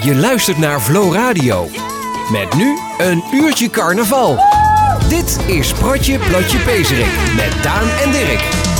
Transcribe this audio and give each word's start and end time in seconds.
Je 0.00 0.14
luistert 0.14 0.58
naar 0.58 0.80
Flow 0.80 1.14
Radio. 1.14 1.68
Met 2.30 2.54
nu 2.54 2.78
een 2.98 3.24
uurtje 3.32 3.70
carnaval. 3.70 4.38
Dit 5.08 5.38
is 5.46 5.72
Pratje 5.72 6.18
Platje 6.18 6.58
Pezerik 6.58 7.12
met 7.36 7.62
Daan 7.62 7.88
en 7.88 8.10
Dirk. 8.10 8.71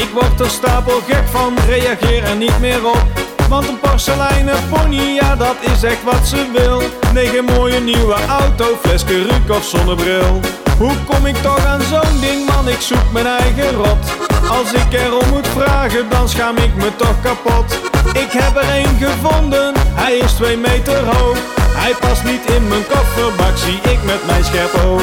Ik 0.00 0.08
word 0.12 0.40
er 0.40 0.50
stapel 0.50 1.00
gek 1.08 1.28
van, 1.30 1.58
reageer 1.68 2.24
er 2.24 2.36
niet 2.36 2.60
meer 2.60 2.86
op. 2.86 3.06
Want 3.48 3.68
een 3.68 3.80
porseleinen 3.80 4.56
pony, 4.68 5.14
ja 5.20 5.36
dat 5.36 5.56
is 5.60 5.82
echt 5.82 6.04
wat 6.04 6.26
ze 6.28 6.50
wil. 6.56 6.82
Negen 7.12 7.44
mooie 7.44 7.80
nieuwe 7.80 8.16
auto, 8.28 8.64
flesje 8.82 9.22
ruk 9.22 9.56
of 9.56 9.64
zonnebril. 9.64 10.40
Hoe 10.78 10.94
kom 11.06 11.26
ik 11.26 11.36
toch 11.36 11.64
aan 11.64 11.82
zo'n 11.82 12.20
ding, 12.20 12.46
man, 12.46 12.68
ik 12.68 12.80
zoek 12.80 13.12
mijn 13.12 13.26
eigen 13.26 13.72
rot. 13.72 14.04
Als 14.50 14.72
ik 14.72 14.92
erom 14.92 15.28
moet 15.28 15.48
vragen, 15.48 16.08
dan 16.08 16.28
schaam 16.28 16.56
ik 16.56 16.74
me 16.74 16.96
toch 16.96 17.20
kapot. 17.22 17.78
Ik 18.12 18.32
heb 18.32 18.56
er 18.56 18.68
één 18.68 18.96
gevonden, 19.00 19.74
hij 19.94 20.16
is 20.16 20.32
twee 20.32 20.56
meter 20.56 21.04
hoog. 21.04 21.36
Hij 21.60 21.94
past 22.00 22.24
niet 22.24 22.50
in 22.50 22.68
mijn 22.68 22.86
kofferbak, 22.86 23.56
zie 23.56 23.92
ik 23.92 24.02
met 24.04 24.26
mijn 24.26 24.44
scherp 24.44 24.74
oog. 24.86 25.02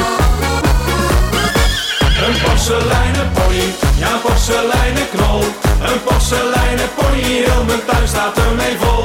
Een 2.26 2.40
porseleinen 2.42 3.30
pony, 3.32 3.87
ja 3.98 4.10
een 4.12 4.20
porseleinen 4.20 5.08
knol. 5.14 5.42
Een 5.88 6.00
porseleinen 6.06 6.90
pony, 6.98 7.22
heel 7.46 7.64
mijn 7.70 7.84
tuin 7.88 8.08
staat 8.08 8.36
ermee 8.46 8.76
vol. 8.82 9.04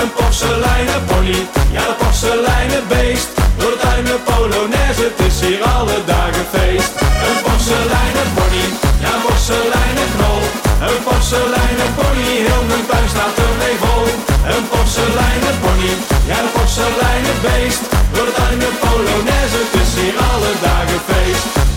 Een 0.00 0.10
porseleinen 0.16 1.00
pony, 1.08 1.38
ja 1.76 1.84
de 1.90 1.94
porseleinen 2.02 2.84
beest. 2.92 3.28
Door 3.58 3.70
de 3.74 3.78
tuinen 3.84 4.20
polonaise, 4.28 5.04
het 5.08 5.20
is 5.28 5.36
hier 5.44 5.62
alle 5.76 5.98
dagen 6.12 6.46
feest. 6.54 6.92
Een 7.26 7.38
porseleinen 7.46 8.28
pony, 8.36 8.64
ja 9.04 9.10
een 9.16 9.22
porseleinen 9.26 10.08
knol. 10.14 10.42
Een 10.88 11.00
porseleinen 11.06 11.90
pony, 11.98 12.30
heel 12.46 12.64
mijn 12.70 12.86
tuin 12.90 13.08
staat 13.14 13.36
ermee 13.46 13.76
vol. 13.84 14.06
Een 14.52 14.64
porseleinen 14.72 15.56
pony, 15.64 15.92
ja 16.30 16.38
de 16.44 16.50
porseleinen 16.56 17.38
beest. 17.46 17.82
Door 18.14 18.26
de 18.28 18.34
tuinen 18.40 18.74
polonaise, 18.82 19.58
het 19.64 19.74
is 19.82 19.92
hier 19.98 20.16
alle 20.30 20.52
dagen 20.66 21.00
feest. 21.10 21.73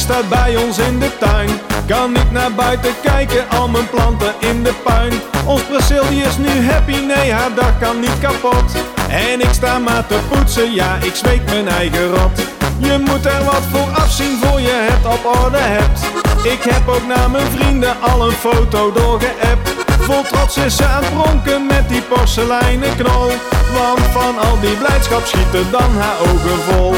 Staat 0.00 0.28
bij 0.28 0.56
ons 0.56 0.78
in 0.78 0.98
de 0.98 1.10
tuin. 1.18 1.50
Kan 1.86 2.12
niet 2.12 2.30
naar 2.30 2.52
buiten 2.52 2.94
kijken, 3.02 3.48
al 3.50 3.68
mijn 3.68 3.90
planten 3.90 4.34
in 4.38 4.62
de 4.62 4.72
puin. 4.84 5.12
Ons 5.44 5.62
Brazilië 5.62 6.22
is 6.22 6.36
nu 6.36 6.70
happy, 6.70 6.96
nee 6.96 7.32
haar 7.32 7.54
dag 7.54 7.78
kan 7.80 8.00
niet 8.00 8.18
kapot. 8.20 8.68
En 9.08 9.40
ik 9.40 9.52
sta 9.52 9.78
maar 9.78 10.06
te 10.06 10.18
poetsen, 10.30 10.72
ja 10.74 10.96
ik 11.02 11.14
zweet 11.14 11.44
mijn 11.44 11.68
eigen 11.68 12.06
rot. 12.08 12.40
Je 12.78 12.98
moet 13.06 13.26
er 13.26 13.44
wat 13.44 13.64
voor 13.72 13.90
afzien 14.02 14.38
voor 14.42 14.60
je 14.60 14.88
het 14.90 15.06
op 15.14 15.42
orde 15.44 15.58
hebt. 15.58 16.00
Ik 16.42 16.62
heb 16.72 16.88
ook 16.88 17.06
naar 17.06 17.30
mijn 17.30 17.50
vrienden 17.50 18.00
al 18.00 18.26
een 18.26 18.32
foto 18.32 18.92
doorgeappt. 18.92 19.70
Vol 20.00 20.22
trots 20.22 20.56
is 20.56 20.76
ze 20.76 20.84
aan 20.84 21.04
het 21.04 21.12
pronken 21.14 21.66
met 21.66 21.88
die 21.88 22.02
porseleinen 22.02 22.96
knol. 22.96 23.32
Want 23.72 24.00
van 24.12 24.38
al 24.38 24.60
die 24.60 24.76
blijdschap 24.76 25.24
schieten 25.26 25.70
dan 25.70 25.90
haar 25.98 26.18
ogen 26.20 26.58
vol. 26.68 26.94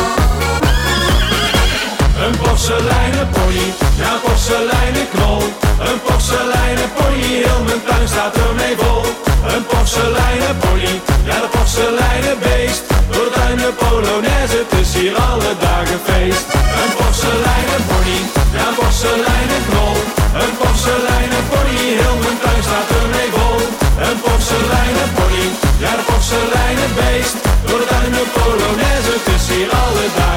Een 2.27 2.37
porseleinen 2.37 3.29
pony, 3.35 3.67
ja 4.03 4.13
porseleinen 4.25 5.09
knol. 5.13 5.43
Een 5.89 6.01
porseleinen 6.07 6.91
pony, 6.97 7.29
heel 7.45 7.63
mijn 7.67 7.83
tuin 7.87 8.09
staat 8.09 8.37
ermee 8.47 8.75
vol. 8.83 9.05
Een 9.53 9.65
porseleinen 9.71 10.57
pony, 10.63 10.93
ja 11.29 11.37
de 11.45 11.49
porseleinen 11.55 12.37
beest. 12.45 12.83
Door 13.11 13.25
de 13.27 13.33
tuinen 13.39 13.75
polonaise, 13.83 14.57
het 14.63 14.73
is 14.81 14.91
hier 14.99 15.17
alle 15.29 15.53
dagen 15.67 16.01
feest. 16.09 16.47
Een 16.81 16.93
porseleinen 16.99 17.83
pony, 17.91 18.19
ja 18.57 18.67
porseleinen 18.79 19.63
knol. 19.69 19.97
Een 20.43 20.53
porseleinen 20.61 21.45
pony, 21.51 21.81
heel 22.01 22.17
mijn 22.23 22.39
tuin 22.43 22.63
staat 22.69 22.89
ermee 23.01 23.31
vol. 23.37 23.61
Een 24.07 24.19
porseleinen 24.25 25.09
pony, 25.17 25.45
ja 25.85 25.93
de 25.99 26.05
porseleinen 26.11 26.91
beest. 27.01 27.37
Door 27.67 27.81
de 27.83 27.87
tuinen 27.93 28.27
polonaise, 28.37 29.13
het 29.17 29.27
is 29.37 29.45
hier 29.53 29.71
alle 29.83 30.07
dagen 30.17 30.32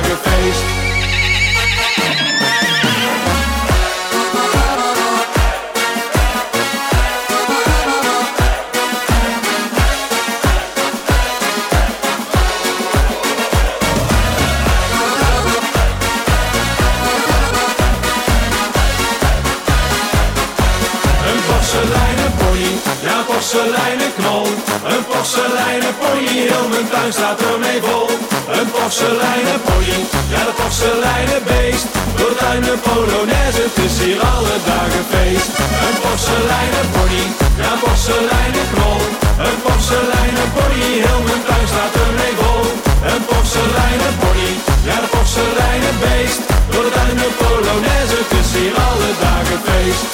porseleinen 23.55 24.13
knol. 24.19 24.47
Een 24.91 25.03
porseleinen 25.09 25.95
pony, 25.99 26.27
heel 26.49 26.67
mijn 26.71 26.88
tuin 26.91 27.13
staat 27.13 27.39
ermee 27.51 27.79
vol. 27.88 28.09
Een 28.57 28.69
porseleinen 28.75 29.59
pony, 29.67 29.99
ja 30.33 30.41
de 30.47 30.53
porseleinen 30.59 31.41
beest. 31.49 31.85
Door 32.17 32.35
tuinen 32.41 32.79
polonaise, 32.88 33.61
het 33.67 33.77
is 33.88 33.95
hier 34.03 34.19
alle 34.33 34.55
dagen 34.69 35.05
feest. 35.11 35.51
Een 35.85 35.97
porseleinen 36.03 36.88
pony, 36.95 37.23
ja 37.61 37.69
een 37.73 37.81
porseleinen 37.85 38.67
knol. 38.73 39.01
Een 39.47 39.59
porseleinen 39.65 40.49
pony, 40.55 40.88
heel 41.05 41.21
mijn 41.27 41.44
tuin 41.47 41.67
staat 41.73 41.94
ermee 42.05 42.33
vol. 42.41 42.63
Een 43.11 43.23
porseleinen 43.29 44.13
pony, 44.21 44.51
ja 44.88 44.95
de 45.03 45.09
porseleinen 45.15 45.95
beest. 46.03 46.39
Door 46.71 46.88
tuinen 46.95 47.31
polonaise, 47.41 48.15
het 48.21 48.31
is 48.39 48.49
hier 48.57 48.75
alle 48.88 49.11
dagen 49.25 49.59
feest. 49.67 50.05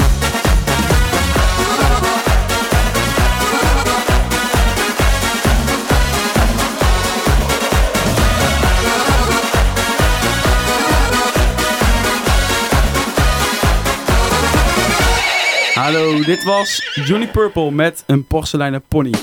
Hallo, 15.81 16.23
dit 16.23 16.43
was 16.43 16.91
Johnny 17.05 17.27
Purple 17.27 17.71
met 17.71 18.03
een 18.05 18.25
porseleinen 18.25 18.83
pony. 18.87 19.13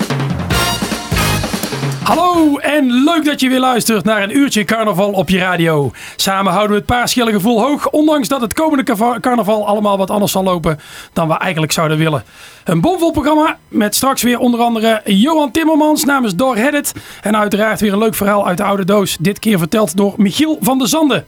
Hallo 2.03 2.57
en 2.57 3.05
leuk 3.05 3.25
dat 3.25 3.41
je 3.41 3.49
weer 3.49 3.61
luistert 3.61 4.05
naar 4.05 4.23
een 4.23 4.37
uurtje 4.37 4.65
carnaval 4.65 5.13
op 5.13 5.29
je 5.29 5.39
radio. 5.39 5.91
Samen 6.17 6.53
houden 6.53 6.71
we 6.71 6.77
het 6.77 6.87
paarschillengevoel 6.87 7.61
hoog, 7.61 7.91
ondanks 7.91 8.29
dat 8.29 8.41
het 8.41 8.55
komende 8.55 8.95
carnaval 9.21 9.67
allemaal 9.67 9.99
wat 9.99 10.11
anders 10.11 10.33
zal 10.33 10.43
lopen 10.43 10.81
dan 11.13 11.29
we 11.29 11.35
eigenlijk 11.35 11.73
zouden 11.73 11.99
willen. 11.99 12.25
Een 12.65 12.81
bomvol 12.81 13.11
programma 13.11 13.59
met 13.69 13.95
straks 13.95 14.23
weer 14.23 14.39
onder 14.39 14.61
andere 14.61 15.01
Johan 15.05 15.51
Timmermans 15.51 16.05
namens 16.05 16.35
Door. 16.35 16.57
En 16.57 17.37
uiteraard 17.37 17.81
weer 17.81 17.93
een 17.93 17.99
leuk 17.99 18.15
verhaal 18.15 18.47
uit 18.47 18.57
de 18.57 18.65
oude 18.65 18.85
doos, 18.85 19.17
dit 19.21 19.39
keer 19.39 19.59
verteld 19.59 19.97
door 19.97 20.15
Michiel 20.17 20.59
van 20.61 20.79
der 20.79 20.89
Zanden. 20.89 21.25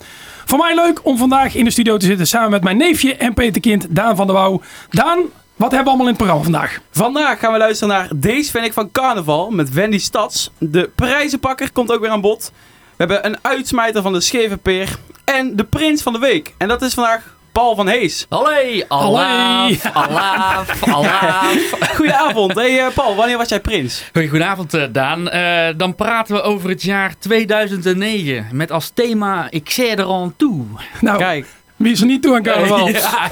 Voor 0.50 0.58
mij 0.58 0.74
leuk 0.74 1.00
om 1.02 1.16
vandaag 1.16 1.54
in 1.54 1.64
de 1.64 1.70
studio 1.70 1.96
te 1.96 2.06
zitten 2.06 2.26
samen 2.26 2.50
met 2.50 2.62
mijn 2.62 2.76
neefje 2.76 3.14
en 3.14 3.34
peterkind 3.34 3.86
Daan 3.90 4.16
van 4.16 4.26
der 4.26 4.36
Wouw. 4.36 4.60
Daan, 4.90 5.18
wat 5.56 5.70
hebben 5.70 5.82
we 5.82 5.88
allemaal 5.88 6.06
in 6.06 6.12
het 6.12 6.16
programma 6.16 6.42
vandaag? 6.42 6.80
Vandaag 6.90 7.38
gaan 7.38 7.52
we 7.52 7.58
luisteren 7.58 7.94
naar 7.94 8.08
Deze 8.14 8.50
vind 8.50 8.64
ik 8.64 8.72
van 8.72 8.90
Carnaval 8.90 9.50
met 9.50 9.72
Wendy 9.72 9.98
Stads. 9.98 10.50
De 10.58 10.90
prijzenpakker 10.94 11.72
komt 11.72 11.92
ook 11.92 12.00
weer 12.00 12.10
aan 12.10 12.20
bod. 12.20 12.52
We 12.90 12.94
hebben 12.96 13.26
een 13.26 13.38
uitsmijter 13.42 14.02
van 14.02 14.12
de 14.12 14.20
scheve 14.20 14.56
peer 14.56 14.98
en 15.24 15.56
de 15.56 15.64
prins 15.64 16.02
van 16.02 16.12
de 16.12 16.18
week. 16.18 16.54
En 16.58 16.68
dat 16.68 16.82
is 16.82 16.94
vandaag 16.94 17.36
Paul 17.52 17.74
van 17.74 17.88
Hees. 17.88 18.26
Allee, 18.28 18.84
alaaf, 18.88 19.84
alaaf, 19.92 20.82
alaaf. 20.94 21.70
Goedenavond. 21.96 22.54
Hey 22.54 22.78
eh, 22.80 22.86
Paul, 22.94 23.14
wanneer 23.14 23.36
was 23.36 23.48
jij 23.48 23.60
prins? 23.60 24.02
Goedenavond 24.12 24.74
eh, 24.74 24.82
Daan. 24.92 25.28
Eh, 25.30 25.68
dan 25.76 25.94
praten 25.94 26.34
we 26.34 26.42
over 26.42 26.68
het 26.68 26.82
jaar 26.82 27.14
2009 27.18 28.46
met 28.52 28.70
als 28.72 28.90
thema 28.94 29.46
Ik 29.50 29.70
zeg 29.70 29.92
er 29.98 30.12
aan 30.12 30.34
toe. 30.36 30.64
Nou, 31.00 31.18
Kijk. 31.18 31.46
wie 31.76 31.92
is 31.92 32.00
er 32.00 32.06
niet 32.06 32.22
toe 32.22 32.34
aan 32.34 32.42
carnaval? 32.42 32.88
Ja, 32.88 33.30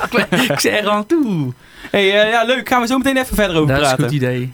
ik- 0.49 0.61
zeg 0.61 0.79
er 0.79 0.89
aan 0.89 1.07
toe. 1.07 1.53
Hey, 1.91 2.07
ja, 2.07 2.45
leuk. 2.45 2.69
Gaan 2.69 2.81
we 2.81 2.87
zo 2.87 2.97
meteen 2.99 3.17
even 3.17 3.37
verder 3.37 3.57
over 3.57 3.75
Dat 3.75 3.85
is 3.85 3.91
een 3.91 3.97
praten. 3.97 4.05
goed 4.05 4.23
idee. 4.23 4.51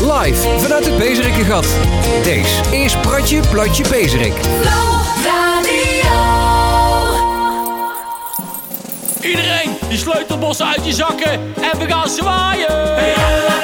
Live 0.00 0.58
vanuit 0.58 0.84
het 0.86 0.98
Bezerikengat. 0.98 1.66
Deze 2.24 2.76
is 2.76 2.96
Pratje 2.96 3.40
Platje 3.50 3.82
Bezerik. 3.88 4.34
Iedereen, 9.24 9.76
die 9.88 9.98
sleutelbossen 9.98 10.66
uit 10.66 10.86
je 10.86 10.92
zakken 10.92 11.32
en 11.70 11.78
we 11.78 11.84
gaan 11.88 12.08
zwaaien. 12.08 13.63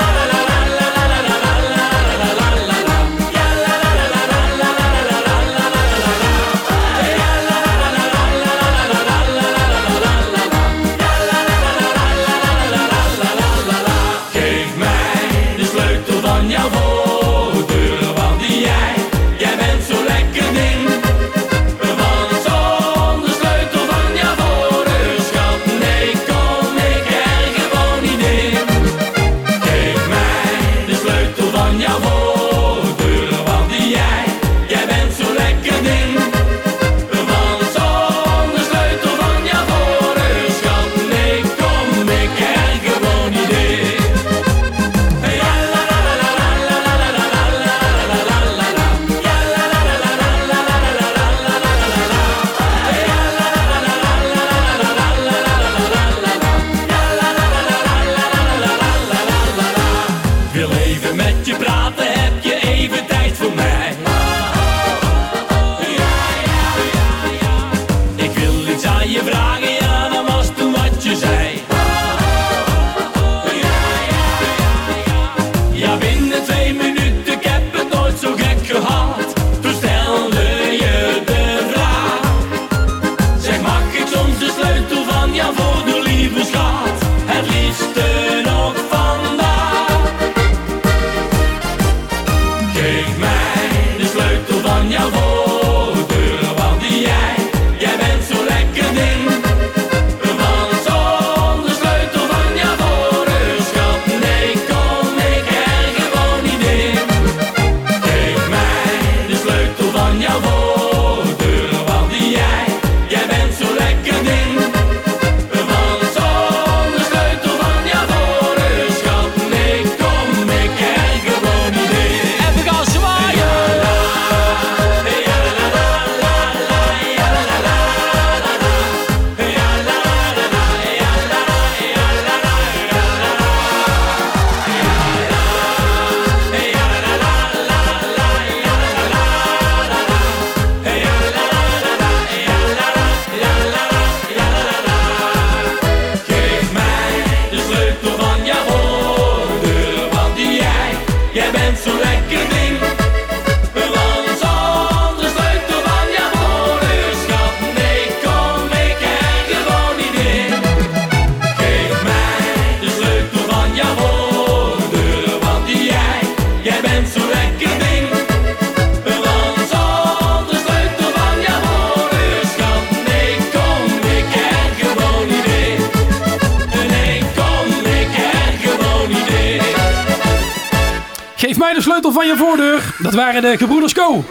Dat 183.10 183.18
waren 183.18 183.42
de 183.42 183.56
gebroeders 183.58 183.94
Co. 183.94 184.24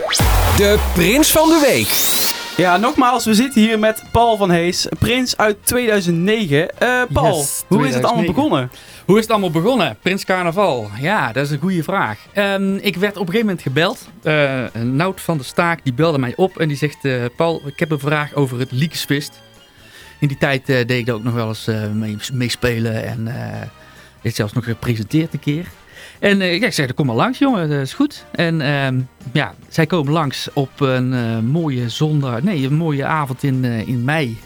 De 0.58 0.80
prins 0.94 1.32
van 1.32 1.48
de 1.50 1.60
week. 1.68 1.88
Ja, 2.58 2.78
nogmaals, 2.78 3.26
we 3.26 3.34
zitten 3.34 3.62
hier 3.62 3.80
met 3.80 4.04
Paul 4.12 4.38
van 4.38 4.52
Hees, 4.52 4.88
prins 5.00 5.38
uit 5.38 5.58
2009. 5.64 6.80
Eh, 6.80 7.02
Paul, 7.14 7.38
Yes, 7.38 7.64
hoe 7.68 7.88
is 7.88 7.94
het 7.94 8.04
allemaal 8.04 8.24
2009. 8.24 8.34
begonnen? 8.34 8.72
Hoe 9.06 9.16
is 9.16 9.22
het 9.22 9.32
allemaal 9.32 9.52
begonnen? 9.52 9.98
Prins 10.02 10.26
Carnaval. 10.26 10.90
Ja, 11.00 11.32
dat 11.32 11.46
is 11.46 11.52
een 11.52 11.60
goede 11.60 11.84
vraag. 11.84 12.20
Ehm, 12.34 12.76
ik 12.76 12.96
werd 12.96 13.14
op 13.18 13.20
een 13.22 13.26
gegeven 13.34 13.46
moment 13.46 13.62
gebeld. 13.62 14.08
Eh 14.24 14.82
Nout 14.82 15.22
van 15.22 15.38
der 15.38 15.46
Staak 15.46 15.80
die 15.84 15.94
belde 15.94 16.18
mij 16.20 16.34
op 16.36 16.58
en 16.60 16.68
die 16.68 16.78
zegt... 16.78 17.06
eh, 17.06 17.14
Paul, 17.36 17.62
ik 17.66 17.80
heb 17.80 17.92
een 17.92 18.00
vraag 18.00 18.34
over 18.34 18.60
het 18.60 18.72
Liekesvist. 18.72 19.42
In 20.20 20.28
die 20.28 20.38
tijd 20.38 20.70
eh, 20.70 20.76
deed 20.76 20.92
ik 20.92 21.06
daar 21.06 21.16
ook 21.16 21.24
nog 21.24 21.34
wel 21.34 21.48
eens 21.48 21.68
eh, 21.68 21.88
mee, 21.94 22.18
meespelen 22.34 23.06
en 23.06 23.28
eh 23.28 23.62
dit 24.22 24.36
zelfs 24.36 24.54
nog 24.54 24.64
gepresenteerd 24.64 25.34
een 25.34 25.40
keer. 25.40 25.66
En 26.20 26.38
ja, 26.38 26.66
ik 26.66 26.74
zei, 26.74 26.94
kom 26.94 27.06
maar 27.06 27.16
langs 27.16 27.40
jongen, 27.40 27.70
dat 27.70 27.82
is 27.82 27.94
goed. 27.94 28.26
En 28.32 28.62
ehm, 28.62 29.00
ja, 29.32 29.54
zij 29.70 29.86
komen 29.86 30.14
langs 30.14 30.50
op 30.54 30.80
een 30.80 31.14
eh, 31.14 31.40
mooie 31.40 31.90
zondag, 31.90 32.42
nee, 32.42 32.66
een 32.66 32.74
mooie 32.74 33.06
avond 33.06 33.44
in, 33.44 33.66
eh, 33.66 33.88
in 33.88 34.04
mei. 34.04 34.38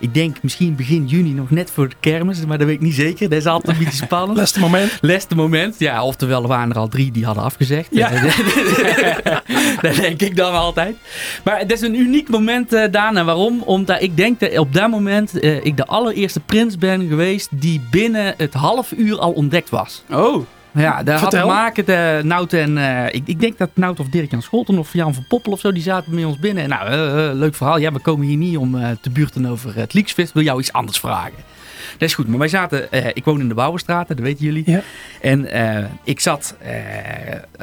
Ik 0.00 0.14
denk 0.14 0.42
misschien 0.42 0.76
begin 0.76 1.06
juni 1.06 1.32
nog 1.32 1.50
net 1.50 1.70
voor 1.70 1.88
de 1.88 1.94
kermis, 2.00 2.46
maar 2.46 2.58
dat 2.58 2.66
weet 2.66 2.76
ik 2.76 2.82
niet 2.82 2.94
zeker. 2.94 3.28
Dat 3.28 3.38
is 3.38 3.46
altijd 3.46 3.76
een 3.76 3.84
beetje 3.84 4.04
spannend. 4.04 4.38
Laatste 4.38 4.60
moment. 4.60 4.98
Laatste 5.00 5.34
moment. 5.34 5.78
Ja, 5.78 6.04
oftewel 6.04 6.42
er 6.42 6.48
waren 6.48 6.70
er 6.70 6.78
al 6.78 6.88
drie 6.88 7.12
die 7.12 7.24
hadden 7.24 7.42
afgezegd. 7.42 7.88
Ja. 7.90 8.10
dat 9.82 9.94
denk 9.94 10.22
ik 10.22 10.36
dan 10.36 10.52
altijd. 10.52 10.96
Maar 11.44 11.58
het 11.58 11.72
is 11.72 11.80
een 11.80 11.94
uniek 11.94 12.28
moment, 12.28 12.72
eh 12.72 12.90
Daan. 12.90 13.16
En 13.16 13.26
waarom? 13.26 13.62
Omdat 13.62 14.02
ik 14.02 14.16
denk 14.16 14.40
dat 14.40 14.58
op 14.58 14.72
dat 14.72 14.90
moment 14.90 15.44
ik 15.44 15.76
de 15.76 15.86
allereerste 15.86 16.40
prins 16.40 16.78
ben 16.78 17.08
geweest 17.08 17.48
die 17.50 17.80
binnen 17.90 18.34
het 18.36 18.54
half 18.54 18.92
uur 18.96 19.18
al 19.18 19.32
ontdekt 19.32 19.70
was. 19.70 20.02
Oh, 20.10 20.46
Ja, 20.80 21.02
dat 21.02 21.20
had 21.20 21.30
te 21.30 21.44
maken, 21.44 21.84
de 21.84 22.20
Nout 22.24 22.52
en, 22.52 22.78
eh, 22.78 23.14
ik, 23.14 23.22
ik 23.24 23.40
denk 23.40 23.58
dat 23.58 23.70
Nout 23.74 24.00
of 24.00 24.08
Dirk-Jan 24.08 24.42
Scholten 24.42 24.78
of 24.78 24.92
Jan 24.92 25.14
van 25.14 25.24
Poppel 25.28 25.52
of 25.52 25.60
zo, 25.60 25.72
die 25.72 25.82
zaten 25.82 26.14
bij 26.14 26.24
ons 26.24 26.38
binnen. 26.38 26.62
En 26.62 26.68
nou, 26.68 26.88
eh, 26.88 27.28
eh, 27.28 27.34
leuk 27.36 27.54
verhaal. 27.54 27.78
Ja, 27.78 27.92
we 27.92 27.98
komen 27.98 28.26
hier 28.26 28.36
niet 28.36 28.56
om 28.56 28.76
eh, 28.78 28.88
te 29.00 29.10
buurten 29.10 29.46
over 29.46 29.76
het 29.76 29.94
Leaksfest. 29.94 30.32
Wil 30.32 30.42
jou 30.42 30.60
iets 30.60 30.72
anders 30.72 30.98
vragen? 30.98 31.56
Dat 31.98 32.08
is 32.08 32.14
goed, 32.14 32.28
maar 32.28 32.38
wij 32.38 32.48
zaten, 32.48 32.92
eh, 32.92 33.06
ik 33.12 33.24
woon 33.24 33.40
in 33.40 33.48
de 33.48 33.54
Bouwenstraat, 33.54 34.08
dat 34.08 34.18
weten 34.18 34.44
jullie. 34.44 34.62
Ja. 34.70 34.80
En 35.20 35.50
eh, 35.52 35.84
ik 36.04 36.20
zat 36.20 36.54
eh, 36.58 36.72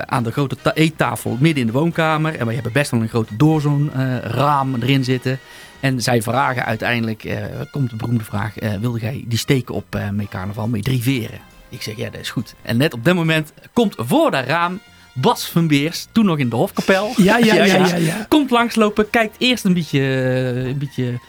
aan 0.05 0.23
de 0.23 0.31
grote 0.31 0.55
ta- 0.61 0.73
eettafel 0.73 1.37
midden 1.39 1.61
in 1.61 1.67
de 1.67 1.73
woonkamer. 1.73 2.35
En 2.39 2.47
we 2.47 2.53
hebben 2.53 2.71
best 2.71 2.91
wel 2.91 3.01
een 3.01 3.07
grote 3.09 3.35
doorzoon 3.35 3.89
eh, 3.93 4.17
raam 4.17 4.75
erin 4.75 5.03
zitten. 5.03 5.39
En 5.79 6.01
zij 6.01 6.21
vragen 6.21 6.65
uiteindelijk, 6.65 7.23
eh, 7.23 7.37
komt 7.71 7.89
de 7.89 7.95
beroemde 7.95 8.23
vraag, 8.23 8.57
eh, 8.57 8.69
wilde 8.79 8.99
jij 8.99 9.23
die 9.27 9.37
steken 9.37 9.75
op 9.75 9.95
eh 9.95 10.09
mee 10.09 10.27
carnaval, 10.29 10.67
mee 10.67 10.81
drie 10.81 11.01
veren? 11.01 11.39
Ik 11.75 11.81
zeg, 11.81 11.95
ja, 11.95 12.09
dat 12.09 12.21
is 12.21 12.29
goed. 12.29 12.55
En 12.61 12.77
net 12.77 12.93
op 12.93 13.05
dat 13.05 13.15
moment 13.15 13.53
komt 13.73 13.95
voor 13.97 14.31
dat 14.31 14.45
raam 14.45 14.79
Bas 15.13 15.45
van 15.45 15.67
Beers, 15.67 16.07
toen 16.11 16.25
nog 16.25 16.37
in 16.37 16.49
de 16.49 16.55
Hofkapel. 16.55 17.13
Ja, 17.17 17.37
ja, 17.37 17.53
ja, 17.63 17.63
ja. 17.63 17.95
ja. 17.95 18.25
Komt 18.29 18.49
langslopen, 18.49 19.09
kijkt 19.09 19.35
eerst 19.37 19.65
een 19.65 19.73
beetje, 19.73 20.01
een 20.65 20.77
beetje 20.77 21.19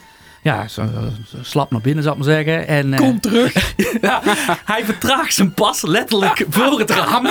ja, 0.41 0.67
zo, 0.67 0.83
zo 1.27 1.37
slap 1.41 1.71
naar 1.71 1.81
binnen, 1.81 2.03
zou 2.03 2.17
ik 2.17 2.23
maar 2.23 2.33
zeggen. 2.33 2.67
En, 2.67 2.93
eh, 2.93 2.99
Kom 2.99 3.19
terug. 3.19 3.73
ja, 4.01 4.21
hij 4.65 4.85
vertraagt 4.85 5.33
zijn 5.33 5.53
pas 5.53 5.81
letterlijk 5.81 6.45
voor 6.49 6.79
het 6.79 6.89
raam. 6.89 7.27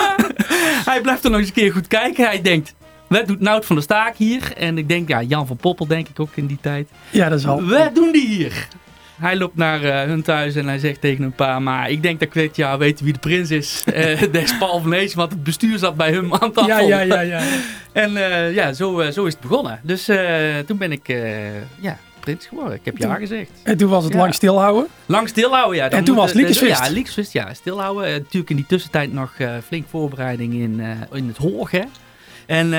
hij 0.84 1.00
blijft 1.00 1.24
er 1.24 1.30
nog 1.30 1.38
eens 1.38 1.48
een 1.48 1.54
keer 1.54 1.72
goed 1.72 1.86
kijken. 1.86 2.24
Hij 2.26 2.42
denkt, 2.42 2.74
wat 3.06 3.26
doet 3.26 3.40
Nout 3.40 3.64
van 3.66 3.76
der 3.76 3.84
Staak 3.84 4.16
hier? 4.16 4.52
En 4.56 4.78
ik 4.78 4.88
denk, 4.88 5.08
ja, 5.08 5.22
Jan 5.22 5.46
van 5.46 5.56
Poppel 5.56 5.86
denk 5.86 6.08
ik 6.08 6.20
ook 6.20 6.30
in 6.34 6.46
die 6.46 6.58
tijd. 6.60 6.88
Ja, 7.10 7.28
dat 7.28 7.38
is 7.38 7.46
al. 7.46 7.62
Wat 7.62 7.94
doen 7.94 8.12
die 8.12 8.26
hier? 8.26 8.68
Hij 9.18 9.36
loopt 9.36 9.56
naar 9.56 9.82
eh, 9.84 10.08
hun 10.08 10.22
thuis 10.22 10.54
en 10.54 10.66
hij 10.68 10.78
zegt 10.78 11.00
tegen 11.00 11.24
een 11.24 11.32
paar, 11.32 11.62
maar 11.62 11.90
ik 11.90 12.02
denk 12.02 12.18
dat 12.20 12.28
ik 12.28 12.34
dit 12.34 12.56
jaar 12.56 12.78
weet 12.78 13.00
wie 13.00 13.12
de 13.12 13.18
prins 13.18 13.50
is. 13.50 13.82
Dat 14.32 14.42
is 14.42 14.58
Paul 14.58 14.80
van 14.80 14.92
Hees, 14.92 15.14
want 15.14 15.32
het 15.32 15.42
bestuur 15.44 15.78
zat 15.78 15.96
bij 15.96 16.12
hem 16.12 16.34
aan 16.34 16.52
tafel. 16.52 16.66
Ja, 16.66 16.78
ja, 16.78 17.00
ja, 17.00 17.20
ja. 17.20 17.42
En 17.92 18.16
eh, 18.16 18.54
ja, 18.54 18.72
zo, 18.72 19.10
zo 19.10 19.24
is 19.24 19.32
het 19.32 19.42
begonnen. 19.42 19.80
Dus 19.82 20.10
toen 20.66 20.78
ben 20.78 20.92
ik 20.92 21.08
ja, 21.80 21.98
prins 22.20 22.46
geworden. 22.46 22.74
Ik 22.74 22.84
heb 22.84 22.96
ja 22.98 23.14
gezegd. 23.14 23.50
En 23.62 23.76
toen 23.76 23.88
was 23.90 24.04
het 24.04 24.12
Ja. 24.12 24.18
lang 24.18 24.34
stilhouden. 24.34 24.86
Lang 25.06 25.28
stilhouden, 25.28 25.76
ja. 25.76 25.88
Dan 25.88 25.98
En 25.98 26.04
toen 26.04 26.16
was 26.16 26.32
Liekenswist. 26.32 26.84
Ja, 26.84 26.90
Liekenswist, 26.90 27.32
ja. 27.32 27.54
Stilhouden. 27.54 28.10
Natuurlijk 28.10 28.50
in 28.50 28.56
die 28.56 28.66
tussentijd 28.66 29.12
nog 29.12 29.32
flink 29.66 29.86
voorbereiding 29.88 30.54
in, 30.54 30.80
in 31.12 31.26
het 31.28 31.36
hoog, 31.36 31.70
hè. 31.70 31.82
En, 32.46 32.72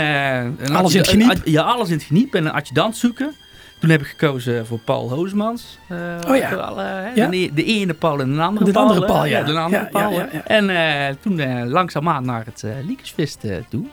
Alles 0.74 0.94
in 0.94 1.00
het 1.00 1.10
geniep? 1.10 1.42
Ja, 1.44 1.62
alles 1.62 1.88
in 1.90 1.96
het 1.96 2.04
geniep. 2.04 2.36
En 2.36 2.46
een 2.46 2.52
adjudant 2.52 2.98
zoeken. 2.98 3.36
Toen 3.80 3.90
heb 3.90 4.02
ik 4.02 4.08
gekozen 4.08 4.66
voor 4.68 4.80
Paul 4.80 5.10
Hoosmans. 5.10 5.78
Eh, 5.88 5.98
Oh 6.30 6.36
ja. 6.38 6.50
de, 6.50 7.12
Ja. 7.22 7.28
de, 7.28 7.52
de 7.54 7.64
ene 7.64 7.94
Paul 7.94 8.20
en 8.20 8.34
de 8.36 8.42
andere 8.42 8.66
De 8.66 8.72
Paul. 8.72 8.86
andere 8.88 9.06
hè. 9.06 9.12
Paul, 9.12 9.26
ja. 9.26 9.44
de 9.44 9.58
andere 9.60 9.86
Paul. 9.92 10.20
En 10.46 10.70
eh, 10.70 11.16
toen 11.22 11.40
eh, 11.40 11.66
langzaamaan 11.66 12.26
naar 12.26 12.46
het 12.46 12.62
uh, 12.66 12.72
Liekensvist 12.86 13.44
eh, 13.44 13.56
toe. 13.70 13.86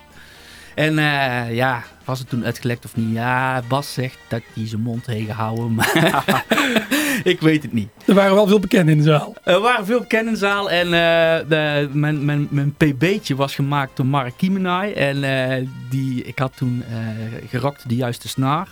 En 0.75 0.95
ja, 1.55 1.83
was 2.05 2.19
het 2.19 2.29
toen 2.29 2.45
uitgelekt 2.45 2.85
of 2.85 2.97
niet? 2.97 3.15
Ja, 3.15 3.63
Bas 3.69 3.93
zegt 3.93 4.19
dat 4.29 4.41
hij 4.55 4.69
zijn 4.69 4.81
mond 4.81 5.07
heeft 5.07 5.27
gehouden. 5.27 5.75
Maar 5.75 6.45
ik 7.25 7.41
weet 7.41 7.63
het 7.63 7.73
niet. 7.73 7.89
Er 8.07 8.15
waren 8.15 8.35
wel 8.35 8.47
veel 8.47 8.61
bekenden 8.61 8.93
in 8.95 8.99
de 9.03 9.05
zaal. 9.11 9.35
Er 9.45 9.61
waren 9.61 9.87
veel 9.87 10.01
bekenden 10.01 10.27
in 10.27 10.33
de 10.33 10.39
zaal 10.39 10.71
en 10.71 10.85
eh, 10.87 11.49
de, 11.49 11.89
mijn, 11.93 12.25
mijn, 12.25 12.47
mijn 12.51 12.75
pb'tje 12.75 13.35
was 13.37 13.55
gemaakt 13.55 13.97
door 13.97 14.07
Mark 14.07 14.33
Kiemenai. 14.37 14.93
En 14.93 15.21
die, 15.91 16.25
ik 16.25 16.39
had 16.39 16.57
toen 16.57 16.85
gerokt 17.49 17.89
de 17.89 17.95
juiste 17.97 18.29
snaar. 18.29 18.69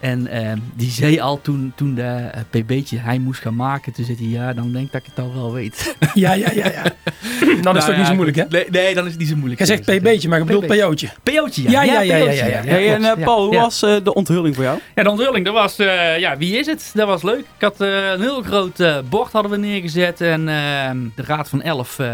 En 0.00 0.26
eh, 0.26 0.52
die 0.74 0.90
zei 0.90 1.20
al 1.20 1.40
toen, 1.40 1.72
toen 1.76 1.94
de 1.94 2.02
eh, 2.02 2.40
pb'tje 2.50 2.98
hij 2.98 3.18
moest 3.18 3.40
gaan 3.40 3.56
maken, 3.56 3.92
toen 3.92 4.04
zei 4.04 4.16
hij 4.16 4.26
ja, 4.26 4.52
dan 4.52 4.72
denk 4.72 4.86
ik 4.86 4.92
dat 4.92 5.00
ik 5.00 5.06
het 5.14 5.24
al 5.24 5.34
wel 5.34 5.52
weet. 5.52 5.96
Ja, 6.14 6.32
ja, 6.32 6.50
ja, 6.52 6.70
ja. 6.70 6.82
Dan 7.62 7.76
is 7.76 7.84
het 7.84 7.86
Nou 7.86 7.90
ook 7.90 7.96
niet 7.96 8.06
zo 8.06 8.14
moeilijk, 8.14 8.36
hè? 8.36 8.44
Nee, 8.48 8.66
nee, 8.70 8.94
dan 8.94 9.04
is 9.04 9.10
het 9.10 9.20
niet 9.20 9.28
zo 9.28 9.36
moeilijk. 9.36 9.58
Jij 9.66 9.76
zegt 9.76 9.82
pb'tje, 9.82 10.28
maar 10.28 10.38
je 10.38 10.44
bedoelt 10.44 10.66
PB. 10.66 10.80
PO'tje. 10.80 11.08
PO'tje, 11.22 11.70
Ja, 11.70 11.82
ja, 11.82 12.00
ja, 12.00 12.16
ja, 12.16 12.32
ja, 12.32 12.94
en 12.94 13.04
eh, 13.04 13.24
Paul, 13.24 13.46
hoe 13.46 13.56
was 13.56 13.82
eh, 13.82 13.96
de 14.04 14.14
onthulling 14.14 14.54
voor 14.54 14.64
jou? 14.64 14.78
Ja, 14.94 15.02
de 15.02 15.10
onthulling, 15.10 15.44
dat 15.44 15.54
was, 15.54 15.78
eh, 15.78 16.18
ja, 16.18 16.36
wie 16.36 16.58
is 16.58 16.66
het? 16.66 16.90
Dat 16.94 17.06
was 17.06 17.22
leuk. 17.22 17.38
Ik 17.38 17.62
had 17.62 17.80
eh, 17.80 18.10
een 18.10 18.20
heel 18.20 18.42
groot 18.42 18.82
bord 19.08 19.32
hadden 19.32 19.50
we 19.50 19.56
neergezet 19.56 20.20
en 20.20 20.48
eh, 20.48 20.90
de 21.14 21.22
Raad 21.22 21.48
van 21.48 21.62
Elf 21.62 21.98
eh, 21.98 22.08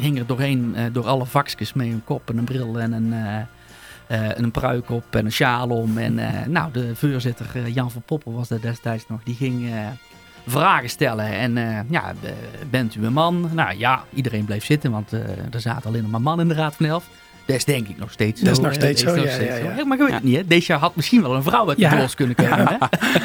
hing 0.00 0.18
er 0.18 0.26
doorheen, 0.26 0.72
eh, 0.76 0.84
door 0.92 1.06
alle 1.06 1.26
vakjes 1.26 1.72
mee 1.72 1.90
een 1.90 2.02
kop 2.04 2.30
en 2.30 2.38
een 2.38 2.44
bril 2.44 2.78
en 2.78 2.92
een, 2.92 3.14
een 4.06 4.50
pruik 4.50 4.90
op 4.90 5.04
en 5.10 5.24
een 5.24 5.32
sjaal 5.32 5.68
om. 5.68 5.98
En 5.98 6.18
eh, 6.18 6.46
nou, 6.46 6.72
de 6.72 6.96
voorzitter 6.96 7.46
eh, 7.54 7.74
Jan 7.74 7.90
van 7.90 8.02
Poppen 8.02 8.32
was 8.32 8.48
dat 8.48 8.62
destijds 8.62 9.04
nog, 9.08 9.22
die 9.22 9.34
ging 9.34 9.70
eh, 9.72 9.86
vragen 10.46 10.88
stellen. 10.88 11.26
En 11.26 11.56
eh, 11.56 11.78
ja, 11.88 12.12
eh, 12.22 12.32
bent 12.70 12.94
u 12.94 13.06
een 13.06 13.12
man? 13.12 13.50
Nou 13.52 13.78
ja, 13.78 14.04
iedereen 14.14 14.44
bleef 14.44 14.64
zitten, 14.64 14.90
want 14.90 15.12
eh, 15.12 15.20
er 15.50 15.60
zaten 15.60 15.88
alleen 15.88 16.10
maar 16.10 16.20
mannen 16.20 16.48
in 16.48 16.54
de 16.54 16.60
Raad 16.60 16.76
van 16.76 16.86
Elf. 16.86 17.08
Dat 17.46 17.56
is 17.56 17.64
denk 17.64 17.88
ik 17.88 17.98
nog 17.98 18.12
steeds 18.12 18.40
zo. 18.40 18.46
Dat 18.46 18.56
is 18.56 18.62
nog 18.62 18.72
steeds 18.72 19.02
zo, 19.02 19.14
nog 19.14 19.24
ja, 19.24 19.30
steeds 19.30 19.50
ja, 19.50 19.56
zo. 19.58 19.64
ja. 19.64 19.70
Hè, 19.70 19.84
Maar 19.84 19.98
je 19.98 20.04
weet 20.04 20.12
het 20.12 20.22
niet, 20.22 20.36
hè? 20.36 20.46
Deze 20.46 20.66
jaar 20.72 20.80
had 20.80 20.96
misschien 20.96 21.22
wel 21.22 21.34
een 21.34 21.42
vrouw 21.42 21.68
uit 21.68 21.76
de 21.76 21.82
Ja. 21.82 22.06
kunnen 22.14 22.34
komen. 22.48 22.66
Hè? 22.68 22.74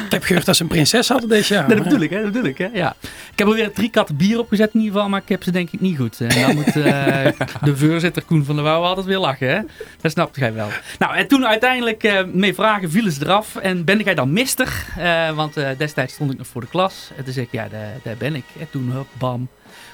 Ik 0.04 0.10
heb 0.12 0.22
gehoord 0.22 0.46
dat 0.46 0.56
ze 0.56 0.62
een 0.62 0.68
prinses 0.68 1.08
hadden 1.08 1.28
deze 1.28 1.54
jaar. 1.54 1.66
Nee, 1.68 1.76
dat 1.76 1.84
bedoel 1.84 2.00
ik, 2.00 2.10
hè? 2.10 2.22
Dat 2.22 2.32
bedoel 2.32 2.48
ik, 2.48 2.58
hè? 2.58 2.68
Ja. 2.72 2.94
Ik 3.32 3.38
heb 3.38 3.46
alweer 3.46 3.72
drie 3.72 3.90
katten 3.90 4.16
bier 4.16 4.38
opgezet 4.38 4.70
in 4.74 4.80
ieder 4.80 4.92
geval, 4.94 5.08
maar 5.08 5.20
ik 5.22 5.28
heb 5.28 5.42
ze 5.42 5.50
denk 5.50 5.70
ik 5.70 5.80
niet 5.80 5.96
goed. 5.96 6.20
En 6.20 6.40
dan 6.46 6.54
moet 6.54 6.66
eh, 6.66 6.74
de 7.64 7.76
voorzitter 7.76 8.22
Koen 8.22 8.44
van 8.44 8.54
der 8.54 8.64
Wouw 8.64 8.82
altijd 8.82 9.06
weer 9.06 9.18
lachen, 9.18 9.48
hè? 9.48 9.60
Dat 10.00 10.10
snapt 10.12 10.36
jij 10.36 10.52
wel. 10.52 10.68
Nou, 10.98 11.14
en 11.16 11.28
toen 11.28 11.46
uiteindelijk 11.46 12.02
eh 12.04 12.24
mee 12.32 12.54
vragen 12.54 12.90
vielen 12.90 13.12
ze 13.12 13.20
eraf. 13.24 13.56
En 13.56 13.84
ben 13.84 13.98
jij 13.98 14.14
dan 14.14 14.32
mister? 14.32 14.84
Eh, 14.98 15.30
want 15.30 15.56
eh, 15.56 15.68
destijds 15.78 16.14
stond 16.14 16.32
ik 16.32 16.38
nog 16.38 16.46
voor 16.46 16.60
de 16.60 16.66
klas. 16.66 17.10
En 17.16 17.24
toen 17.24 17.32
zei 17.32 17.46
ik, 17.46 17.52
ja, 17.52 17.68
daar, 17.68 17.92
daar 18.02 18.16
ben 18.18 18.34
ik. 18.34 18.44
En 18.60 18.66
toen, 18.70 18.90
hup, 18.90 19.06
bam, 19.18 19.48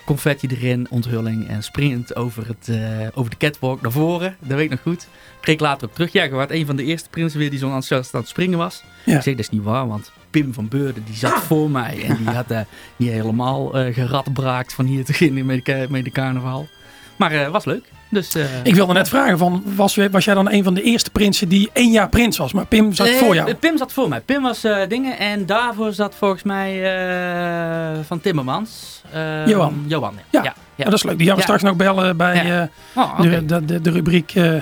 confetti 0.06 0.46
erin, 0.46 0.86
onthulling 0.90 1.48
en 1.48 1.62
springend 1.62 2.16
over, 2.16 2.46
het, 2.46 2.68
eh, 2.68 3.08
over 3.14 3.30
de 3.30 3.36
catwalk 3.36 3.80
naar 3.80 3.92
voren. 3.92 4.36
Dat 4.40 4.56
weet 4.56 4.64
ik 4.64 4.70
nog 4.70 4.80
goed. 4.82 5.06
Kreeg 5.40 5.60
later 5.60 5.88
ook 5.88 5.94
terug. 5.94 6.12
Ja, 6.12 6.22
je 6.22 6.30
was 6.30 6.46
een 6.48 6.66
van 6.66 6.76
de 6.76 6.84
eerste 6.84 7.08
prinsen 7.08 7.38
weer 7.38 7.50
die 7.50 7.58
zo 7.58 7.64
enthousiast 7.64 8.14
aan 8.14 8.20
het 8.20 8.28
springen 8.28 8.58
was. 8.58 8.82
Ja. 9.04 9.16
Ik 9.16 9.22
zeg, 9.22 9.34
dat 9.34 9.44
is 9.44 9.50
niet 9.50 9.62
waar, 9.62 9.88
want 9.88 10.12
Pim 10.30 10.54
van 10.54 10.68
Beurden 10.68 11.04
die 11.04 11.14
zat 11.14 11.38
voor 11.38 11.70
mij. 11.70 12.02
En 12.04 12.16
die 12.16 12.26
had 12.26 12.50
eh, 12.50 12.60
niet 12.96 13.10
helemaal 13.10 13.78
eh 13.78 13.94
geradbraakt 13.94 14.72
van 14.72 14.84
hier 14.84 15.04
te 15.04 15.12
beginnen 15.12 15.46
met 15.46 15.64
de, 15.64 15.86
met 15.90 16.04
de 16.04 16.10
carnaval. 16.10 16.68
Maar 17.16 17.32
het 17.32 17.50
was 17.50 17.64
leuk. 17.64 17.84
Dus, 18.08 18.34
eh, 18.34 18.44
Ik 18.62 18.74
wilde 18.74 18.92
net 18.92 19.08
vragen, 19.08 19.38
van, 19.38 19.62
was, 19.64 19.98
was 20.10 20.24
jij 20.24 20.34
dan 20.34 20.52
een 20.52 20.64
van 20.64 20.74
de 20.74 20.82
eerste 20.82 21.10
prinsen 21.10 21.48
die 21.48 21.70
één 21.72 21.90
jaar 21.90 22.08
prins 22.08 22.36
was? 22.36 22.52
Maar 22.52 22.66
Pim 22.66 22.92
zat 22.92 23.08
voor 23.08 23.34
jou. 23.34 23.54
Pim 23.54 23.78
zat 23.78 23.92
voor 23.92 24.08
mij. 24.08 24.20
Pim 24.20 24.42
was 24.42 24.64
eh, 24.64 24.78
dingen. 24.88 25.18
En 25.18 25.46
daarvoor 25.46 25.92
zat 25.92 26.14
volgens 26.14 26.42
mij 26.42 26.84
eh, 26.84 27.98
van 28.06 28.20
Timmermans. 28.20 29.02
Johan. 29.46 29.84
Johan, 29.86 30.14
ja. 30.14 30.22
Ja. 30.30 30.42
ja. 30.42 30.54
Ja, 30.76 30.84
dat 30.84 30.92
is 30.92 31.02
leuk. 31.02 31.18
Die 31.18 31.26
gaan 31.26 31.36
we 31.36 31.42
straks 31.42 31.62
nog 31.62 31.76
bellen 31.76 32.16
bij 32.16 32.60
eh, 32.60 32.68
Oh, 32.94 33.20
de, 33.20 33.44
de, 33.64 33.80
de, 33.80 33.90
rubriek 33.90 34.32
eh, 34.34 34.52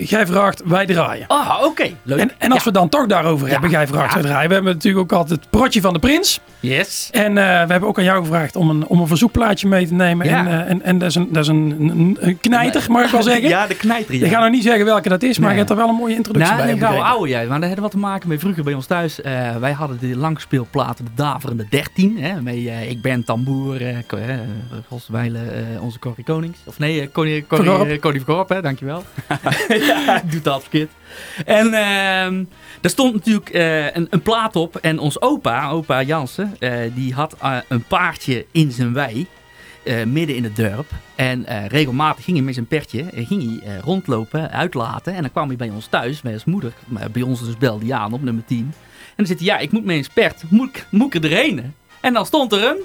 Gij 0.00 0.26
vraagt, 0.26 0.62
wij 0.64 0.86
draaien. 0.86 1.26
Ah, 1.26 1.62
oké. 1.64 1.90
Leuk. 2.02 2.18
En, 2.18 2.30
en 2.38 2.52
als 2.52 2.64
we 2.64 2.70
dan 2.70 2.88
toch 2.88 3.06
daarover 3.06 3.48
hebben, 3.48 3.70
Gij 3.70 3.86
vraagt, 3.86 4.14
wij 4.14 4.22
draaien. 4.22 4.48
We 4.48 4.54
hebben 4.54 4.72
natuurlijk 4.72 5.12
ook 5.12 5.18
altijd 5.18 5.40
het 5.40 5.50
protje 5.50 5.80
van 5.80 5.92
de 5.92 5.98
prins. 5.98 6.40
Yes. 6.60 7.08
En 7.12 7.38
eh, 7.38 7.44
we 7.44 7.70
hebben 7.70 7.88
ook 7.88 7.98
aan 7.98 8.04
jou 8.04 8.22
gevraagd 8.24 8.56
om 8.56 8.70
een, 8.70 8.86
om 8.86 9.00
een 9.00 9.06
verzoekplaatje 9.06 9.68
mee 9.68 9.86
te 9.86 9.94
nemen. 9.94 10.26
En, 10.26 10.66
en, 10.66 10.82
en 10.82 10.98
dat 10.98 11.08
is 11.08 11.14
een, 11.14 11.28
dat 11.32 11.42
is 11.42 11.48
een, 11.48 12.16
een, 12.20 12.38
knijter, 12.40 12.84
mag 12.88 13.04
ik 13.04 13.10
wel 13.10 13.22
zeggen. 13.32 13.48
Ja, 13.48 13.66
de 13.66 13.76
knijter. 13.76 14.14
Ik 14.14 14.30
ga 14.30 14.40
nog 14.40 14.50
niet 14.50 14.62
zeggen 14.62 14.84
welke 14.84 15.08
dat 15.08 15.22
is, 15.22 15.38
maar 15.38 15.50
je 15.50 15.56
hebt 15.58 15.70
er 15.70 15.76
wel 15.76 15.88
een 15.88 15.94
mooie 15.94 16.14
introductie 16.14 16.52
Nou, 16.54 16.64
bij. 16.64 16.72
een 16.72 16.78
gouden 16.78 16.98
begrepen. 17.00 17.18
oude 17.18 17.32
jij. 17.32 17.46
Maar 17.46 17.60
dat 17.60 17.68
had 17.68 17.78
wat 17.78 17.90
te 17.90 17.98
maken 17.98 18.28
met 18.28 18.40
vroeger 18.40 18.64
bij 18.64 18.74
ons 18.74 18.86
thuis. 18.86 19.20
Wij 19.60 19.72
hadden 19.72 19.98
de 20.00 20.16
langspeelplaten, 20.16 21.04
de 21.04 21.10
Daverende 21.14 21.66
13. 21.70 22.18
Hè, 22.20 22.40
met 22.42 22.54
Ik 22.88 23.02
ben 23.02 23.24
tamboer, 23.24 23.86
eh, 23.86 23.96
Eh, 25.56 25.82
onze 25.82 25.98
Corrie 25.98 26.24
Konings. 26.24 26.58
Of 26.64 26.78
nee, 26.78 27.00
eh, 27.00 27.08
Connie, 27.12 27.46
Connie, 28.00 28.20
Vergorp, 28.24 28.48
hè, 28.48 28.62
dankjewel. 28.62 29.02
ja, 29.68 30.16
ik 30.22 30.30
doe 30.30 30.38
het 30.38 30.46
altijd 30.48 30.62
verkeerd. 30.62 30.90
En 31.46 31.72
ehm 31.74 32.44
er 32.80 32.90
stond 32.90 33.12
natuurlijk 33.14 33.48
eh, 33.50 33.94
een, 33.94 34.06
een 34.10 34.22
plaat 34.22 34.56
op. 34.56 34.76
En 34.76 34.98
ons 34.98 35.20
opa, 35.20 35.68
opa 35.70 36.02
Jansen, 36.02 36.56
eh, 36.58 36.72
die 36.94 37.14
had 37.14 37.36
een 37.68 37.82
paardje 37.88 38.46
in 38.50 38.70
zijn 38.72 38.92
wei. 38.92 39.26
midden 40.06 40.36
in 40.36 40.44
het 40.44 40.56
dorp. 40.56 40.90
En 41.14 41.44
regelmatig 41.68 42.24
ging 42.24 42.36
hij 42.36 42.46
met 42.46 42.54
zijn 42.54 42.66
pertje 42.66 43.04
ging 43.14 43.60
hij, 43.64 43.76
rondlopen, 43.84 44.50
uitlaten. 44.50 45.14
En 45.14 45.20
dan 45.20 45.30
kwam 45.30 45.48
hij 45.48 45.56
bij 45.56 45.68
ons 45.70 45.86
thuis, 45.86 46.20
bij 46.20 46.32
ons 46.32 46.44
moeder. 46.44 46.72
Maar 46.86 47.10
bij 47.10 47.22
ons 47.22 47.44
dus 47.44 47.56
belde 47.56 47.86
hij 47.86 47.94
aan 47.94 48.12
op 48.12 48.22
nummer 48.22 48.44
10. 48.44 48.58
En 48.58 48.72
dan 49.16 49.26
zit 49.26 49.38
hij, 49.38 49.46
ja, 49.46 49.58
ik 49.58 49.72
moet 49.72 49.84
met 49.84 49.96
een 49.96 50.04
spert. 50.04 50.42
Moet, 50.50 50.68
ik- 50.76 50.86
moet 50.90 51.14
ik 51.14 51.24
erheen? 51.24 51.74
En 52.00 52.12
dan 52.12 52.26
stond 52.26 52.52
er 52.52 52.64
een, 52.64 52.76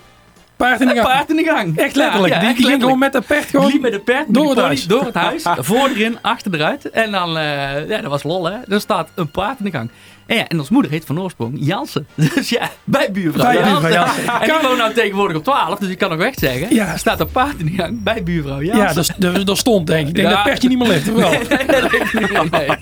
Paard 0.61 0.81
in 0.81 0.87
de 0.87 0.95
een 0.95 1.01
gang. 1.01 1.13
paard 1.13 1.29
in 1.29 1.35
de 1.35 1.43
gang. 1.43 1.77
Echt 1.77 1.95
letterlijk. 1.95 2.33
Ja, 2.33 2.39
ja, 2.41 2.47
die, 2.47 2.55
echt 2.57 2.65
ging 2.67 2.81
gewoon 2.81 2.99
met 2.99 3.13
de 3.13 3.21
pert 3.21 3.45
gewoon... 3.49 3.71
Liep 3.71 3.81
met 3.81 3.91
de 3.91 3.99
pert 3.99 4.25
door 4.27 4.45
met 4.45 4.55
de 4.55 4.61
het 4.61 4.87
pony. 4.87 4.87
Door 4.87 5.05
het 5.05 5.15
huis. 5.27 5.43
voor 5.57 5.87
erin, 5.89 6.17
achter 6.21 6.53
eruit. 6.53 6.89
En 6.89 7.11
dan, 7.11 7.37
eh, 7.37 7.87
ja, 7.89 8.01
dat 8.01 8.09
was 8.11 8.23
lol 8.23 8.45
hè. 8.45 8.55
Er 8.67 8.79
staat 8.81 9.09
een 9.15 9.31
paard 9.31 9.59
in 9.59 9.65
de 9.65 9.71
gang. 9.71 9.89
En 10.25 10.37
ja, 10.37 10.47
en 10.47 10.59
ons 10.59 10.69
moeder 10.69 10.91
heet 10.91 11.05
van 11.05 11.19
oorsprong 11.19 11.53
Jansen. 11.59 12.07
Dus 12.35 12.49
ja, 12.49 12.69
bij 12.83 13.11
buurvrouw 13.11 13.45
Bij 13.45 13.53
Jansen. 13.55 13.81
buurvrouw 13.81 14.03
Jansen. 14.05 14.33
En 14.41 14.49
die 14.59 14.67
woont 14.67 14.77
nou 14.77 14.93
tegenwoordig 14.93 15.37
op 15.37 15.43
12, 15.43 15.79
dus 15.79 15.89
ik 15.89 15.97
kan 15.97 16.09
nog 16.09 16.17
weg 16.17 16.33
zeggen. 16.39 16.75
Ja. 16.75 16.91
Er 16.91 16.99
staat 16.99 17.19
een 17.19 17.31
paard 17.31 17.53
in 17.59 17.65
de 17.65 17.71
gang 17.83 18.03
bij 18.03 18.23
buurvrouw 18.23 18.61
Jansen. 18.61 18.87
Ja, 18.87 18.93
dat, 18.93 19.35
dat, 19.35 19.45
dat 19.45 19.57
stond 19.57 19.87
denk 19.87 20.01
ik. 20.01 20.07
Ik 20.07 20.15
denk 20.15 20.27
Ja. 20.27 20.33
dat 20.33 20.43
pertje 20.43 20.67
niet 20.67 20.77
meer 20.77 20.87
ligt, 20.87 21.09
of 21.09 21.15
wel? 21.15 21.29
Nee, 21.39 21.39
nee, 21.49 21.81
nee, 21.81 22.29
nee, 22.29 22.49
nee. 22.51 22.77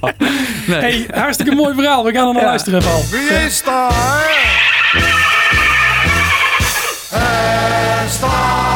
Nee. 0.67 0.79
Hey, 0.79 1.21
hartstikke 1.21 1.55
mooi 1.55 1.73
verhaal. 1.75 2.03
We 2.03 2.11
gaan 2.11 2.27
er 2.27 2.33
naar 2.33 2.41
Ja. 2.43 2.47
luisteren, 2.49 2.81
Paul. 2.83 3.03
Wie 3.11 3.29
is 3.45 3.63
daar? 3.63 4.47
Er 7.11 7.58
staat 8.09 8.68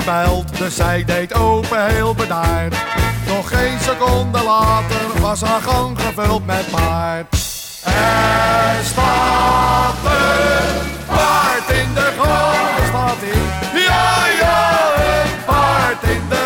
gebeld, 0.00 0.58
dus 0.58 0.76
zij 0.76 1.04
deed 1.04 1.34
open 1.34 1.86
heel 1.86 2.14
bedaard. 2.14 2.74
Nog 3.26 3.48
geen 3.48 3.78
seconde 3.80 4.42
later 4.42 5.20
was 5.20 5.40
haar 5.40 5.60
gang 5.60 6.00
gevuld 6.00 6.46
met 6.46 6.70
paard. 6.70 7.34
Er 7.84 8.84
staat 8.84 9.94
een 10.04 11.06
paard 11.06 11.70
in 11.70 11.94
de 11.94 12.12
gang. 12.18 12.86
Staat 12.88 13.16
hij. 13.18 13.80
Ja, 13.82 14.26
ja, 14.40 14.92
een 14.96 15.44
paard 15.46 16.02
in 16.02 16.22
de 16.28 16.43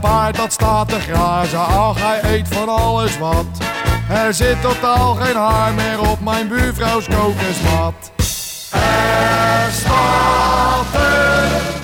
Paard 0.00 0.36
dat 0.36 0.52
staat 0.52 0.88
te 0.88 1.00
grazen, 1.00 1.66
ach 1.66 1.98
hij 1.98 2.20
eet 2.34 2.48
van 2.48 2.68
alles 2.68 3.18
wat. 3.18 3.46
Er 4.08 4.34
zit 4.34 4.62
totaal 4.62 5.14
geen 5.14 5.36
haar 5.36 5.74
meer 5.74 6.10
op 6.10 6.20
mijn 6.20 6.48
buurvrouws 6.48 7.06
kokosmat. 7.06 8.12
Er 8.70 9.72
staat 9.72 10.86
een 10.94 11.75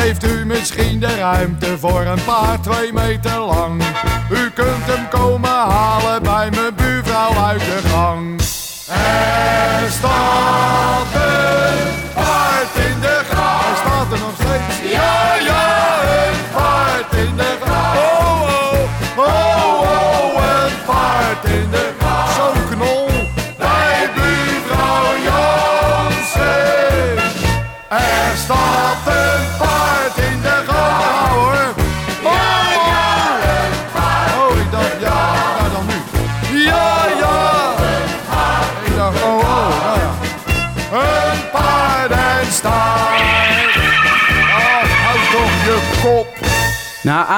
Heeft 0.00 0.24
u 0.24 0.46
misschien 0.46 1.00
de 1.00 1.16
ruimte 1.16 1.78
voor 1.78 2.00
een 2.00 2.24
paard 2.24 2.62
twee 2.62 2.92
meter 2.92 3.38
lang? 3.38 3.82
U 4.30 4.50
kunt 4.50 4.86
hem 4.86 5.08
komen 5.08 5.50
halen 5.50 6.22
bij 6.22 6.50
mijn 6.50 6.74
buurvrouw 6.74 7.32
uit 7.32 7.60
de 7.60 7.88
gang. 7.88 8.40
Er 9.82 9.90
staat 9.90 10.29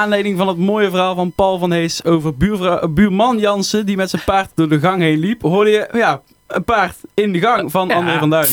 aanleiding 0.03 0.37
van 0.37 0.47
het 0.47 0.57
mooie 0.57 0.89
verhaal 0.89 1.15
van 1.15 1.31
Paul 1.35 1.57
van 1.57 1.71
Hees 1.71 2.03
over 2.05 2.37
buurvrouw, 2.37 2.87
buurman 2.87 3.37
Jansen 3.39 3.85
die 3.85 3.95
met 3.97 4.09
zijn 4.09 4.21
paard 4.25 4.49
door 4.55 4.69
de 4.69 4.79
gang 4.79 5.01
heen 5.01 5.19
liep, 5.19 5.41
hoorde 5.41 5.69
je 5.69 5.87
ja, 5.93 6.21
een 6.47 6.63
paard 6.63 6.95
in 7.13 7.31
de 7.31 7.39
gang 7.39 7.71
van 7.71 7.87
Ja. 7.87 7.95
André 7.95 8.19
van 8.19 8.29
Duin. 8.29 8.47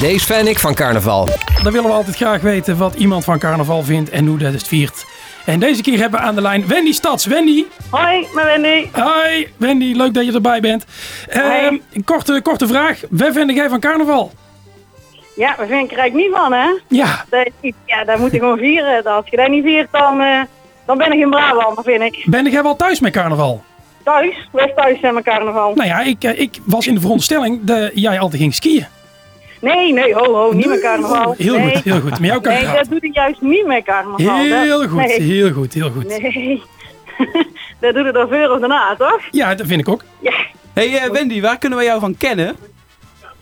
Deze 0.00 0.24
fan 0.26 0.46
ik 0.46 0.58
van 0.58 0.74
carnaval. 0.74 1.28
Dan 1.62 1.72
willen 1.72 1.88
we 1.88 1.94
altijd 1.96 2.16
graag 2.16 2.40
weten 2.40 2.76
wat 2.78 2.94
iemand 2.94 3.24
van 3.24 3.38
carnaval 3.38 3.82
vindt 3.82 4.10
en 4.10 4.26
hoe 4.26 4.38
dat 4.38 4.52
het 4.52 4.68
viert. 4.68 5.04
En 5.44 5.60
deze 5.60 5.82
keer 5.82 5.98
hebben 5.98 6.20
we 6.20 6.26
aan 6.26 6.34
de 6.34 6.40
lijn 6.40 6.66
Wendy 6.66 6.92
Stads. 6.92 7.26
Wendy, 7.26 7.64
Hoi, 7.90 8.26
mijn 8.34 8.46
Wendy. 8.46 8.88
hi. 8.94 9.46
Wendy, 9.56 9.92
leuk 9.96 10.14
dat 10.14 10.24
je 10.26 10.32
erbij 10.32 10.60
bent. 10.60 10.84
Ehm, 11.28 11.76
een 11.92 12.04
korte, 12.04 12.40
korte 12.42 12.66
vraag. 12.66 13.00
Waar 13.10 13.32
vind 13.32 13.50
jij 13.54 13.68
van 13.68 13.80
carnaval? 13.80 14.32
Ja, 15.36 15.54
daar 15.56 15.66
vind 15.66 15.84
ik 15.84 15.90
er 15.92 15.98
eigenlijk 15.98 16.14
niet 16.14 16.36
van, 16.38 16.52
hè? 16.52 16.68
Ja, 16.88 17.24
Dat 17.30 17.48
ja, 17.84 18.04
dat 18.04 18.18
moet 18.18 18.30
je 18.32 18.38
gewoon 18.38 18.58
vieren. 18.58 19.04
Als 19.04 19.24
je 19.30 19.36
dat 19.36 19.48
niet 19.48 19.64
viert, 19.64 19.88
dan, 19.92 20.20
eh, 20.20 20.40
dan 20.88 20.98
ben 20.98 21.12
ik 21.12 21.18
in 21.18 21.30
Brabant, 21.30 21.80
vind 21.84 22.02
ik. 22.02 22.24
ben 22.26 22.50
jij 22.50 22.62
wel 22.62 22.76
thuis 22.76 23.00
met 23.00 23.12
carnaval? 23.12 23.62
Thuis, 24.02 24.48
wij 24.52 24.72
thuis 24.76 25.00
zijn 25.00 25.14
met 25.14 25.24
carnaval. 25.24 25.74
Nou 25.74 25.88
ja, 25.88 26.00
ik, 26.00 26.24
eh, 26.24 26.40
ik 26.40 26.58
was 26.64 26.86
in 26.86 26.94
de 26.94 27.00
veronderstelling 27.00 27.64
dat 27.64 27.90
jij 27.94 28.18
altijd 28.18 28.40
ging 28.42 28.54
skiën. 28.54 28.86
Nee, 29.60 29.92
nee, 29.92 30.14
ho, 30.14 30.34
ho, 30.34 30.52
niet 30.52 30.66
met 30.66 30.80
carnaval. 30.80 31.34
Heel 31.38 31.58
nee. 31.58 31.74
goed, 31.74 31.84
heel 31.84 32.00
goed. 32.00 32.10
Met 32.10 32.28
jou 32.28 32.40
kan 32.40 32.52
ik 32.52 32.62
Nee, 32.62 32.74
dat 32.74 32.88
doe 32.88 32.98
ik 33.00 33.14
juist 33.14 33.40
niet 33.40 33.66
met 33.66 33.84
carnaval. 33.84 34.36
Heel 34.36 34.78
Dat- 34.78 34.88
goed, 34.88 35.06
Nee, 35.06 35.20
heel 35.20 35.52
goed, 35.52 35.74
heel 35.74 35.90
goed. 35.90 36.06
nee. 36.20 36.62
dat 37.80 37.94
doe 37.94 38.04
je 38.04 38.12
er 38.12 38.28
voor 38.28 38.54
of 38.54 38.60
daarna, 38.60 38.94
toch? 38.98 39.20
Ja, 39.30 39.54
dat 39.54 39.66
vind 39.66 39.80
ik 39.80 39.88
ook. 39.88 40.04
Ja. 40.20 40.34
Hey 40.72 40.98
eh, 40.98 41.10
Wendy, 41.10 41.40
waar 41.40 41.58
kunnen 41.58 41.78
we 41.78 41.84
jou 41.84 42.00
van 42.00 42.16
kennen? 42.16 42.56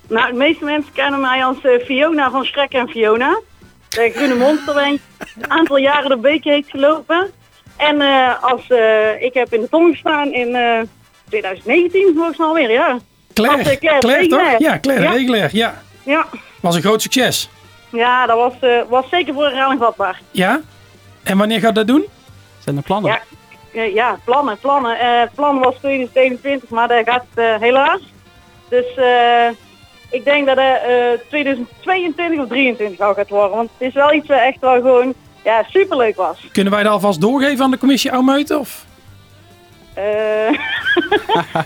Nou, 0.08 0.30
de 0.30 0.36
meeste 0.36 0.64
mensen 0.64 0.92
kennen 0.92 1.20
mij 1.20 1.44
als 1.44 1.56
eh, 1.62 1.84
Fiona 1.84 2.30
van 2.30 2.44
Schrek 2.44 2.72
en 2.72 2.88
Fiona. 2.88 3.40
De 3.88 4.10
groene 4.14 4.34
monster 4.34 4.74
ben 4.74 4.92
ik 4.92 5.00
een 5.40 5.50
aantal 5.50 5.76
jaren 5.76 6.08
de 6.08 6.16
beek 6.16 6.44
heeft 6.44 6.70
gelopen. 6.70 7.30
En 7.76 8.00
eh, 8.00 8.42
als, 8.42 8.68
eh, 8.68 9.22
ik 9.22 9.34
heb 9.34 9.52
in 9.52 9.60
de 9.60 9.68
tong 9.68 9.92
gestaan 9.92 10.32
in 10.32 10.54
eh, 10.54 10.80
2019, 11.28 12.12
volgens 12.16 12.36
mij 12.38 12.46
alweer, 12.46 12.70
ja. 12.70 12.90
Als, 12.90 13.02
Claire, 13.34 13.70
eh, 13.70 13.76
Claire 13.78 14.00
Claire 14.00 14.26
toch? 14.26 14.58
Ja, 14.58 14.78
Claire 14.80 15.04
Ja. 15.04 15.10
Regelaar, 15.12 15.48
ja. 15.52 15.82
Ja, 16.02 16.26
Was 16.60 16.74
een 16.74 16.82
groot 16.82 17.02
succes. 17.02 17.48
ja 17.90 18.26
dat 18.26 18.36
was, 18.36 18.52
eh, 18.60 18.80
was 18.88 19.08
zeker 19.10 19.34
voor 19.34 19.44
herhaling 19.44 19.80
vatbaar. 19.80 20.20
Ja? 20.30 20.60
En 21.22 21.38
wanneer 21.38 21.60
gaat 21.60 21.74
dat 21.74 21.86
doen? 21.86 22.04
Zijn 22.58 22.76
er 22.76 22.82
plannen? 22.82 23.10
Ja, 23.10 23.20
eh, 23.80 23.94
ja 23.94 24.18
plannen, 24.24 24.58
plannen. 24.58 24.98
Eh, 24.98 25.20
het 25.20 25.34
plan 25.34 25.58
was 25.58 25.74
2021, 25.78 26.68
maar 26.68 26.88
dat 26.88 27.02
gaat 27.04 27.24
eh, 27.34 27.56
helaas. 27.60 28.00
Dus 28.68 28.94
eh, 28.96 29.48
ik 30.10 30.24
denk 30.24 30.46
dat 30.46 30.56
het 30.56 30.82
eh 30.86 31.28
2022 31.28 32.38
of 32.40 32.46
2023 32.48 33.00
al 33.00 33.14
gaat 33.14 33.28
worden. 33.28 33.56
Want 33.56 33.70
het 33.78 33.88
is 33.88 33.94
wel 33.94 34.12
iets 34.12 34.28
wat 34.28 34.38
echt 34.38 34.60
wel 34.60 34.74
gewoon 34.74 35.14
ja, 35.44 35.64
superleuk 35.68 36.16
was. 36.16 36.48
Kunnen 36.52 36.72
wij 36.72 36.82
dat 36.82 36.92
alvast 36.92 37.20
doorgeven 37.20 37.64
aan 37.64 37.70
de 37.70 37.78
commissie 37.78 38.12
Oudmeuten? 38.12 38.58
Of 38.58 38.84
Eh, 39.94 40.58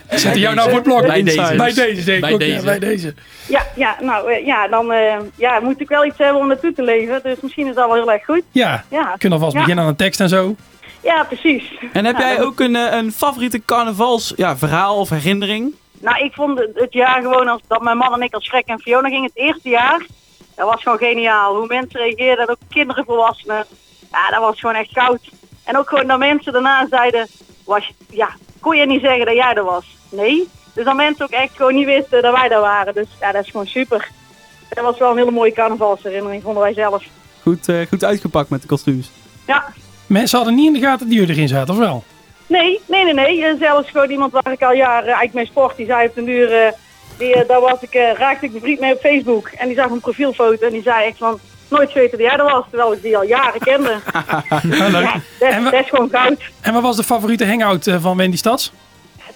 zetten 0.18 0.40
jou 0.40 0.54
nou 0.54 0.68
voor 0.68 0.78
het 0.78 0.86
blok? 0.88 1.06
Bij 1.06 1.22
deze. 1.22 1.54
Bij 1.56 1.72
deze, 1.72 2.02
zeker 2.02 2.20
Bij 2.20 2.30
ja, 2.30 2.36
deze. 2.38 2.64
bij 2.64 2.78
deze. 2.78 3.14
ja, 3.48 3.66
ja, 3.74 3.96
nou 4.00 4.32
eh, 4.32 4.46
ja, 4.46 4.68
dan 4.68 4.92
eh, 4.92 5.16
ja, 5.36 5.60
moet 5.60 5.80
ik 5.80 5.88
wel 5.88 6.04
iets 6.04 6.18
hebben 6.18 6.40
om 6.42 6.46
naartoe 6.48 6.72
te 6.72 6.82
leven. 6.82 7.20
Dus 7.22 7.36
misschien 7.40 7.66
is 7.66 7.74
dat 7.74 7.86
wel 7.86 7.94
heel 7.94 8.12
erg 8.12 8.24
goed. 8.24 8.42
Ja, 8.50 8.84
Ja, 8.88 9.12
we 9.12 9.18
kunnen 9.18 9.38
alvast 9.38 9.54
Ja. 9.54 9.60
beginnen 9.60 9.84
aan 9.84 9.90
een 9.90 9.96
tekst 9.96 10.20
en 10.20 10.28
zo. 10.28 10.54
ja 11.00 11.24
precies. 11.24 11.64
En 11.92 12.04
heb 12.04 12.18
Ja, 12.18 12.28
jij 12.28 12.42
ook 12.42 12.60
een, 12.60 12.74
een 12.74 13.12
favoriete 13.12 13.64
carnavals 13.64 14.32
ja, 14.36 14.56
verhaal 14.56 14.96
of 14.96 15.08
herinnering? 15.10 15.74
Nou, 16.00 16.24
ik 16.24 16.32
vond 16.32 16.58
het, 16.58 16.70
het 16.74 16.92
jaar 16.92 17.22
gewoon 17.22 17.48
als 17.48 17.60
dat 17.68 17.82
mijn 17.82 17.96
man 17.96 18.14
en 18.14 18.22
ik 18.22 18.34
als 18.34 18.44
Schrek 18.44 18.66
en 18.66 18.80
Fiona 18.80 19.08
gingen 19.08 19.30
het 19.34 19.36
eerste 19.36 19.68
jaar. 19.68 20.06
Dat 20.54 20.68
was 20.68 20.82
gewoon 20.82 20.98
geniaal. 20.98 21.56
Hoe 21.56 21.66
mensen 21.66 22.00
reageerden, 22.00 22.48
ook 22.48 22.56
kinderen, 22.68 23.04
volwassenen. 23.04 23.66
Ja, 24.10 24.30
dat 24.30 24.40
was 24.40 24.60
gewoon 24.60 24.74
echt 24.74 24.92
goud. 24.92 25.30
En 25.64 25.76
ook 25.76 25.88
gewoon 25.88 26.06
dat 26.06 26.18
mensen 26.18 26.52
daarna 26.52 26.86
zeiden, 26.90 27.26
was, 27.64 27.92
ja, 28.10 28.28
kon 28.60 28.76
je 28.76 28.86
niet 28.86 29.00
zeggen 29.00 29.26
dat 29.26 29.34
jij 29.34 29.54
er 29.54 29.64
was? 29.64 29.86
Nee. 30.08 30.48
Dus 30.74 30.84
dat 30.84 30.96
mensen 30.96 31.24
ook 31.24 31.30
echt 31.30 31.56
gewoon 31.56 31.74
niet 31.74 31.86
wisten 31.86 32.22
dat 32.22 32.34
wij 32.34 32.48
daar 32.48 32.60
waren. 32.60 32.94
Dus 32.94 33.08
ja, 33.20 33.32
dat 33.32 33.44
is 33.44 33.50
gewoon 33.50 33.66
super. 33.66 34.08
Dat 34.68 34.84
was 34.84 34.98
wel 34.98 35.10
een 35.10 35.16
hele 35.16 35.30
mooie 35.30 35.52
carnavalsherinnering, 35.52 36.42
vonden 36.42 36.62
wij 36.62 36.74
zelf. 36.74 37.04
Goed, 37.42 37.68
eh, 37.68 37.86
goed 37.88 38.04
uitgepakt 38.04 38.50
met 38.50 38.62
de 38.62 38.68
kostuums. 38.68 39.10
Ja. 39.46 39.64
Mensen 40.06 40.36
hadden 40.36 40.56
niet 40.56 40.66
in 40.66 40.72
de 40.72 40.86
gaten 40.86 41.06
dat 41.06 41.16
jullie 41.16 41.34
erin 41.34 41.48
zaten, 41.48 41.74
of 41.74 41.80
wel? 41.80 42.04
Nee, 42.50 42.80
nee, 42.86 43.04
nee, 43.04 43.14
nee. 43.14 43.44
Eh, 43.44 43.54
Zelfs 43.58 43.90
gewoon 43.90 44.10
iemand 44.10 44.32
waar 44.32 44.52
ik 44.52 44.62
al 44.62 44.72
jaren 44.74 45.04
eigenlijk 45.04 45.34
mee 45.34 45.46
sport, 45.46 45.76
die 45.76 45.86
zei 45.86 46.06
op 46.08 46.14
den 46.14 46.24
duur, 46.24 46.52
eh, 46.52 46.72
die, 47.18 47.34
eh, 47.34 47.48
daar 47.48 47.60
was 47.60 47.80
ik, 47.80 47.94
raakte 48.16 48.44
ik 48.46 48.52
bevriend 48.52 48.80
mee 48.80 48.92
op 48.94 49.00
Facebook. 49.00 49.48
En 49.48 49.66
die 49.66 49.76
zag 49.76 49.88
mijn 49.88 50.00
profielfoto 50.00 50.66
en 50.66 50.72
die 50.72 50.82
zei 50.82 51.06
echt 51.06 51.18
van, 51.18 51.38
nooit 51.68 51.90
geweten 51.90 52.18
dat 52.18 52.26
jij 52.26 52.36
er 52.38 52.44
was, 52.52 52.64
terwijl 52.70 52.92
ik 52.92 53.02
die 53.02 53.16
al 53.16 53.24
jaren 53.24 53.60
kende. 53.60 53.96
ja, 54.76 54.90
dat, 54.90 55.02
En 55.40 55.64
we- 55.64 55.70
dat 55.70 55.80
is 55.80 55.88
gewoon 55.88 56.08
goud. 56.10 56.40
En 56.60 56.72
wat 56.72 56.82
was 56.82 56.96
de 56.96 57.02
favoriete 57.02 57.46
hangout 57.46 57.90
van 58.00 58.16
Wendy 58.16 58.36
Stads? 58.36 58.72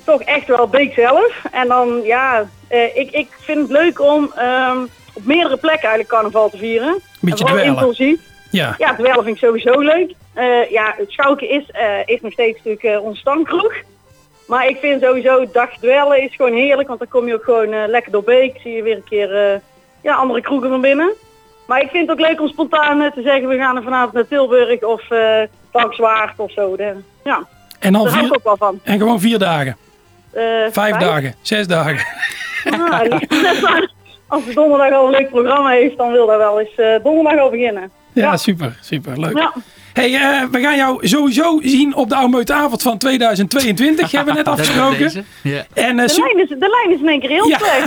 Toch 0.05 0.21
echt 0.23 0.47
wel 0.47 0.67
Beek 0.69 0.95
zelf. 0.95 1.33
En 1.53 1.69
dan, 1.69 2.01
ja, 2.03 2.49
eh, 2.69 2.97
ik, 2.97 3.11
ik 3.11 3.29
vind 3.41 3.59
het 3.61 3.71
leuk 3.71 4.01
om 4.01 4.33
ehm, 4.37 4.79
op 5.13 5.25
meerdere 5.25 5.57
plekken 5.57 5.89
eigenlijk 5.89 6.09
carnaval 6.09 6.49
te 6.51 6.57
vieren. 6.57 7.01
Beetje 7.21 7.45
En 7.45 7.51
vooral 7.51 7.57
dweilen. 7.57 7.77
impulsief. 7.77 8.21
Ja. 8.55 8.75
Ja, 8.79 8.95
dweilen 8.95 9.25
vind 9.25 9.37
ik 9.37 9.43
sowieso 9.43 9.81
leuk. 9.81 10.13
Eh, 10.35 10.71
ja, 10.71 10.95
het 10.97 11.11
schouken 11.11 11.49
is, 11.49 11.71
eh, 11.71 11.99
is 12.05 12.21
nog 12.21 12.33
steeds 12.33 12.57
natuurlijk 12.57 12.85
eh, 12.85 13.05
onze 13.05 13.21
stamkroeg. 13.21 13.75
Maar 14.47 14.69
ik 14.69 14.79
vind 14.79 15.03
sowieso 15.03 15.51
dag 15.53 15.71
dwellen 15.81 16.23
is 16.23 16.35
gewoon 16.35 16.53
heerlijk. 16.53 16.89
Want 16.89 16.99
dan 16.99 17.09
kom 17.09 17.27
je 17.27 17.35
ook 17.35 17.45
gewoon 17.45 17.73
eh, 17.73 17.83
lekker 17.87 18.13
door 18.13 18.23
Beek. 18.25 18.61
Zie 18.63 18.73
je 18.73 18.83
weer 18.83 18.97
een 18.97 19.05
keer 19.09 19.53
eh, 19.53 19.59
ja, 20.03 20.15
andere 20.15 20.41
kroegen 20.41 20.69
van 20.69 20.81
binnen. 20.81 21.13
Maar 21.67 21.81
ik 21.81 21.91
vind 21.91 22.09
het 22.09 22.19
ook 22.21 22.27
leuk 22.27 22.41
om 22.41 22.49
spontaan 22.49 23.01
eh, 23.03 23.13
te 23.13 23.23
zeggen... 23.23 23.49
we 23.49 23.57
gaan 23.57 23.77
er 23.77 23.83
vanavond 23.83 24.13
naar 24.13 24.29
Tilburg 24.29 24.83
of 24.83 25.11
eh 25.11 25.43
Zwaard 25.91 26.39
of 26.39 26.53
zo. 26.53 26.77
De, 26.77 26.93
ja, 27.25 27.47
En, 27.79 27.93
dan 27.93 28.05
daar 28.05 28.13
vier, 28.13 28.35
ook 28.35 28.45
wel 28.45 28.57
van. 28.57 28.81
en 28.83 28.99
gewoon 28.99 29.21
vier 29.21 29.39
dagen. 29.39 29.77
Eh, 30.33 30.43
Vijf 30.71 30.97
dagen. 30.97 31.35
Zes 31.43 31.67
dagen. 31.67 32.07
Ah, 32.71 33.01
als 34.29 34.45
de 34.45 34.55
donderdag 34.55 34.93
al 34.93 35.05
een 35.05 35.11
leuk 35.11 35.31
programma 35.31 35.71
heeft... 35.71 35.97
dan 35.97 36.13
wil 36.13 36.27
dat 36.27 36.37
wel 36.37 36.61
eens 36.61 36.75
eh, 36.75 36.95
donderdag 37.03 37.39
al 37.41 37.51
beginnen. 37.51 37.91
Ja, 38.15 38.23
Ja. 38.31 38.37
super. 38.37 38.79
Super. 38.81 39.21
Leuk. 39.21 39.37
Ja. 39.39 39.53
Hey, 39.93 40.15
eh, 40.15 40.43
we 40.51 40.61
gaan 40.61 40.77
jou 40.77 41.07
sowieso 41.09 41.61
zien 41.63 41.95
op 41.95 42.09
de 42.09 42.15
Oude 42.15 42.55
avond 42.55 42.83
van 42.83 42.99
2022. 42.99 44.11
hebben 44.11 44.35
we 44.35 44.39
net 44.39 44.49
afgesproken. 44.55 45.25
Ja. 45.43 45.65
En 45.75 45.99
eh, 45.99 46.07
De 46.07 46.21
lijn, 46.21 46.39
is, 46.43 46.49
de 46.49 46.57
lijn 46.85 46.95
is 46.95 47.01
in 47.01 47.09
één 47.09 47.21
keer 47.21 47.31
heel 47.31 47.49
Ja. 47.49 47.59
slecht. 47.59 47.87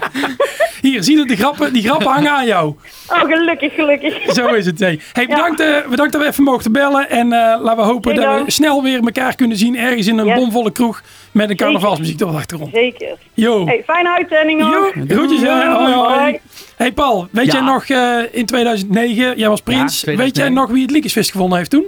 hier, 0.80 1.02
zie 1.02 1.18
je 1.18 1.24
de 1.26 1.36
grappen, 1.36 1.72
die 1.72 1.82
grappen 1.82 2.06
hangen 2.08 2.30
aan 2.32 2.46
jou. 2.46 2.74
Oh, 3.12 3.20
gelukkig, 3.20 3.74
gelukkig. 3.74 4.14
Zo 4.34 4.46
is 4.46 4.66
het. 4.66 4.78
Hey, 4.80 5.00
hey 5.12 5.26
bedankt, 5.26 5.60
eh, 5.60 5.86
bedankt 5.88 6.12
dat 6.12 6.22
we 6.22 6.28
even 6.28 6.44
mochten 6.44 6.72
bellen. 6.72 7.10
En 7.10 7.28
laten 7.28 7.76
we 7.76 7.82
hopen 7.82 8.12
Geen 8.16 8.20
dat 8.20 8.44
we 8.44 8.50
snel 8.50 8.82
weer 8.82 9.00
elkaar 9.04 9.34
kunnen 9.34 9.56
zien. 9.56 9.76
Ergens 9.76 10.06
in 10.06 10.18
een 10.18 10.26
Yes. 10.26 10.36
bomvolle 10.36 10.70
kroeg 10.72 11.02
met 11.32 11.50
een 11.50 11.56
carnavalsmuziek 11.56 12.20
op 12.22 12.30
de 12.30 12.36
achtergrond. 12.36 12.72
Zeker. 12.74 13.16
Yo. 13.34 13.66
Hey, 13.66 13.82
fijne 13.86 14.10
uitzending 14.16 14.60
nog. 14.60 14.70
Yo, 14.94 15.04
groetjes 15.08 15.40
hè. 15.40 15.48
Hoi, 15.70 15.92
hoi. 15.94 16.18
Hoi. 16.18 16.38
Hey 16.76 16.92
Paul, 16.92 17.28
weet 17.30 17.46
Ja. 17.46 17.52
jij 17.52 17.60
nog 17.62 17.84
eh, 17.84 18.18
in 18.38 18.46
2009, 18.46 19.38
jij 19.38 19.48
was 19.48 19.60
prins, 19.60 20.00
Ja, 20.00 20.06
weet 20.06 20.16
2009. 20.16 20.42
jij 20.42 20.48
nog 20.48 20.70
wie 20.70 20.82
het 20.82 20.90
Liekesfest 20.90 21.30
gewonnen 21.30 21.58
heeft 21.58 21.70
toen? 21.70 21.84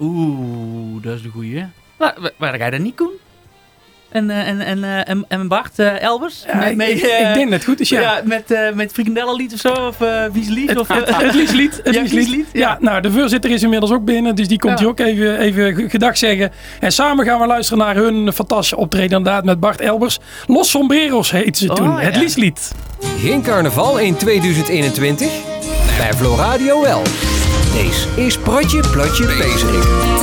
Oeh, 0.00 1.02
dat 1.02 1.14
is 1.14 1.22
de 1.22 1.28
goeie. 1.28 1.64
Waar 2.36 2.54
ga 2.58 2.64
je 2.64 2.70
dat 2.70 2.80
niet, 2.80 2.94
Koen? 2.94 3.10
En, 4.10 4.30
eh, 4.30 4.48
en, 4.48 4.60
en, 4.60 4.84
eh, 4.84 5.08
en, 5.08 5.24
en 5.28 5.48
Bart 5.48 5.78
eh, 5.78 6.02
Elbers? 6.02 6.44
Ja, 6.52 6.64
ik, 6.64 6.78
denk 6.78 7.38
dat 7.42 7.50
het 7.50 7.64
goed 7.64 7.80
is, 7.80 7.88
ja. 7.88 8.00
Ja, 8.00 8.20
met, 8.24 8.50
eh 8.50 8.72
met 8.74 8.92
frikandellenlied 8.92 9.52
of 9.52 9.58
zo? 9.60 9.68
Of 9.68 9.96
is 10.32 10.48
lief? 10.48 10.76
Of, 10.76 10.88
Het 10.88 11.34
lieslied. 11.34 11.80
Het 11.84 11.94
Ja, 11.94 12.00
lieslied. 12.00 12.26
lieslied, 12.26 12.46
Ja. 12.52 12.60
ja. 12.60 12.76
nou, 12.80 13.00
de 13.00 13.10
voorzitter 13.12 13.50
is 13.50 13.62
inmiddels 13.62 13.92
ook 13.92 14.04
binnen, 14.04 14.34
dus 14.34 14.48
die 14.48 14.58
komt 14.58 14.72
Ja. 14.72 14.78
hier 14.78 14.88
ook 14.88 14.98
even, 15.00 15.38
even 15.38 15.90
gedag 15.90 16.18
zeggen. 16.18 16.52
En 16.80 16.92
samen 16.92 17.24
gaan 17.24 17.40
we 17.40 17.46
luisteren 17.46 17.78
naar 17.84 17.94
hun 17.94 18.32
fantastische 18.32 18.76
optreden 18.76 19.16
inderdaad 19.16 19.44
met 19.44 19.60
Bart 19.60 19.80
Elbers. 19.80 20.18
Los 20.46 20.70
Sombreros 20.70 21.30
heette 21.30 21.58
ze 21.64 21.70
Oh, 21.70 21.76
toen, 21.76 21.90
ja. 21.90 21.98
het 21.98 22.16
lieslied. 22.16 22.72
Geen 23.20 23.42
carnaval 23.42 23.98
in 23.98 24.16
2021? 24.16 25.28
Bij 25.98 26.12
Floradio 26.14 26.82
wel. 26.82 27.02
Deze 27.74 28.06
is 28.26 28.38
Protje 28.38 28.80
Plotje 28.92 29.24
Pezerik. 29.24 30.17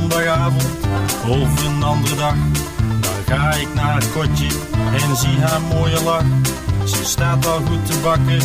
Zondagavond 0.00 0.64
of 1.28 1.64
een 1.64 1.82
andere 1.82 2.16
dag, 2.16 2.34
dan 3.00 3.38
ga 3.38 3.52
ik 3.52 3.74
naar 3.74 3.94
het 3.94 4.12
kotje 4.12 4.46
en 4.92 5.16
zie 5.16 5.38
haar 5.40 5.60
mooie 5.60 6.02
lach. 6.02 6.24
Ze 6.84 7.04
staat 7.04 7.46
al 7.46 7.60
goed 7.66 7.86
te 7.86 7.98
bakken, 8.02 8.40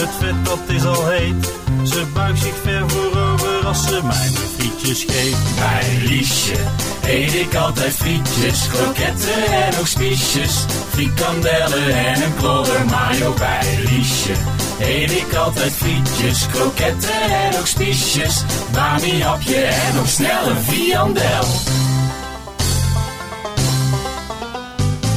het 0.00 0.10
vet 0.18 0.44
dat 0.44 0.58
is 0.66 0.84
al 0.84 1.08
heet. 1.08 1.52
Ze 1.82 2.04
buigt 2.14 2.42
zich 2.42 2.54
ver 2.62 2.90
voorover 2.90 3.66
als 3.66 3.82
ze 3.82 4.00
mij 4.02 4.30
mijn 4.34 4.48
frietjes 4.58 5.04
geeft. 5.08 5.56
Bij 5.56 6.08
Liesje 6.08 6.56
eet 7.02 7.34
ik 7.34 7.54
altijd 7.54 7.92
frietjes, 7.92 8.68
kroketten 8.68 9.44
en 9.64 9.78
ook 9.78 9.86
spiesjes. 9.86 10.64
Frikandellen 10.90 12.04
en 12.06 12.22
een 12.22 12.34
klodder 12.36 12.84
mayo 12.86 13.34
bij 13.38 13.78
Liesje. 13.90 14.51
Eet 14.84 15.10
ik 15.10 15.34
altijd 15.34 15.72
frietjes, 15.72 16.46
kroketten 16.46 17.22
en 17.22 17.58
ook 17.58 17.66
spiesjes. 17.66 18.44
Bami 18.72 19.22
hapje 19.22 19.56
en 19.56 19.98
ook 19.98 20.06
snel 20.06 20.48
een 20.48 20.62
viandel. 20.62 21.44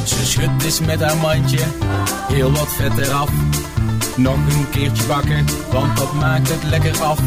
Ze 0.04 0.26
schudt 0.26 0.64
eens 0.64 0.80
met 0.80 1.00
haar 1.00 1.16
mandje, 1.16 1.64
heel 2.32 2.52
wat 2.52 2.68
vet 2.68 2.98
eraf. 2.98 3.30
Nog 4.16 4.34
een 4.34 4.70
keertje 4.70 5.04
bakken, 5.04 5.44
want 5.70 5.96
dat 5.96 6.12
maakt 6.12 6.48
het 6.48 6.62
lekker 6.62 7.02
af. 7.02 7.18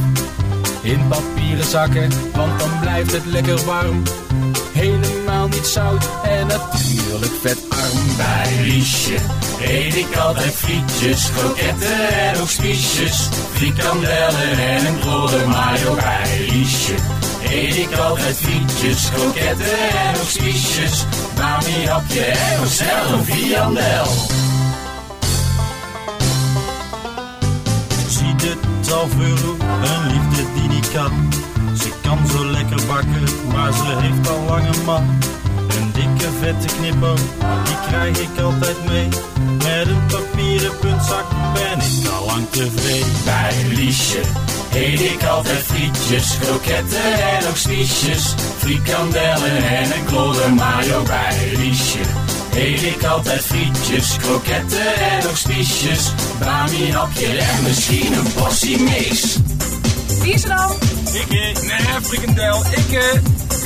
In 0.81 1.07
papieren 1.07 1.65
zakken, 1.65 2.09
want 2.33 2.59
dan 2.59 2.79
blijft 2.79 3.11
het 3.11 3.25
lekker 3.25 3.65
warm. 3.65 4.03
Niet 5.47 5.67
zout 5.67 6.09
en 6.23 6.47
natuurlijk 6.47 7.31
vetarm. 7.41 8.15
Bij 8.17 8.61
Liesje 8.61 9.15
eet 9.61 9.95
ik 9.95 10.15
altijd 10.15 10.53
frietjes, 10.53 11.31
kroketten 11.31 12.09
en 12.09 12.41
ook 12.41 12.49
spiesjes. 12.49 13.29
Frikandellen 13.53 14.57
en 14.57 14.85
een 14.85 15.01
rode 15.01 15.45
mayo 15.47 15.95
bij 15.95 16.47
Liesje. 16.49 16.93
Eet 17.49 17.75
ik 17.75 17.97
altijd 17.97 18.35
frietjes, 18.35 19.09
kroketten 19.13 19.89
en 20.05 20.15
ook 20.21 20.29
spiesjes. 20.29 21.05
Bami 21.35 21.87
hapje 21.87 22.21
en 22.21 22.59
ook 22.59 23.17
een 23.17 23.25
viandel. 23.25 24.07
Zie 28.07 28.35
de 28.35 28.57
talveur, 28.79 29.39
een 29.83 30.07
liefde 30.11 30.43
die 30.53 30.69
niet 30.69 30.91
kan. 30.91 31.29
Kan 32.09 32.27
zo 32.27 32.45
lekker 32.45 32.85
bakken, 32.87 33.23
maar 33.53 33.73
ze 33.73 33.97
heeft 33.99 34.29
al 34.29 34.43
lang 34.47 34.75
een 34.75 34.83
man. 34.85 35.17
Een 35.77 35.91
dikke 35.93 36.29
vette 36.39 36.75
knipper, 36.75 37.15
die 37.63 37.77
krijg 37.87 38.19
ik 38.19 38.41
altijd 38.41 38.85
mee. 38.87 39.07
Met 39.57 39.87
een 39.87 40.05
papieren 40.07 40.77
puntzak 40.79 41.25
ben 41.53 41.79
ik 41.79 42.11
al 42.11 42.25
lang 42.25 42.49
tevreden. 42.49 43.23
Bij 43.25 43.75
Liesje 43.75 44.21
eet 44.73 44.99
ik 44.99 45.23
altijd 45.23 45.57
frietjes, 45.57 46.37
kroketten 46.39 47.13
en 47.33 47.47
ook 47.49 47.57
spiesjes. 47.57 48.33
Frikandellen 48.57 49.63
en 49.63 49.83
een 49.83 50.05
klodder 50.05 50.53
mayo 50.53 51.03
bij 51.03 51.51
Liesje. 51.55 52.03
Eet 52.53 52.83
ik 52.83 53.03
altijd 53.03 53.41
frietjes, 53.41 54.17
kroketten 54.17 54.95
en 54.95 55.27
ook 55.27 55.37
spiesjes. 55.37 56.11
Bami 56.39 56.91
en 56.91 57.63
misschien 57.63 58.13
een 58.13 58.33
portie 58.33 58.79
mix. 58.81 59.37
Wie 60.29 60.37
is 60.37 60.43
er 60.43 60.55
dan? 60.57 60.71
Ik, 61.13 61.29
nee, 61.61 62.01
frikandel, 62.01 62.63
ik, 62.71 63.01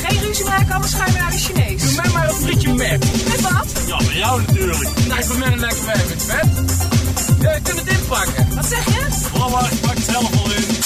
Geen 0.04 0.20
ruzie 0.20 0.44
maken, 0.44 0.74
anders 0.74 0.92
ga 0.94 1.06
je 1.06 1.12
naar 1.12 1.30
de 1.30 1.38
Chinees. 1.38 1.82
doe 1.82 1.94
mij 2.02 2.10
maar 2.12 2.28
een 2.28 2.34
frietje 2.34 2.74
met. 2.74 3.04
Met 3.28 3.40
wat? 3.40 3.66
Ja, 3.86 3.96
bij 3.96 4.16
jou 4.16 4.42
natuurlijk. 4.46 4.88
Nou, 5.06 5.20
ik 5.20 5.28
ben 5.28 5.38
met 5.38 5.52
een 5.52 5.58
lekker 5.58 5.84
wijf 5.84 6.08
met 6.08 6.22
vet. 6.22 6.46
Ja, 7.40 7.52
je 7.54 7.60
kunt 7.62 7.78
het 7.80 7.88
inpakken. 7.88 8.54
Wat 8.54 8.66
zeg 8.66 8.84
je? 8.84 9.38
Mama, 9.38 9.68
ik 9.70 9.80
pak 9.80 9.94
het 9.94 10.04
zelf 10.04 10.44
al 10.44 10.50
in. 10.52 10.83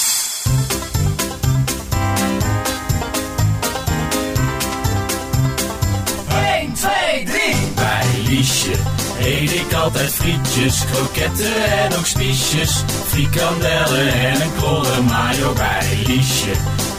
Eet 9.21 9.53
ik 9.53 9.73
altijd 9.73 10.13
frietjes, 10.13 10.83
kroketten 10.91 11.55
en 11.83 11.93
ook 11.97 12.05
spiesjes. 12.05 12.83
Frikandellen 13.07 14.13
en 14.13 14.41
een 14.41 14.55
klodder 14.57 15.03
mayo 15.03 15.53
bij 15.53 15.97
Liesje. 16.05 16.51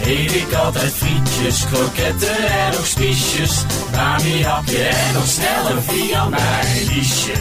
Eet 0.04 0.34
ik 0.34 0.52
altijd 0.52 0.92
frietjes, 0.92 1.64
kroketten 1.66 2.48
en 2.48 2.78
ook 2.78 2.86
spiesjes. 2.86 3.64
Bami 3.92 4.44
hapje 4.44 4.82
en 4.82 5.14
nog 5.14 5.26
snel 5.26 5.70
een 5.70 5.82
viand 5.82 6.34
Liesje. 6.88 7.32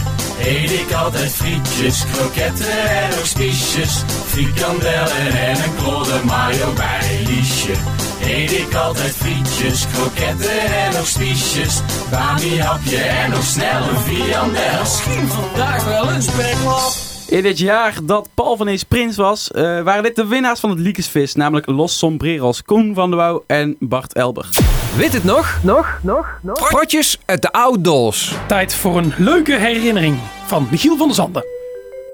Eet 0.43 0.71
ik 0.71 0.91
altijd 0.93 1.31
frietjes, 1.31 2.03
kroketten 2.13 2.89
en 2.89 3.19
ook 3.19 3.25
spiesjes. 3.25 4.03
Frikandellen 4.25 5.37
en 5.47 5.63
een 5.63 5.75
klodder 5.75 6.25
mayo 6.25 6.73
bij 6.73 7.23
Liesje. 7.25 7.98
Eet 8.23 8.51
ik 8.51 8.73
altijd 8.73 9.11
frietjes, 9.15 9.87
kroketten 9.93 10.59
en 10.59 10.93
nog 10.93 11.07
spiesjes. 11.07 11.81
Bami 12.11 12.59
hapje 12.59 12.97
en 12.97 13.29
nog 13.29 13.43
snel 13.43 13.81
een 13.89 13.97
viandel. 13.97 14.79
Misschien 14.79 15.27
vandaag 15.27 15.83
wel 15.85 16.09
een 16.11 16.21
spekglap. 16.21 16.91
In 17.27 17.43
dit 17.43 17.59
jaar 17.59 17.93
dat 18.03 18.29
Paul 18.33 18.57
van 18.57 18.67
Ees 18.67 18.83
prins 18.83 19.15
was, 19.15 19.51
eh, 19.51 19.81
waren 19.81 20.03
dit 20.03 20.15
de 20.15 20.27
winnaars 20.27 20.59
van 20.59 20.69
het 20.69 20.79
Liekesvis. 20.79 21.35
Namelijk 21.35 21.67
Los 21.67 21.97
Sombreros, 21.97 22.63
Koen 22.63 22.93
van 22.93 23.09
der 23.09 23.19
Wouw 23.19 23.43
en 23.47 23.75
Bart 23.79 24.13
Elber. 24.13 24.49
Weet 24.97 25.13
het 25.13 25.23
nog? 25.23 25.59
Nog, 25.63 25.99
nog, 26.01 26.39
nog. 26.41 26.69
Protjes 26.69 27.19
uit 27.25 27.41
de 27.41 27.51
outdoors. 27.51 28.33
Tijd 28.47 28.73
voor 28.73 28.97
een 28.97 29.13
leuke 29.17 29.57
herinnering 29.57 30.17
van 30.45 30.67
Michiel 30.71 30.97
van 30.97 31.07
der 31.07 31.15
Zanden. 31.15 31.43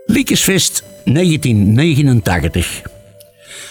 Liekesfest 0.05 0.83
1989. 1.03 2.94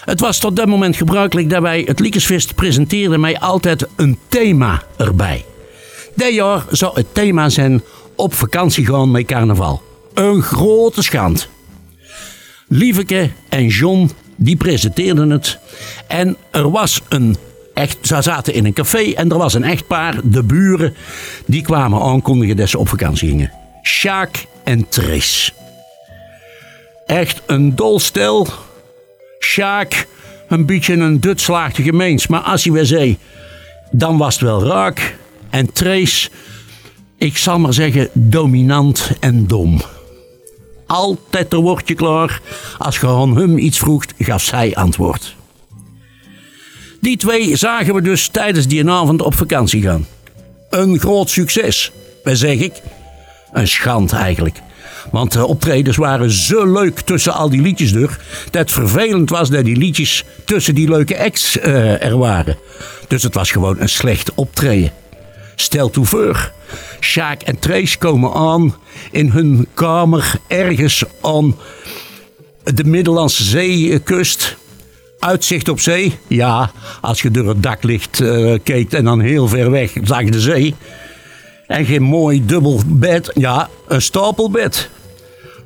Het 0.04 0.20
was 0.20 0.38
tot 0.38 0.56
dat 0.56 0.66
moment 0.66 0.96
gebruikelijk 0.96 1.50
dat 1.50 1.62
wij 1.62 1.82
het 1.86 2.00
Liekesfest 2.00 2.54
presenteerden 2.54 3.20
met 3.20 3.40
altijd 3.40 3.86
een 3.96 4.18
thema 4.28 4.82
erbij. 4.96 5.44
Dit 6.14 6.34
jaar 6.34 6.64
zou 6.70 6.94
het 6.94 7.14
thema 7.14 7.48
zijn 7.48 7.82
op 8.16 8.34
vakantie 8.34 8.86
gaan 8.86 9.10
met 9.10 9.26
carnaval. 9.26 9.82
Een 10.14 10.42
grote 10.42 11.02
schand. 11.02 11.48
Lieveke 12.68 13.30
en 13.48 13.66
John 13.66 14.10
die 14.36 14.56
presenteerden 14.56 15.30
het. 15.30 15.58
En 16.08 16.36
er 16.50 16.70
was 16.70 17.00
een 17.08 17.36
echt, 17.74 17.98
ze 18.02 18.22
zaten 18.22 18.54
in 18.54 18.64
een 18.64 18.72
café 18.72 19.12
en 19.12 19.30
er 19.30 19.38
was 19.38 19.54
een 19.54 19.64
echtpaar, 19.64 20.20
de 20.24 20.42
buren, 20.42 20.94
die 21.46 21.62
kwamen 21.62 22.02
aankondigen 22.02 22.56
dat 22.56 22.68
ze 22.68 22.78
op 22.78 22.88
vakantie 22.88 23.28
gingen. 23.28 23.52
Sjaak 23.82 24.46
en 24.64 24.88
Tris. 24.88 25.54
Echt 27.06 27.42
een 27.46 27.76
dolstel. 27.76 28.48
Sjaak, 29.44 30.06
een 30.48 30.66
beetje 30.66 30.94
een 30.94 31.20
dutslaagtige 31.20 31.92
mens. 31.92 32.26
Maar 32.26 32.40
als 32.40 32.64
hij 32.64 32.72
weer 32.72 32.86
zei, 32.86 33.18
dan 33.90 34.16
was 34.18 34.34
het 34.34 34.42
wel 34.42 34.64
raak. 34.64 35.16
En 35.50 35.72
Trace, 35.72 36.30
ik 37.18 37.36
zal 37.36 37.58
maar 37.58 37.72
zeggen, 37.72 38.08
dominant 38.12 39.10
en 39.20 39.46
dom. 39.46 39.80
altijd 40.86 41.52
een 41.52 41.60
woordje 41.60 41.94
klaar. 41.94 42.40
Als 42.78 42.98
je 42.98 43.06
hem 43.06 43.58
iets 43.58 43.78
vroeg, 43.78 44.04
gaf 44.18 44.42
zij 44.42 44.74
antwoord. 44.74 45.36
Die 47.00 47.16
twee 47.16 47.56
zagen 47.56 47.94
we 47.94 48.02
dus 48.02 48.28
tijdens 48.28 48.66
die 48.66 48.90
avond 48.90 49.22
op 49.22 49.34
vakantie 49.34 49.82
gaan. 49.82 50.06
Een 50.70 50.98
groot 50.98 51.30
succes, 51.30 51.92
zeg 52.24 52.58
ik. 52.58 52.72
Een 53.52 53.68
schand 53.68 54.12
eigenlijk. 54.12 54.60
Want 55.10 55.32
de 55.32 55.46
optredens 55.46 55.96
waren 55.96 56.30
zo 56.30 56.72
leuk 56.72 57.00
tussen 57.00 57.32
al 57.32 57.50
die 57.50 57.62
liedjes 57.62 57.92
door. 57.92 58.18
Dat 58.50 58.60
het 58.60 58.72
vervelend 58.72 59.30
was 59.30 59.50
dat 59.50 59.64
die 59.64 59.76
liedjes 59.76 60.24
tussen 60.44 60.74
die 60.74 60.88
leuke 60.88 61.18
acts 61.18 61.58
eh, 61.58 62.04
er 62.04 62.18
waren. 62.18 62.56
Dus 63.08 63.22
het 63.22 63.34
was 63.34 63.50
gewoon 63.50 63.80
een 63.80 63.88
slecht 63.88 64.34
optreden. 64.34 64.92
Stel 65.54 65.90
toe 65.90 66.06
voor. 66.06 66.52
Sjaak 67.00 67.42
en 67.42 67.58
Trace 67.58 67.98
komen 67.98 68.32
aan 68.32 68.74
in 69.10 69.30
hun 69.30 69.66
kamer 69.74 70.32
ergens 70.48 71.04
aan 71.22 71.56
de 72.64 72.84
Middellandse 72.84 73.44
Zeekust. 73.44 74.56
Uitzicht 75.18 75.68
op 75.68 75.80
zee? 75.80 76.18
Ja, 76.26 76.70
als 77.00 77.22
je 77.22 77.30
door 77.30 77.48
het 77.48 77.62
daklicht 77.62 78.20
eh 78.20 78.54
keek 78.62 78.92
en 78.92 79.04
dan 79.04 79.20
heel 79.20 79.48
ver 79.48 79.70
weg 79.70 79.92
zag 80.02 80.20
je 80.20 80.30
de 80.30 80.40
zee. 80.40 80.74
En 81.66 81.84
geen 81.84 82.02
mooi 82.02 82.46
dubbel 82.46 82.80
bed, 82.86 83.30
ja, 83.34 83.68
een 83.88 84.02
stapelbed. 84.02 84.88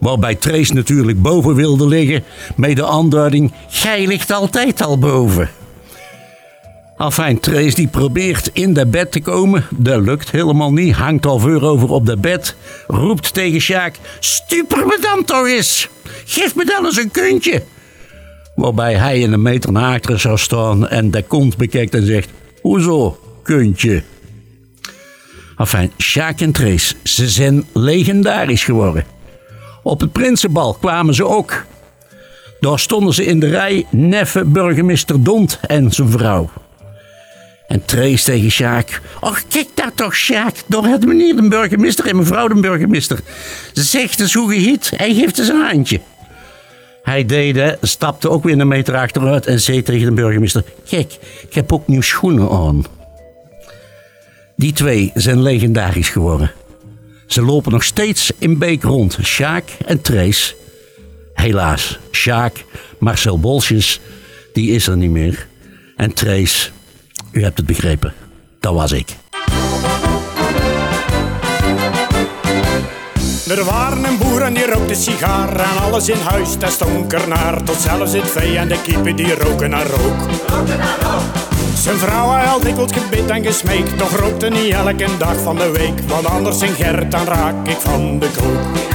Waarbij 0.00 0.34
Trace 0.34 0.74
natuurlijk 0.74 1.22
boven 1.22 1.54
wilde 1.54 1.86
liggen 1.86 2.24
met 2.56 2.76
de 2.76 2.86
aanduiding: 2.86 3.52
Gij 3.68 4.06
ligt 4.06 4.32
altijd 4.32 4.82
al 4.82 4.98
boven. 4.98 5.50
Afijn, 6.96 7.40
Trace 7.40 7.74
die 7.74 7.88
probeert 7.88 8.50
in 8.52 8.72
dat 8.72 8.90
bed 8.90 9.12
te 9.12 9.20
komen. 9.20 9.66
Dat 9.70 10.00
lukt 10.00 10.30
helemaal 10.30 10.72
niet. 10.72 10.94
Hangt 10.94 11.26
al 11.26 11.38
voor 11.38 11.62
over 11.62 11.90
op 11.90 12.06
dat 12.06 12.20
bed. 12.20 12.56
Roept 12.86 13.34
tegen 13.34 13.60
Sjaak: 13.60 13.96
Stuper 14.20 14.86
me 14.86 14.98
dan 15.00 15.24
toch 15.24 15.46
eens. 15.46 15.88
Geef 16.24 16.54
me 16.54 16.64
dan 16.64 16.84
eens 16.84 16.96
een 16.96 17.10
kuntje. 17.10 17.62
Waarbij 18.54 18.94
hij 18.94 19.18
in 19.18 19.32
een 19.32 19.42
meter 19.42 19.72
naar 19.72 19.94
achteren 19.94 20.20
zou 20.20 20.38
staan 20.38 20.88
en 20.88 21.10
de 21.10 21.22
kont 21.22 21.56
bekijkt 21.56 21.94
en 21.94 22.06
zegt: 22.06 22.30
Hoezo, 22.60 23.18
kuntje? 23.42 24.02
Enfin, 25.58 25.92
Sjaak 25.98 26.40
en 26.40 26.52
Trace, 26.52 26.94
ze 27.02 27.28
zijn 27.28 27.66
legendarisch 27.72 28.64
geworden. 28.64 29.04
Op 29.82 30.00
het 30.00 30.12
Prinsenbal 30.12 30.74
kwamen 30.74 31.14
ze 31.14 31.26
ook. 31.26 31.64
Daar 32.60 32.78
stonden 32.78 33.14
ze 33.14 33.24
in 33.24 33.40
de 33.40 33.48
rij 33.48 33.86
neffe 33.90 34.44
burgemeester 34.44 35.22
Dont 35.22 35.60
en 35.66 35.90
zijn 35.90 36.10
vrouw. 36.10 36.50
En 37.66 37.84
Trace 37.84 38.24
tegen 38.24 38.50
Sjaak. 38.50 39.00
Och, 39.20 39.42
kijk 39.48 39.68
daar 39.74 39.94
toch, 39.94 40.14
Sjaak. 40.14 40.54
Daar 40.66 40.84
had 40.84 41.04
meneer 41.04 41.36
de 41.36 41.48
burgemeester 41.48 42.06
en 42.06 42.16
mevrouw 42.16 42.48
de 42.48 42.60
burgemeester. 42.60 43.18
Zegt 43.72 44.20
eens 44.20 44.34
hoe 44.34 44.52
gehiet 44.52 44.92
en 44.96 45.14
geeft 45.14 45.38
eens 45.38 45.48
een 45.48 45.66
handje. 45.68 46.00
Hij 47.02 47.24
deed, 47.24 47.76
stapte 47.82 48.30
ook 48.30 48.44
weer 48.44 48.58
een 48.60 48.68
meter 48.68 48.96
achteruit 48.96 49.46
en 49.46 49.60
zei 49.60 49.82
tegen 49.82 50.06
de 50.06 50.22
burgemeester: 50.22 50.64
Kijk, 50.88 51.18
ik 51.48 51.54
heb 51.54 51.72
ook 51.72 51.86
nieuwe 51.86 52.04
schoenen 52.04 52.50
aan. 52.50 52.84
Die 54.58 54.72
twee 54.72 55.10
zijn 55.14 55.42
legendarisch 55.42 56.08
geworden. 56.08 56.52
Ze 57.26 57.42
lopen 57.42 57.72
nog 57.72 57.84
steeds 57.84 58.30
in 58.38 58.58
Beek 58.58 58.82
rond, 58.82 59.18
Sjaak 59.22 59.64
en 59.86 60.00
Trace. 60.00 60.54
Helaas, 61.34 61.98
Sjaak, 62.10 62.64
Marcel 62.98 63.40
Bolsjes, 63.40 64.00
die 64.52 64.70
is 64.70 64.86
er 64.86 64.96
niet 64.96 65.10
meer. 65.10 65.46
En 65.96 66.12
Trace, 66.12 66.70
u 67.32 67.42
hebt 67.42 67.56
het 67.56 67.66
begrepen, 67.66 68.14
dat 68.60 68.74
was 68.74 68.92
ik. 68.92 69.16
Er 73.48 73.64
waren 73.64 74.04
een 74.04 74.18
boer 74.18 74.42
en 74.42 74.54
die 74.54 74.70
rookte 74.70 74.94
sigaar 74.94 75.60
en 75.60 75.82
alles 75.82 76.08
in 76.08 76.20
huis, 76.20 76.58
dat 76.58 76.70
stonk 76.70 77.12
ernaar. 77.12 77.64
Tot 77.64 77.76
zelfs 77.76 78.12
het 78.12 78.30
vee 78.30 78.56
en 78.56 78.68
de 78.68 78.80
kippen 78.82 79.16
die 79.16 79.34
roken 79.34 79.70
naar 79.70 79.86
rook. 79.86 80.28
Zijn 81.82 81.96
vrouw 81.96 82.28
had 82.28 82.62
dikwijls 82.62 82.92
gebid 82.92 83.30
en 83.30 83.44
gesmeekt, 83.44 83.98
toch 83.98 84.16
rookte 84.16 84.48
niet 84.48 84.72
elke 84.72 85.16
dag 85.18 85.36
van 85.42 85.56
de 85.56 85.70
week. 85.70 86.00
Want 86.06 86.26
anders 86.26 86.62
in 86.62 86.74
Gert, 86.74 87.10
dan 87.10 87.24
raak 87.24 87.68
ik 87.68 87.76
van 87.78 88.18
de 88.18 88.28
kook. 88.36 88.86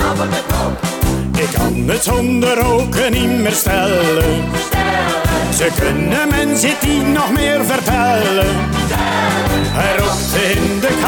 Ik 1.39 1.50
kan 1.54 1.84
het 1.88 2.04
zonder 2.04 2.58
roken 2.58 3.12
niet 3.12 3.39
meer 3.39 3.52
stellen. 3.52 4.43
Ze 5.56 5.67
kunnen 5.80 6.28
men 6.30 6.58
zit 6.58 6.82
die 6.82 7.02
nog 7.02 7.32
meer 7.32 7.65
vertellen. 7.65 8.48
Hij 9.76 9.98
rookte 9.98 10.52
in 10.52 10.80
de 10.80 11.02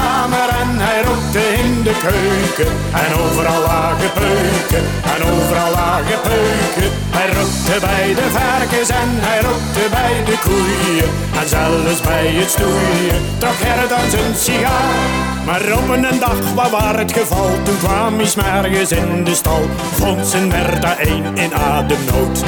En 3.01 3.19
overal 3.23 3.62
lagen 3.62 4.12
peuken, 4.13 4.84
en 5.13 5.21
overal 5.31 5.71
lagen 5.71 6.21
peuken. 6.21 6.91
Hij 7.10 7.27
rookte 7.27 7.86
bij 7.86 8.13
de 8.13 8.27
varkens 8.31 8.89
en 8.89 9.10
hij 9.27 9.41
rookte 9.41 9.86
bij 9.89 10.23
de 10.25 10.38
koeien. 10.45 11.10
En 11.39 11.47
zelfs 11.49 12.01
bij 12.01 12.27
het 12.27 12.49
stoeien 12.49 13.36
trok 13.38 13.89
dan 13.89 14.10
zijn 14.10 14.36
sigaar. 14.36 15.34
Maar 15.45 15.77
op 15.77 15.89
een 15.89 16.19
dag, 16.19 16.53
wat 16.55 16.69
waar 16.69 16.99
het 16.99 17.12
geval? 17.12 17.49
Toen 17.63 17.77
kwam 17.77 18.17
hij 18.17 18.25
's 18.27 18.36
ergens 18.36 18.91
in 18.91 19.23
de 19.23 19.36
stal. 19.36 19.69
Vond 19.91 20.27
zijn 20.27 20.49
Bertha 20.49 20.97
één 20.97 21.38
in 21.38 21.53
ademnood. 21.53 22.43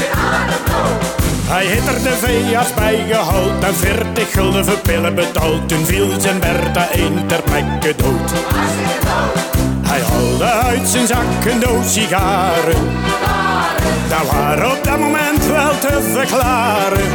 Hij 1.49 1.65
er 1.65 2.03
de 2.03 2.17
veearts 2.17 2.73
bij 2.73 3.05
gehaald 3.07 3.63
en 3.63 3.75
40 3.75 4.31
gulden 4.31 4.65
voor 4.65 4.77
pillen 4.77 5.15
betaald. 5.15 5.69
Toen 5.69 5.85
viel 5.85 6.19
zijn 6.19 6.39
Bertha 6.39 6.87
één 6.91 7.27
ter 7.27 7.41
plekke 7.41 7.95
dood. 7.95 8.31
Hij 9.87 10.01
haalde 10.01 10.43
uit 10.43 10.87
zijn 10.89 11.07
zak 11.07 11.45
een 11.45 11.59
doos 11.59 11.93
sigaren. 11.93 12.77
Dat 14.09 14.31
waren 14.31 14.71
op 14.71 14.83
dat 14.83 14.99
moment 14.99 15.45
wel 15.45 15.79
te 15.79 16.09
verklaren. 16.13 17.07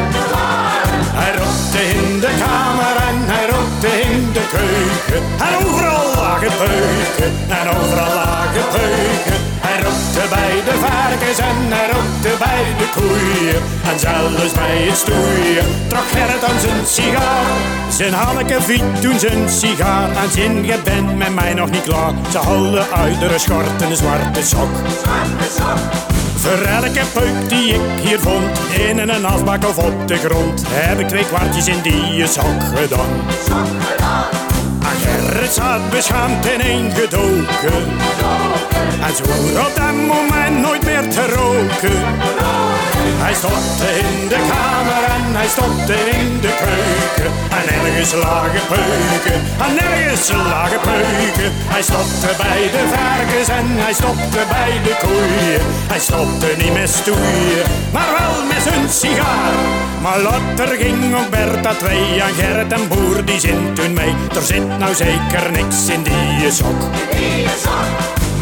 Hij 1.15 1.33
rookte 1.37 1.83
in 1.99 2.21
de 2.21 2.33
kamer 2.39 2.97
en 3.09 3.19
hij 3.33 3.47
rookte 3.51 4.01
in 4.01 4.33
de 4.33 4.45
keuken. 4.53 5.23
En 5.47 5.67
overal 5.67 6.15
lagen 6.15 6.53
peuken, 6.59 7.33
en 7.49 7.69
overal 7.69 8.15
lagen 8.15 8.65
peuken. 8.73 9.52
Hij 9.67 9.83
rookte 9.83 10.25
bij 10.35 10.55
de 10.69 10.77
varkens 10.85 11.39
en 11.39 11.59
hij 11.75 11.87
rookte 11.93 12.33
bij 12.45 12.65
de 12.79 12.89
koeien. 12.97 13.63
En 13.91 13.99
zelfs 13.99 14.53
bij 14.53 14.77
het 14.89 14.97
stoeien 14.97 15.67
trok 15.89 16.09
Gerrit 16.13 16.45
aan 16.45 16.61
zijn 16.61 16.87
sigaar. 16.87 17.47
Zijn 17.89 18.13
Hanneke 18.13 18.63
viet 18.63 19.01
toen 19.01 19.19
zijn 19.19 19.49
sigaar 19.49 20.11
en 20.11 20.31
zijn 20.31 20.65
je 20.65 20.79
bent 20.85 21.17
met 21.17 21.35
mij 21.35 21.55
nog 21.55 21.71
niet 21.71 21.83
klaar. 21.83 22.13
Ze 22.31 22.39
haalde 22.39 22.91
uit 22.91 23.21
de 23.21 23.39
schort 23.39 23.83
een 23.83 23.97
zwarte 23.97 24.43
sok. 24.43 24.71
Voor 26.37 26.67
elke 26.67 27.03
peuk 27.13 27.49
die 27.49 27.75
ik 27.75 27.81
hier 28.03 28.21
vond, 28.21 28.61
in 28.89 28.99
een 28.99 29.25
asbak 29.25 29.65
of 29.65 29.79
op 29.79 30.09
de 30.09 30.17
grond, 30.17 30.63
heb 30.67 30.99
ik 30.99 31.09
twee 31.09 31.25
kwartjes 31.25 31.67
in 31.67 31.81
die 31.83 32.27
zak 32.27 32.63
gedaan. 32.75 34.52
En 34.91 34.99
Gerrit 35.01 35.53
zat 35.53 35.91
beschaamd 35.91 36.47
ineen 36.47 36.91
gedoken. 36.91 37.83
En 39.01 39.17
zwoer 39.17 39.61
op 39.67 39.73
dat 39.75 39.95
moment 39.95 40.61
nooit 40.61 40.85
meer 40.85 41.09
te 41.09 41.27
roken. 41.27 42.72
Hij 43.25 43.35
stopte 43.35 43.89
in 44.05 44.29
de 44.29 44.41
kamer 44.51 45.03
en 45.17 45.35
hij 45.39 45.49
stopte 45.49 45.97
in 46.19 46.41
de 46.41 46.53
keuken. 46.63 47.31
En 47.59 47.65
ergens 47.75 48.13
lagen 48.13 48.65
peuken, 48.69 49.41
en 49.67 49.75
ergens 49.91 50.31
lagen 50.33 50.81
peuken. 50.81 51.51
Hij 51.75 51.83
stopte 51.83 52.31
bij 52.43 52.63
de 52.75 52.83
varkens 52.93 53.49
en 53.49 53.67
hij 53.85 53.93
stopte 53.93 54.43
bij 54.55 54.73
de 54.87 54.95
koeien. 55.03 55.63
Hij 55.93 55.99
stopte 55.99 56.49
niet 56.59 56.73
met 56.73 56.91
stoeien, 56.91 57.67
maar 57.93 58.11
wel 58.19 58.37
met 58.53 58.63
zijn 58.63 58.89
sigaar. 58.89 59.55
Maar 60.03 60.21
later 60.21 60.69
ging 60.77 61.15
ook 61.15 61.31
Bertha 61.31 61.75
twee 61.75 62.23
aan 62.23 62.35
Gerrit 62.39 62.73
en 62.73 62.89
Boer, 62.89 63.25
die 63.25 63.41
zin 63.41 63.75
toen 63.75 63.93
mee. 63.93 64.15
Er 64.35 64.43
zit 64.43 64.79
nou 64.79 64.95
zeker 64.95 65.45
niks 65.53 65.89
in 65.89 66.03
die 66.03 66.51
sok. 66.51 66.81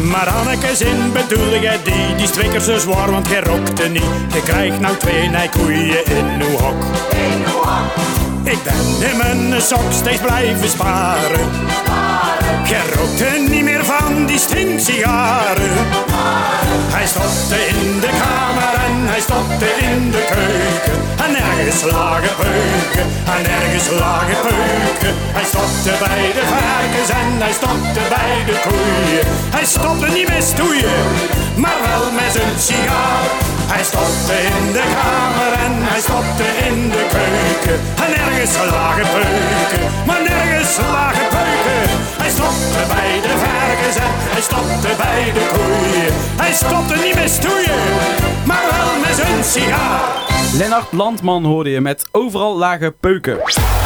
Maar 0.03 0.27
Anneke 0.29 0.75
zin 0.75 1.11
bedoel 1.13 1.59
jij 1.59 1.79
die, 1.83 2.15
die 2.15 2.27
strikker 2.27 2.61
zo 2.61 2.77
zwaar, 2.77 3.11
want 3.11 3.27
jij 3.27 3.39
rookte 3.39 3.87
niet. 3.87 4.03
Je 4.33 4.41
krijgt 4.43 4.79
nou 4.79 4.97
twee 4.97 5.27
nijkoeien 5.27 6.05
in 6.05 6.41
uw 6.41 6.57
hok. 6.57 6.83
Ik 8.43 8.63
ben 8.63 9.09
in 9.09 9.17
mijn 9.17 9.61
sok 9.61 9.91
steeds 9.91 10.21
blijven 10.21 10.69
sparen. 10.69 11.49
Jij 12.63 12.85
rookte 12.95 13.45
niet 13.49 13.63
meer 13.63 13.85
van 13.85 14.25
die 14.25 14.39
stinksigaren. 14.39 15.71
Hij 16.95 17.07
stopte 17.07 17.67
in 17.67 17.99
de 17.99 18.09
kamer 18.21 18.73
en 18.85 18.95
hij 19.11 19.21
stopte 19.21 19.65
in 19.65 20.11
de 20.11 20.23
keuken. 20.33 20.97
En 21.25 21.35
ergens 21.35 21.83
lagen 21.83 22.35
peuken, 22.35 23.05
en 23.35 23.43
ergens 23.61 23.89
lagen 23.99 24.39
peuken. 24.47 25.13
Hij 25.37 25.45
stopte 25.51 25.91
bij 26.03 26.23
de 26.37 26.43
varkens 26.53 27.09
en 27.21 27.31
hij 27.43 27.53
stopte 27.59 28.01
bij 28.15 28.35
de 28.49 28.57
koeien. 28.65 29.25
Hij 29.55 29.65
stopte 29.65 30.07
niet 30.17 30.27
met 30.33 30.43
stoeien, 30.53 30.99
maar 31.55 31.79
wel 31.87 32.11
met 32.11 32.31
zijn 32.33 32.59
sigaar. 32.59 33.25
Hij 33.73 33.83
stopte 33.83 34.35
in 34.55 34.71
de 34.71 34.85
kamer 34.97 35.51
en 35.65 35.73
hij 35.89 36.01
stopte 36.07 36.47
in 36.67 36.89
de 36.89 37.03
keuken. 37.15 37.77
En 38.03 38.11
ergens 38.25 38.55
lagen 38.71 39.07
peuken, 39.15 39.83
maar 40.07 40.21
nergens 40.29 40.77
lagen 40.77 41.27
peuken. 41.37 41.89
Hij 42.21 42.29
stopte 42.29 42.81
bij 42.93 43.13
de 43.25 43.33
varkens 43.43 43.95
en 44.05 44.13
hij 44.33 44.41
stopte 44.41 44.91
bij 45.03 45.23
de 45.37 45.45
koeien. 45.53 46.13
Hij 46.41 46.53
stopte 46.53 46.95
niet 47.05 47.15
met 47.15 47.29
stoeien, 47.29 47.81
maar 48.49 48.63
wel 48.71 48.91
met 49.05 49.15
zijn 49.15 49.43
sigaar. 49.43 50.30
Lennart 50.49 50.91
Landman 50.91 51.43
hoorde 51.45 51.69
je 51.69 51.81
met 51.81 52.07
overal 52.11 52.57
lage 52.57 52.93
peuken. 52.99 53.37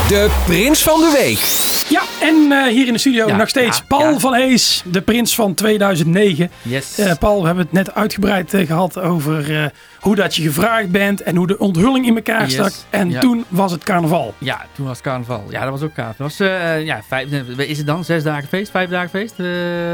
De 0.07 0.43
prins 0.45 0.83
van 0.83 0.99
de 0.99 1.13
week. 1.17 1.63
Ja, 1.89 2.01
en 2.27 2.51
eh, 2.51 2.73
hier 2.73 2.87
in 2.87 2.93
de 2.93 2.99
studio 2.99 3.27
Ja, 3.27 3.35
nog 3.35 3.49
steeds 3.49 3.77
ja, 3.77 3.83
Paul 3.87 4.11
ja. 4.11 4.19
van 4.19 4.33
Hees, 4.33 4.83
de 4.85 5.01
prins 5.01 5.35
van 5.35 5.53
2009. 5.53 6.51
Yes. 6.61 6.97
Eh, 6.97 7.11
Paul, 7.19 7.39
we 7.39 7.45
hebben 7.45 7.63
het 7.63 7.73
net 7.73 7.93
uitgebreid 7.95 8.53
eh, 8.53 8.67
gehad 8.67 8.99
over 8.99 9.61
eh, 9.63 9.69
hoe 9.99 10.15
dat 10.15 10.35
je 10.35 10.41
gevraagd 10.41 10.89
bent 10.89 11.21
en 11.23 11.35
hoe 11.35 11.47
de 11.47 11.57
onthulling 11.57 12.05
in 12.05 12.15
elkaar 12.15 12.41
Yes, 12.41 12.53
stak. 12.53 12.71
En 12.89 13.09
ja. 13.09 13.19
toen 13.19 13.45
was 13.47 13.71
het 13.71 13.83
carnaval. 13.83 14.33
Ja, 14.37 14.65
toen 14.75 14.85
was 14.85 14.97
het 14.97 15.05
carnaval. 15.05 15.43
Ja, 15.49 15.61
dat 15.61 15.69
was 15.71 15.81
ook 15.81 15.93
gaaf. 15.93 16.15
Dat 16.17 16.27
was, 16.27 16.39
eh, 16.39 16.85
ja, 16.85 17.01
vijf, 17.07 17.29
is 17.57 17.77
het 17.77 17.87
dan 17.87 18.03
zes 18.03 18.23
dagen 18.23 18.47
feest, 18.47 18.71
vijf 18.71 18.89
dagen 18.89 19.09
feest? 19.09 19.33
eh, 19.39 19.45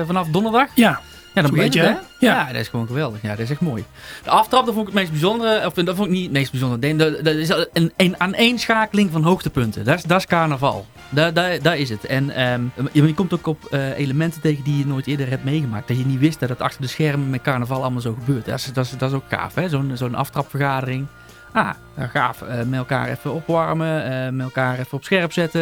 vanaf 0.05 0.27
donderdag? 0.27 0.67
Ja, 0.75 0.99
Ja, 1.33 1.41
dan 1.41 1.51
begint 1.51 1.73
het, 1.73 1.83
hè? 1.83 1.89
Ja. 1.89 2.01
Ja. 2.19 2.45
dat 2.45 2.55
is 2.61 2.67
gewoon 2.67 2.87
geweldig. 2.87 3.21
Ja, 3.21 3.29
dat 3.29 3.39
is 3.39 3.49
echt 3.49 3.59
mooi. 3.61 3.83
De 4.23 4.29
aftrap, 4.29 4.65
dat 4.65 4.73
vond 4.73 4.87
ik 4.87 4.93
het 4.93 5.01
meest 5.01 5.11
bijzondere. 5.11 5.65
Of 5.65 5.73
dat 5.73 5.95
vond 5.95 6.07
ik 6.07 6.13
niet 6.13 6.23
het 6.23 6.31
meest 6.31 6.51
bijzondere. 6.51 7.21
Dat, 7.23 7.35
is 7.35 7.49
een, 7.73 7.91
een 7.97 8.15
aaneenschakeling 8.17 9.11
van 9.11 9.23
hoogtepunten. 9.23 9.85
Dat 9.85 9.97
is, 9.97 10.03
dat 10.03 10.19
is 10.19 10.25
carnaval. 10.25 10.85
Daar, 11.09 11.33
daar, 11.33 11.61
daar 11.61 11.77
is 11.77 11.89
het. 11.89 12.05
En 12.05 12.29
ehm, 12.29 12.61
je, 12.91 13.07
je 13.07 13.13
komt 13.13 13.33
ook 13.33 13.47
op 13.47 13.65
eh, 13.65 13.97
elementen 13.97 14.41
tegen 14.41 14.63
die 14.63 14.77
je 14.77 14.85
nooit 14.85 15.07
eerder 15.07 15.29
hebt 15.29 15.43
meegemaakt. 15.43 15.87
Dat 15.87 15.97
je 15.97 16.05
niet 16.05 16.19
wist 16.19 16.39
dat 16.39 16.49
het 16.49 16.61
achter 16.61 16.81
de 16.81 16.87
schermen 16.87 17.29
met 17.29 17.41
carnaval 17.41 17.81
allemaal 17.81 18.01
zo 18.01 18.17
gebeurt. 18.19 18.45
Dat 18.45 18.59
is, 18.59 18.73
dat 18.73 18.85
is, 18.85 18.91
dat 18.97 19.09
is 19.09 19.15
ook 19.15 19.29
gaaf, 19.29 19.55
hè? 19.55 19.69
Zo'n 19.69 19.91
zo'n 19.93 20.15
aftrapvergadering. 20.15 21.05
Ah, 21.53 21.69
gaaf. 21.97 22.41
Eh, 22.41 22.55
met 22.63 22.79
elkaar 22.79 23.07
even 23.09 23.33
opwarmen. 23.33 24.25
eh, 24.25 24.31
met 24.31 24.45
elkaar 24.45 24.79
even 24.79 24.97
op 24.97 25.03
scherp 25.03 25.33
zetten. 25.33 25.61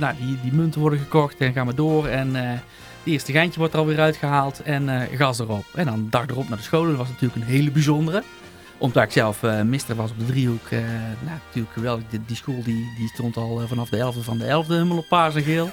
Nou, 0.00 0.14
die, 0.20 0.38
die 0.42 0.52
munten 0.52 0.80
worden 0.80 0.98
gekocht 0.98 1.36
en 1.38 1.52
gaan 1.52 1.66
we 1.66 1.74
door. 1.74 2.06
En 2.06 2.36
het 3.04 3.12
eerste 3.12 3.32
geintje 3.32 3.58
wordt 3.58 3.74
er 3.74 3.80
alweer 3.80 4.00
uitgehaald. 4.00 4.62
En 4.62 4.88
eh, 4.88 5.16
gas 5.18 5.38
erop. 5.38 5.64
En 5.74 5.84
dan 5.84 6.06
dag 6.10 6.26
erop 6.26 6.48
naar 6.48 6.58
de 6.58 6.64
scholen. 6.64 6.88
Dat 6.88 6.98
was 6.98 7.08
natuurlijk 7.08 7.40
een 7.40 7.54
hele 7.54 7.70
bijzondere. 7.70 8.22
Omdat 8.78 9.02
ik 9.02 9.10
zelf 9.10 9.42
eh 9.42 9.62
mister 9.62 9.96
was 9.96 10.10
op 10.10 10.18
de 10.18 10.26
driehoek. 10.26 10.66
eh, 10.70 10.80
nou, 11.20 11.38
natuurlijk 11.46 11.72
geweldig. 11.72 12.04
Die, 12.26 12.36
school 12.36 12.62
die, 12.62 12.94
die 12.98 13.08
stond 13.08 13.36
al 13.36 13.62
vanaf 13.66 13.88
de 13.88 13.96
11e 13.96 14.24
van 14.24 14.38
de 14.38 14.44
11e 14.44 14.66
helemaal 14.66 14.98
op 14.98 15.08
paars 15.08 15.34
en 15.34 15.42
geel. 15.42 15.70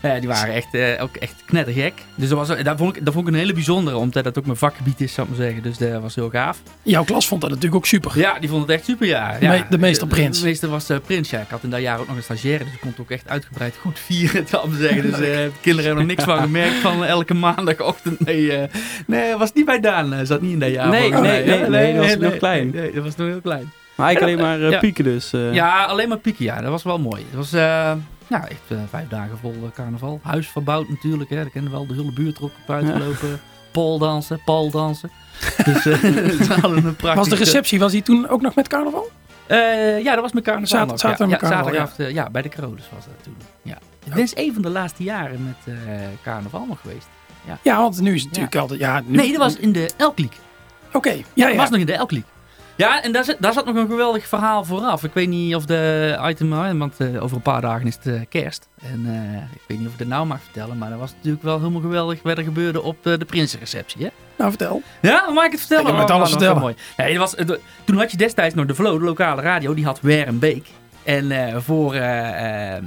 Eh, 0.00 0.12
die 0.18 0.28
waren 0.28 0.54
echt, 0.54 0.74
eh, 0.74 1.02
ook 1.02 1.16
echt 1.16 1.34
knettergek. 1.46 1.92
Dus 2.14 2.28
dat, 2.28 2.38
was, 2.48 2.62
dat, 2.62 2.78
vond 2.78 2.96
ik, 2.96 3.04
dat 3.04 3.14
vond 3.14 3.26
ik 3.28 3.32
een 3.34 3.38
hele 3.38 3.52
bijzondere. 3.52 3.96
Omdat 3.96 4.24
dat 4.24 4.38
ook 4.38 4.44
mijn 4.46 4.56
vakgebied 4.56 5.00
is, 5.00 5.12
zou 5.14 5.28
ik 5.28 5.36
maar 5.36 5.44
zeggen. 5.46 5.62
Dus 5.62 5.78
dat 5.78 6.02
was 6.02 6.14
heel 6.14 6.30
gaaf. 6.30 6.62
jouw 6.82 7.04
klas 7.04 7.28
vond 7.28 7.40
dat 7.40 7.50
natuurlijk 7.50 7.76
ook 7.76 7.86
super. 7.86 8.18
Ja, 8.18 8.38
die 8.38 8.48
vond 8.48 8.62
het 8.62 8.70
echt 8.70 8.84
super, 8.84 9.06
ja. 9.06 9.36
De 9.38 9.44
ja. 9.44 9.50
me- 9.52 9.64
de 9.70 9.78
meester 9.78 10.06
Prins. 10.06 10.38
De 10.40 10.44
meester 10.46 10.68
was 10.68 10.88
eh, 10.88 10.96
Prins, 11.06 11.30
ja. 11.30 11.40
Ik 11.40 11.48
had 11.48 11.62
in 11.62 11.70
dat 11.70 11.80
jaar 11.80 11.98
ook 12.00 12.06
nog 12.08 12.16
een 12.16 12.22
stagiaire, 12.22 12.64
dus 12.64 12.72
ik 12.72 12.80
kon 12.80 12.90
het 12.90 13.00
ook 13.00 13.10
echt 13.10 13.28
uitgebreid 13.28 13.76
goed 13.80 13.98
vieren, 13.98 14.46
zou 14.50 14.64
ik 14.64 14.70
maar 14.70 14.80
zeggen. 14.80 15.02
Dus 15.02 15.12
eh, 15.20 15.20
de 15.20 15.50
kinderen 15.60 15.86
hebben 15.86 16.02
er 16.08 16.10
niks 16.14 16.24
van 16.24 16.38
gemerkt 16.38 16.74
van 16.76 17.04
elke 17.04 17.34
maandagochtend. 17.34 18.24
Nee, 18.24 18.52
eh, 18.56 18.68
nee, 19.06 19.36
was 19.36 19.52
niet 19.52 19.64
bij 19.64 19.80
Daan, 19.80 20.12
eh, 20.12 20.18
zat 20.22 20.40
niet 20.40 20.52
in 20.52 20.58
dat 20.58 20.70
jaar. 20.72 20.88
Nee, 20.88 21.00
volgens 21.12 21.20
nee, 21.30 21.44
mij. 21.46 21.56
nee, 21.68 21.68
nee, 21.68 21.94
dat 21.94 22.04
was 22.06 22.16
nog 22.30 22.36
klein. 22.36 22.70
Nee, 22.74 22.92
dat 22.92 23.04
was 23.04 23.16
nog 23.16 23.28
heel 23.28 23.40
klein. 23.40 23.72
Maar 23.94 24.06
eigenlijk 24.08 24.38
alleen 24.40 24.58
maar 24.58 24.66
eh, 24.66 24.72
Ja. 24.72 24.78
pieken 24.78 25.04
dus. 25.04 25.32
eh. 25.32 25.52
Ja, 25.52 25.84
alleen 25.84 26.08
maar 26.08 26.18
pieken, 26.18 26.44
ja. 26.44 26.60
Dat 26.60 26.70
was 26.70 26.82
wel 26.82 26.98
mooi. 26.98 27.24
Het 27.30 27.50
was 27.50 27.52
echt 28.38 28.60
eh, 28.68 28.78
vijf 28.88 29.08
dagen 29.08 29.38
vol 29.38 29.54
eh, 29.64 29.70
carnaval. 29.74 30.20
Huis 30.22 30.48
verbouwd 30.48 30.88
natuurlijk, 30.88 31.30
hè. 31.30 31.42
Dat 31.42 31.52
kennen 31.52 31.70
we 31.70 31.76
wel. 31.76 31.86
De 31.86 31.94
hele 31.94 32.12
buurt 32.12 32.36
er 32.36 32.44
ook 32.44 32.52
op 32.62 32.70
uitgelopen. 32.70 33.40
Poldansen, 33.72 34.40
dansen. 34.70 35.10
Dus 35.64 35.86
eh, 35.86 36.02
het 36.38 36.48
hadden 36.48 36.84
een. 36.84 36.96
Was 37.14 37.28
de 37.28 37.36
receptie, 37.36 37.78
was 37.78 37.92
die 37.92 38.02
toen 38.02 38.28
ook 38.28 38.40
nog 38.40 38.54
met 38.54 38.68
carnaval? 38.68 39.10
Ja, 40.02 40.12
dat 40.12 40.20
was 40.20 40.32
mijn 40.32 40.44
carnaval. 40.44 40.68
Zater- 40.68 40.86
nog, 40.86 40.98
zaterdag 40.98 41.18
ja. 41.18 41.26
met 41.26 41.40
ja, 41.40 41.48
carnaval, 41.48 41.72
zaterdagavond, 41.72 42.14
ja. 42.14 42.30
bij 42.30 42.42
de 42.42 42.48
Krodes 42.48 42.88
was 42.94 43.04
dat 43.04 43.14
toen. 43.22 43.36
Ja. 43.62 43.78
Dit 44.04 44.18
is 44.18 44.36
een 44.36 44.52
van 44.52 44.62
de 44.62 44.70
laatste 44.70 45.02
jaren 45.02 45.44
met 45.44 45.76
carnaval 46.22 46.66
nog 46.66 46.80
geweest. 46.80 47.08
Ja. 47.46 47.58
Ja, 47.62 47.76
want 47.76 48.00
nu 48.00 48.14
is 48.14 48.20
het 48.20 48.30
natuurlijk 48.30 48.56
altijd... 48.56 48.80
Ja, 48.80 49.02
nu, 49.06 49.16
Nee, 49.16 49.30
dat 49.30 49.40
was 49.40 49.56
in 49.56 49.72
de 49.72 49.90
Elkliek. 49.96 50.36
Oké, 50.92 51.10
ja, 51.34 51.48
Ja, 51.48 51.56
was 51.56 51.70
nog 51.70 51.80
in 51.80 51.86
de 51.86 51.94
Elkliek. 51.94 52.24
Ja, 52.80 53.02
en 53.02 53.12
daar 53.12 53.24
zat, 53.24 53.36
daar 53.38 53.52
zat 53.52 53.64
nog 53.64 53.76
een 53.76 53.88
geweldig 53.88 54.26
verhaal 54.26 54.64
vooraf. 54.64 55.04
Ik 55.04 55.12
weet 55.12 55.28
niet 55.28 55.54
of 55.54 55.66
de 55.66 56.18
item, 56.22 56.52
eh, 56.52 56.72
want 56.72 56.94
eh, 56.98 57.22
over 57.22 57.36
een 57.36 57.42
paar 57.42 57.60
dagen 57.60 57.86
is 57.86 57.94
het 57.94 58.06
eh, 58.06 58.20
kerst. 58.28 58.68
En 58.82 59.06
ik 59.54 59.60
weet 59.66 59.78
niet 59.78 59.86
of 59.86 59.92
ik 59.92 59.98
het 59.98 60.08
nou 60.08 60.26
mag 60.26 60.42
vertellen, 60.42 60.78
maar 60.78 60.90
dat 60.90 60.98
was 60.98 61.12
natuurlijk 61.14 61.42
wel 61.42 61.58
helemaal 61.58 61.80
geweldig 61.80 62.22
wat 62.22 62.38
er 62.38 62.44
gebeurde 62.44 62.82
op 62.82 62.96
de 63.02 63.24
Prinsenreceptie. 63.26 64.02
Hè? 64.02 64.08
Nou, 64.36 64.50
vertel. 64.50 64.82
Ja, 65.00 65.24
dan 65.24 65.34
mag 65.34 65.44
ik 65.44 65.50
het 65.50 65.60
vertellen? 65.60 65.92
Ik 65.92 66.00
het 66.00 66.10
Oh, 66.10 66.16
alles 66.16 66.30
vertellen. 66.30 66.60
Mooi. 66.96 67.18
Was, 67.18 67.34
toen 67.84 67.96
had 67.96 68.10
je 68.10 68.16
destijds 68.16 68.54
nog 68.54 68.66
de 68.66 68.74
Flow, 68.74 68.98
de 68.98 69.04
lokale 69.04 69.42
radio, 69.42 69.74
die 69.74 69.84
had 69.84 70.00
Wer 70.00 70.34
en 71.02 71.30
eh, 71.30 71.56
voor, 71.60 71.94
eh, 71.94 72.28
eh, 72.28 72.76
eh, 72.76 72.82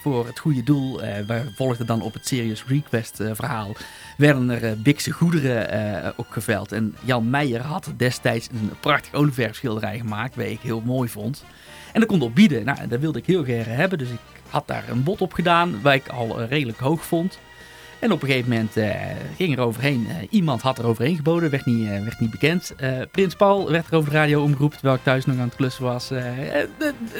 voor 0.00 0.26
het 0.26 0.38
goede 0.38 0.62
doel, 0.62 1.00
we 1.00 1.52
volgden 1.56 1.86
dan 1.86 2.02
op 2.02 2.12
het 2.12 2.26
Serious 2.26 2.64
Request 2.66 3.20
verhaal, 3.32 3.72
werden 4.16 4.50
er 4.50 4.78
Bikse 4.78 5.10
goederen 5.10 6.18
ook 6.18 6.32
geveld. 6.32 6.72
En 6.72 6.96
Jan 7.04 7.30
Meijer 7.30 7.60
had 7.60 7.92
destijds 7.96 8.48
een 8.52 8.70
prachtig 8.80 9.14
olieverfschilderij 9.14 9.98
gemaakt, 9.98 10.36
wat 10.36 10.46
ik 10.46 10.60
heel 10.60 10.82
mooi 10.84 11.08
vond. 11.08 11.44
En 11.92 12.00
dat 12.00 12.08
kon 12.08 12.22
op 12.22 12.34
bieden. 12.34 12.64
Nou, 12.64 12.88
dat 12.88 13.00
wilde 13.00 13.18
ik 13.18 13.26
heel 13.26 13.44
graag 13.44 13.64
hebben, 13.64 13.98
dus 13.98 14.08
ik 14.08 14.18
had 14.48 14.66
daar 14.66 14.84
een 14.88 15.02
bod 15.02 15.20
op 15.20 15.32
gedaan, 15.32 15.82
wat 15.82 15.94
ik 15.94 16.08
al 16.08 16.42
redelijk 16.42 16.78
hoog 16.78 17.04
vond. 17.04 17.38
En 18.02 18.12
op 18.12 18.22
een 18.22 18.28
gegeven 18.28 18.50
moment 18.50 18.76
eh, 18.76 18.90
ging 19.36 19.56
er 19.56 19.64
overheen. 19.64 20.06
eh, 20.08 20.26
iemand 20.30 20.62
had 20.62 20.78
er 20.78 20.86
overheen 20.86 21.16
geboden, 21.16 21.50
werd 21.50 21.64
niet, 21.64 21.88
eh, 21.88 22.02
werd 22.02 22.20
niet 22.20 22.30
bekend. 22.30 22.74
Prins 23.10 23.34
Paul 23.34 23.70
werd 23.70 23.86
er 23.90 23.96
over 23.96 24.10
de 24.10 24.16
radio 24.16 24.42
omgeroepen 24.42 24.78
terwijl 24.78 24.98
ik 24.98 25.04
thuis 25.04 25.26
nog 25.26 25.36
aan 25.36 25.44
het 25.44 25.56
klussen 25.56 25.84
was. 25.84 26.10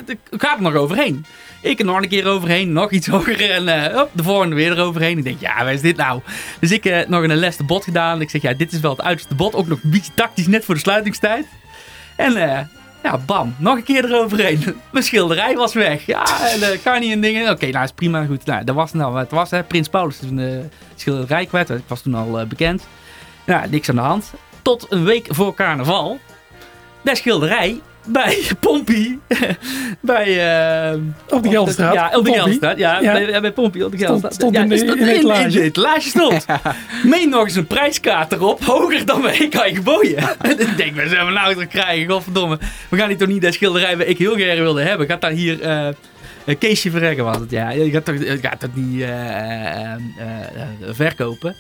Ik 0.07 0.19
ga 0.31 0.57
er 0.57 0.63
nog 0.63 0.75
overheen. 0.75 1.25
Ik 1.61 1.79
er 1.79 1.85
nog 1.85 2.03
een 2.03 2.09
keer 2.09 2.27
overheen, 2.27 2.73
nog 2.73 2.91
iets 2.91 3.07
hoger 3.15 3.51
en 3.51 3.65
de 4.13 4.23
volgende 4.23 4.55
weer 4.55 4.73
eroverheen. 4.73 5.19
Ik 5.19 5.25
denk, 5.25 5.41
ja, 5.41 5.65
wat 5.65 5.73
is 5.73 5.81
dit 5.81 5.97
nou? 5.97 6.21
Dus 6.61 6.73
ik 6.73 6.85
eh, 6.85 7.09
nog 7.09 7.23
een 7.23 7.37
leste 7.37 7.65
bot 7.65 7.85
gedaan. 7.85 8.21
Ik 8.21 8.31
zeg, 8.31 8.43
ja, 8.43 8.53
dit 8.53 8.73
is 8.73 8.81
wel 8.81 8.91
het 8.91 9.03
uiterste 9.03 9.35
bot. 9.35 9.55
Ook 9.55 9.67
nog 9.67 9.83
een 9.83 9.91
beetje 9.91 10.15
tactisch 10.15 10.47
net 10.47 10.65
voor 10.65 10.75
de 10.75 10.81
sluitingstijd. 10.81 11.47
En 12.17 12.69
ja, 13.03 13.19
bam, 13.19 13.55
nog 13.59 13.77
een 13.77 13.83
keer 13.83 14.05
eroverheen. 14.05 14.81
Mijn 14.91 15.05
schilderij 15.05 15.55
was 15.55 15.75
weg. 15.75 16.07
Ja, 16.07 16.51
en 16.51 16.63
eh, 16.63 16.83
kan 16.83 17.01
niet 17.01 17.13
en 17.13 17.21
dingen. 17.21 17.51
Oké, 17.51 17.67
nou 17.67 17.85
is 17.85 17.93
prima. 17.93 18.25
Goed, 18.25 18.45
nou, 18.45 18.65
dat 18.65 18.75
was 18.75 18.93
nou 18.93 19.13
wat 19.13 19.23
het 19.23 19.31
was. 19.31 19.51
Hè. 19.51 19.63
Prins 19.63 19.89
Paulus 19.89 20.21
is 20.21 20.31
een 20.31 20.39
eh, 20.39 20.65
schilderij 20.95 21.47
kwijt. 21.47 21.71
Ik 21.71 21.83
was 21.87 22.03
toen 22.03 22.15
al 22.15 22.41
eh, 22.41 22.47
bekend. 22.47 22.87
Ja, 23.45 23.67
niks 23.71 23.89
aan 23.89 23.95
de 23.95 24.01
hand. 24.01 24.33
Tot 24.63 24.87
een 24.89 25.05
week 25.05 25.27
voor 25.31 25.55
carnaval. 25.55 26.19
Dat 27.03 27.17
schilderij 27.17 27.81
bij 28.05 28.43
Pompie. 28.61 29.19
bij... 30.01 30.27
eh, 30.93 30.99
Op 31.29 31.43
de 31.43 31.49
Gelderstraat. 31.49 31.95
Ja, 31.95 32.11
op 32.15 32.25
de. 32.25 32.33
Gelderstraat. 32.33 32.79
Ja, 32.79 33.01
Ja. 33.01 33.13
Bij, 33.13 33.41
bij 33.41 33.53
Pompie 33.53 33.85
op 33.85 33.91
de 33.91 33.97
Stond- 33.97 34.11
Gelderstraat. 34.21 34.35
stond 34.35 34.55
ja, 34.55 34.63
in 34.63 34.69
de- 34.69 34.77
stond 34.77 35.01
etalage. 35.01 35.59
In 35.59 35.63
etalage 35.65 36.09
stond. 36.09 36.47
Meen 37.05 37.29
nog 37.29 37.45
eens 37.45 37.55
een 37.57 37.67
prijskaart 37.67 38.33
erop. 38.33 38.65
Hoger 38.65 39.07
dan 39.07 39.23
wij 39.23 39.49
kan 39.51 39.69
je 39.69 39.75
geboden. 39.75 40.17
En 40.41 40.61
ik 40.61 40.77
denk, 40.77 40.95
we 40.97 41.09
zijn 41.09 41.27
we 41.27 41.33
nou 41.33 41.55
te 41.57 41.67
krijgen. 41.67 42.11
Godverdomme. 42.11 42.59
We 42.89 42.97
gaan 42.97 43.09
hier 43.09 43.19
toch 43.19 43.29
niet 43.29 43.43
dat 43.43 43.55
schilderij 43.55 43.97
wat 43.97 44.07
ik 44.09 44.19
heel 44.19 44.35
graag 44.35 44.57
wilde 44.59 44.83
hebben. 44.83 45.07
Gaat 45.07 45.21
daar 45.21 45.31
hier... 45.31 45.67
een 46.45 46.59
Keesje 46.59 46.91
Verrekken 46.91 47.25
was 47.25 47.37
het, 47.39 47.51
ja. 47.51 47.71
Je 47.71 47.91
gaat 47.91 48.05
toch, 48.05 48.19
je 48.19 48.39
gaat 48.43 48.61
toch 48.61 48.71
niet 48.75 49.05
verkopen? 50.91 51.55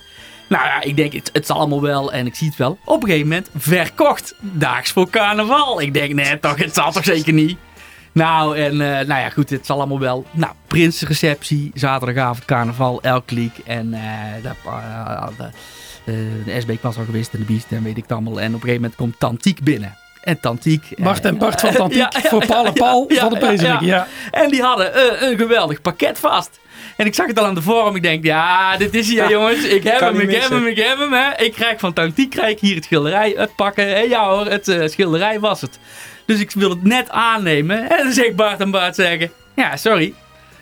Nou 0.53 0.65
ja, 0.65 0.83
ik 0.83 0.97
denk, 0.97 1.13
het, 1.13 1.31
het 1.33 1.47
zal 1.47 1.57
allemaal 1.57 1.83
wel 1.83 2.13
en 2.13 2.27
ik 2.27 2.35
zie 2.35 2.49
het 2.49 2.57
wel. 2.57 2.79
Op 2.85 3.03
een 3.03 3.09
gegeven 3.09 3.29
moment 3.29 3.49
verkocht. 3.57 4.35
Daags 4.41 4.91
voor 4.91 5.11
carnaval. 5.11 5.81
Ik 5.81 5.95
denk, 5.95 6.15
nee 6.15 6.41
toch, 6.41 6.57
het 6.57 6.75
zal 6.75 6.93
toch 6.93 7.05
zeker 7.05 7.33
niet? 7.33 7.59
Nou, 8.13 8.57
en 8.57 8.73
eh, 8.73 9.07
nou 9.07 9.21
ja, 9.21 9.31
goed, 9.31 9.51
het 9.51 9.67
zal 9.67 9.79
allemaal 9.79 10.01
wel. 10.01 10.27
Nou, 10.31 10.53
Prinsreceptie, 10.67 11.71
zaterdagavond 11.75 12.45
carnaval, 12.45 13.03
elk 13.03 13.31
liek. 13.31 13.59
En 13.65 13.95
eh 13.95 14.01
de, 14.43 15.45
eh, 16.05 16.15
de 16.45 16.61
SB 16.61 16.71
was 16.81 16.97
al 16.97 17.05
geweest 17.05 17.33
en 17.33 17.39
de 17.39 17.45
Biest 17.45 17.67
en 17.69 17.83
weet 17.83 17.97
ik 17.97 18.03
het 18.03 18.13
allemaal. 18.13 18.41
En 18.41 18.49
op 18.49 18.55
een 18.55 18.61
gegeven 18.61 18.81
moment 18.81 18.95
komt 18.95 19.19
Tantiek 19.19 19.61
binnen. 19.63 19.97
En 20.23 20.41
Tantiek... 20.41 20.95
Bart 20.97 21.25
en 21.25 21.39
Bart 21.39 21.61
van 21.61 21.73
Tantiek 21.83 21.99
Ja, 21.99 22.11
ja, 22.23 22.29
voor 22.29 22.47
Paul 22.47 22.67
en 22.67 22.73
Paul 22.73 23.05
ja, 23.09 23.21
van 23.21 23.29
de 23.29 23.41
ja, 23.41 23.47
Pezerik. 23.47 23.81
Ja. 23.81 24.07
En 24.31 24.51
die 24.51 24.63
hadden 24.63 25.25
een 25.25 25.37
geweldig 25.39 25.81
pakket 25.81 26.19
vast. 26.19 26.61
En 26.97 27.07
ik 27.07 27.15
zag 27.15 27.27
het 27.27 27.39
al 27.39 27.45
aan 27.45 27.55
de 27.55 27.63
vorm. 27.63 27.97
Ik 27.97 28.03
denk, 28.03 28.25
ja, 28.25 28.77
dit 28.77 28.95
is 28.95 29.09
hier, 29.09 29.23
Ja, 29.23 29.29
jongens. 29.31 29.65
Ik 29.65 29.83
heb 29.83 30.01
hem, 30.01 30.21
ik 30.21 30.31
heb 30.31 30.51
hem, 30.51 30.67
ik 30.67 30.77
heb 30.77 30.99
hem. 30.99 31.13
Hè. 31.13 31.45
Ik 31.45 31.53
krijg 31.53 31.81
van 31.81 31.93
Tantiek 31.93 32.31
krijg 32.31 32.61
hier 32.61 32.75
het 32.75 32.85
schilderij 32.85 33.37
uitpakken. 33.37 33.95
En 33.95 34.09
ja 34.09 34.29
hoor, 34.29 34.47
het 34.47 34.69
eh, 34.69 34.89
schilderij 34.89 35.41
was 35.41 35.61
het. 35.61 35.79
Dus 36.27 36.41
ik 36.41 36.51
wil 36.51 36.71
het 36.71 36.85
net 36.85 37.11
aannemen. 37.11 37.91
En 37.91 38.05
dan 38.05 38.13
zegt 38.13 38.37
Bart 38.37 38.61
en 38.61 38.71
Bart 38.71 38.95
zeggen, 38.95 39.31
ja, 39.57 39.77
sorry. 39.77 40.15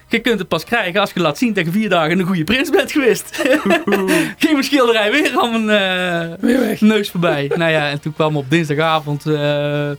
Je 0.09 0.18
kunt 0.18 0.39
het 0.39 0.49
pas 0.49 0.64
krijgen 0.64 1.01
als 1.01 1.12
je 1.12 1.20
laat 1.20 1.39
zien 1.39 1.53
dat 1.53 1.64
je 1.64 1.70
vier 1.70 1.89
dagen 1.89 2.18
een 2.18 2.26
goede 2.26 2.45
prins 2.45 2.70
bent 2.70 2.93
geweest. 2.93 3.37
Ging 4.39 4.53
mijn 4.53 4.64
schilderij 4.64 5.11
weer 5.11 5.39
aan 5.39 5.64
mijn 5.64 6.39
eh, 6.41 6.81
neus 6.81 7.11
voorbij. 7.11 7.51
nou 7.55 7.70
ja, 7.70 7.91
en 7.91 8.01
toen 8.01 8.14
kwam 8.14 8.37
op 8.37 8.51
dinsdagavond, 8.51 9.26
eh, 9.26 9.91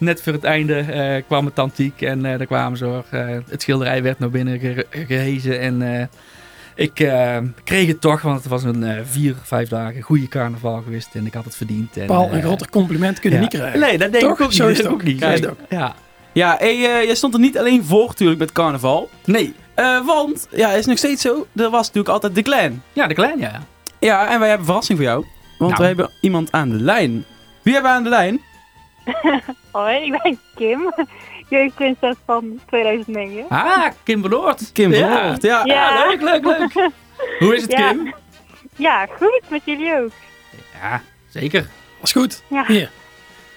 net 0.00 0.22
voor 0.22 0.32
het 0.32 0.44
einde, 0.44 0.74
eh, 0.78 1.22
kwam 1.26 1.44
het 1.44 1.54
tantiek. 1.54 2.02
En 2.02 2.24
eh, 2.24 2.38
daar 2.38 2.46
kwamen 2.46 2.78
ze 2.78 2.84
hoor. 2.84 3.04
Eh, 3.10 3.26
het 3.48 3.62
schilderij 3.62 4.02
werd 4.02 4.18
naar 4.18 4.30
binnen 4.30 4.58
ge- 4.58 4.86
gehezen. 4.90 5.60
En 5.60 5.96
eh, 6.00 6.06
ik 6.74 7.00
eh, 7.00 7.36
kreeg 7.64 7.86
het 7.86 8.00
toch, 8.00 8.22
want 8.22 8.38
het 8.38 8.46
was 8.48 8.64
een 8.64 8.84
eh, 8.84 9.00
vier, 9.04 9.34
vijf 9.42 9.68
dagen 9.68 10.02
goede 10.02 10.28
carnaval 10.28 10.82
geweest. 10.82 11.08
En 11.14 11.26
ik 11.26 11.34
had 11.34 11.44
het 11.44 11.56
verdiend. 11.56 11.96
En, 11.96 12.06
Paul, 12.06 12.32
een 12.32 12.42
groter 12.42 12.70
compliment 12.70 13.20
kun 13.20 13.30
je 13.30 13.36
ja. 13.36 13.42
niet 13.42 13.50
krijgen. 13.52 13.80
Nee, 13.80 13.98
dat 13.98 14.12
denk 14.12 14.24
Toch? 14.24 14.32
ik 14.34 14.40
ook 14.40 14.48
niet. 14.48 14.56
Zo 14.56 14.68
is 14.68 14.78
het 14.78 14.86
ook 14.86 15.02
niet. 15.02 15.18
Ja, 15.20 15.32
ook. 15.34 15.56
Ja. 15.68 15.94
Ja, 16.32 16.56
hey, 16.58 16.74
eh, 16.74 17.04
jij 17.04 17.14
stond 17.14 17.34
er 17.34 17.40
niet 17.40 17.58
alleen 17.58 17.84
voor 17.84 18.06
natuurlijk 18.06 18.38
met 18.40 18.52
carnaval. 18.52 19.10
Nee. 19.24 19.54
Eh, 19.74 20.06
want, 20.06 20.46
ja, 20.50 20.70
is 20.72 20.86
nog 20.86 20.98
steeds 20.98 21.22
zo. 21.22 21.46
Er 21.56 21.70
was 21.70 21.86
natuurlijk 21.86 22.08
altijd 22.08 22.34
de 22.34 22.42
clan. 22.42 22.82
Ja, 22.92 23.06
de 23.06 23.14
klein, 23.14 23.38
ja. 23.38 23.62
Ja, 23.98 24.20
en 24.30 24.38
wij 24.38 24.48
hebben 24.48 24.58
een 24.58 24.64
verrassing 24.64 24.98
voor 24.98 25.06
jou. 25.06 25.24
Want 25.58 25.70
Nou. 25.70 25.82
we 25.82 25.86
hebben 25.88 26.10
iemand 26.20 26.52
aan 26.52 26.68
de 26.68 26.76
lijn. 26.82 27.24
Wie 27.62 27.72
hebben 27.72 27.90
we 27.90 27.96
aan 27.96 28.02
de 28.04 28.08
lijn? 28.08 28.40
Hoi, 29.70 29.96
ik 30.04 30.22
ben 30.22 30.38
Kim, 30.54 30.94
jeugdprinses 31.50 32.14
van 32.26 32.60
2009. 32.66 33.44
Ah, 33.48 33.86
Kim 34.02 34.20
Beloord. 34.20 34.72
Kim 34.72 34.92
Ja. 34.92 35.08
Verhoort, 35.16 35.42
ja. 35.42 35.64
Ja, 35.64 36.06
leuk, 36.06 36.20
leuk, 36.22 36.44
leuk. 36.44 36.72
Hoe 37.38 37.54
is 37.56 37.62
het, 37.62 37.72
Ja. 37.72 37.88
Kim? 37.88 38.14
Ja, 38.76 39.06
goed, 39.18 39.40
met 39.48 39.60
jullie 39.64 39.94
ook. 40.00 40.10
Ja, 40.82 41.02
zeker. 41.28 41.66
Was 42.00 42.12
goed. 42.12 42.42
Ja. 42.48 42.64
Hier. 42.66 42.90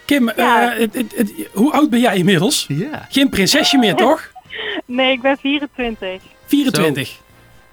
Kim, 0.05 0.31
Ja. 0.35 0.71
eh, 0.73 0.79
het- 0.79 0.93
het- 0.93 1.15
het- 1.15 1.33
hoe 1.53 1.71
oud 1.73 1.89
ben 1.89 1.99
jij 1.99 2.15
inmiddels? 2.17 2.65
Ja. 2.67 3.05
Geen 3.09 3.29
prinsesje 3.29 3.77
meer, 3.77 3.95
toch? 3.95 4.31
Nee, 4.85 5.11
ik 5.11 5.21
ben 5.21 5.37
24. 5.37 6.21
24. 6.45 7.19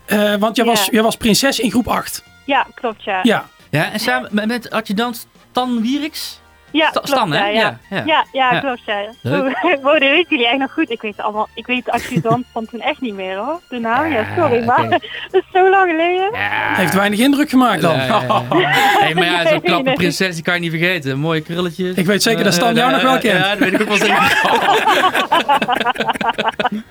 Eh, 0.04 0.34
want 0.36 0.56
jij, 0.56 0.64
Ja. 0.64 0.70
was, 0.70 0.88
jij 0.90 1.02
was 1.02 1.16
prinses 1.16 1.58
in 1.60 1.70
groep 1.70 1.88
8. 1.88 2.24
Ja, 2.46 2.66
klopt 2.74 3.04
ja. 3.04 3.20
Ja. 3.22 3.48
Ja, 3.70 3.92
en 3.92 4.00
samen 4.00 4.28
met, 4.32 4.46
met 4.46 4.70
adjudant 4.70 5.26
Stan 5.50 5.82
Wieriks? 5.82 6.39
Ja, 6.72 6.90
Stan, 7.02 7.32
hè? 7.32 7.38
ja, 7.38 7.48
ja. 7.48 7.78
Ja, 7.90 7.96
ja. 7.96 8.02
Ja, 8.06 8.24
ja, 8.32 8.52
Ja. 8.52 8.60
klopt 8.60 8.80
ja. 8.84 9.04
Wow, 9.82 9.92
dat 9.92 10.00
weten 10.16 10.26
jullie 10.28 10.48
echt 10.48 10.58
nog 10.58 10.72
goed. 10.72 10.90
Ik 10.90 11.02
weet 11.02 11.20
allemaal, 11.20 11.48
ik 11.54 11.66
weet 11.66 11.90
adjudant 11.90 12.46
van 12.52 12.66
toen 12.66 12.80
echt 12.80 13.00
niet 13.00 13.14
meer 13.14 13.36
hoor. 13.36 13.60
De 13.68 13.78
naam, 13.78 14.06
ja, 14.12 14.18
Ja, 14.18 14.26
sorry, 14.36 14.64
maar 14.64 14.88
dat 14.88 15.00
is 15.30 15.42
zo 15.52 15.70
lang 15.70 15.90
geleden. 15.90 16.30
Heeft 16.74 16.94
weinig 16.94 17.18
indruk 17.18 17.50
gemaakt 17.50 17.80
dan. 17.82 17.96
Ja, 17.96 18.04
ja, 18.04 18.42
ja. 18.50 18.68
Hey, 19.00 19.14
maar 19.14 19.24
ja, 19.24 19.46
zo'n 19.48 19.60
knappe 19.60 19.84
nee. 19.84 19.94
prinses, 19.94 20.34
die 20.34 20.44
kan 20.44 20.54
je 20.54 20.60
niet 20.60 20.70
vergeten. 20.70 21.18
Mooie 21.18 21.40
krulletjes. 21.40 21.96
Ik 21.96 22.06
weet 22.06 22.22
zeker 22.22 22.44
dat 22.44 22.54
Stan 22.54 22.68
Eh, 22.68 22.74
jou 22.76 22.88
eh, 22.88 22.94
nog 22.94 23.02
wel 23.02 23.14
eh, 23.14 23.20
kent. 23.20 23.44
Ja, 23.44 23.48
dat 23.50 23.58
weet 23.58 23.72
ik 23.72 23.80
ook 23.80 23.88
wel 23.88 23.96
zeker. 23.96 24.38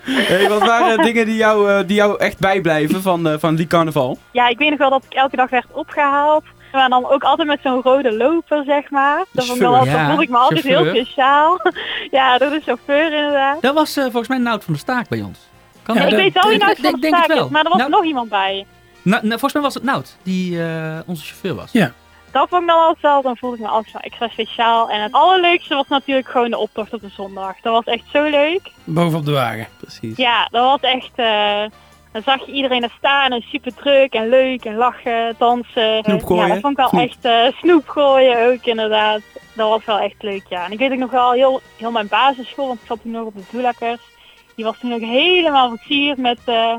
Hey, 0.04 0.48
wat 0.48 0.64
waren 0.66 1.04
dingen 1.04 1.26
die 1.26 1.36
jou, 1.36 1.84
die 1.86 1.96
jou 1.96 2.18
echt 2.18 2.38
bijblijven 2.38 3.02
van, 3.02 3.28
eh, 3.28 3.34
van 3.38 3.54
die 3.54 3.66
carnaval? 3.66 4.18
Ja, 4.30 4.48
ik 4.48 4.58
weet 4.58 4.70
nog 4.70 4.78
wel 4.78 4.90
dat 4.90 5.04
ik 5.08 5.14
elke 5.14 5.36
dag 5.36 5.50
werd 5.50 5.66
opgehaald. 5.72 6.44
Maar 6.72 6.88
dan 6.88 7.10
ook 7.10 7.22
altijd 7.22 7.48
met 7.48 7.58
zo'n 7.62 7.82
rode 7.82 8.16
loper, 8.16 8.64
zeg 8.64 8.90
maar. 8.90 9.24
Dat 9.30 9.44
vond 9.46 9.58
ik 9.58 9.64
dan, 9.64 9.72
Chauffeur. 9.74 9.92
dan 9.92 10.00
Ja, 10.02 10.06
voelde 10.08 10.22
ik 10.22 10.28
me 10.28 10.36
altijd 10.36 10.62
heel 10.64 10.84
speciaal. 10.86 11.58
ja, 12.10 12.38
door 12.38 12.50
de 12.50 12.60
chauffeur 12.64 13.12
inderdaad. 13.12 13.62
Dat 13.62 13.74
was 13.74 13.96
eh, 13.96 14.02
volgens 14.02 14.28
mij 14.28 14.38
Nout 14.38 14.64
van 14.64 14.72
de 14.72 14.78
Staak 14.78 15.08
bij 15.08 15.20
ons. 15.22 15.38
Kan 15.82 15.94
Ja, 15.94 16.02
ik 16.04 16.10
dat? 16.10 16.20
weet 16.20 16.32
wel 16.34 16.42
wie 16.44 16.52
ik- 16.54 16.58
nou 16.60 16.70
ik 16.72 16.78
van 16.78 16.92
de 16.92 17.00
denk 17.00 17.14
het 17.14 17.24
staak 17.24 17.36
wel. 17.36 17.44
is, 17.46 17.50
maar 17.52 17.62
er 17.64 17.68
was 17.70 17.78
Nou, 17.78 17.90
nog 17.90 18.04
iemand 18.04 18.28
bij. 18.28 18.66
nou, 19.02 19.20
nou, 19.26 19.28
volgens 19.30 19.52
mij 19.52 19.62
was 19.62 19.74
het 19.74 19.82
Nout, 19.82 20.16
die 20.22 20.62
eh, 20.64 20.98
onze 21.06 21.24
chauffeur 21.24 21.54
was. 21.54 21.72
Ja. 21.72 21.92
Dat 22.32 22.48
vond 22.48 22.62
ik 22.62 22.68
dan 22.68 22.78
altijd 22.78 23.00
wel, 23.00 23.22
dan 23.22 23.36
voelde 23.36 23.56
ik 23.56 23.62
me 23.62 23.68
altijd 23.68 23.92
wel 23.92 24.02
extra 24.02 24.28
speciaal. 24.28 24.90
En 24.90 25.02
het 25.02 25.12
allerleukste 25.12 25.74
was 25.74 25.88
natuurlijk 25.88 26.28
gewoon 26.28 26.50
de 26.50 26.58
optocht 26.58 26.92
op 26.94 27.00
de 27.00 27.08
zondag. 27.08 27.54
Dat 27.62 27.72
was 27.72 27.94
echt 27.94 28.04
zo 28.12 28.22
leuk. 28.22 28.70
Bovenop 28.84 29.24
de 29.24 29.32
wagen. 29.32 29.66
Precies. 29.80 30.16
Ja, 30.16 30.48
dat 30.50 30.64
was 30.64 30.80
echt... 30.90 31.10
eh, 31.14 31.62
dan 32.12 32.22
zag 32.22 32.46
je 32.46 32.52
iedereen 32.52 32.82
er 32.82 32.94
staan 32.98 33.32
en 33.32 33.42
super 33.42 33.74
druk 33.74 34.12
en 34.14 34.28
leuk 34.28 34.64
en 34.64 34.74
lachen, 34.76 35.34
dansen. 35.38 36.02
Snoep 36.04 36.24
gooien. 36.24 36.46
Ja, 36.46 36.52
dat 36.52 36.60
vond 36.60 36.72
ik 36.72 36.78
wel 36.78 36.88
Snoep. 36.88 37.02
echt... 37.02 37.24
eh, 37.24 37.58
snoep 37.60 37.88
gooien 37.88 38.52
ook 38.52 38.64
inderdaad. 38.64 39.20
Dat 39.54 39.68
was 39.68 39.84
wel 39.84 39.98
echt 39.98 40.22
leuk, 40.22 40.42
ja. 40.48 40.64
En 40.64 40.72
ik 40.72 40.78
weet 40.78 40.92
ook 40.92 40.98
nog 40.98 41.10
wel 41.10 41.32
heel, 41.32 41.60
heel 41.76 41.90
mijn 41.90 42.08
basisschool, 42.08 42.66
want 42.66 42.80
ik 42.80 42.86
zat 42.86 43.02
toen 43.02 43.10
nog 43.10 43.26
op 43.26 43.34
de 43.34 43.42
Doelakkers. 43.50 44.00
Die 44.56 44.64
was 44.64 44.78
toen 44.78 44.92
ook 44.92 45.00
helemaal 45.00 45.68
versierd 45.68 46.18
met 46.18 46.38
eh, 46.44 46.76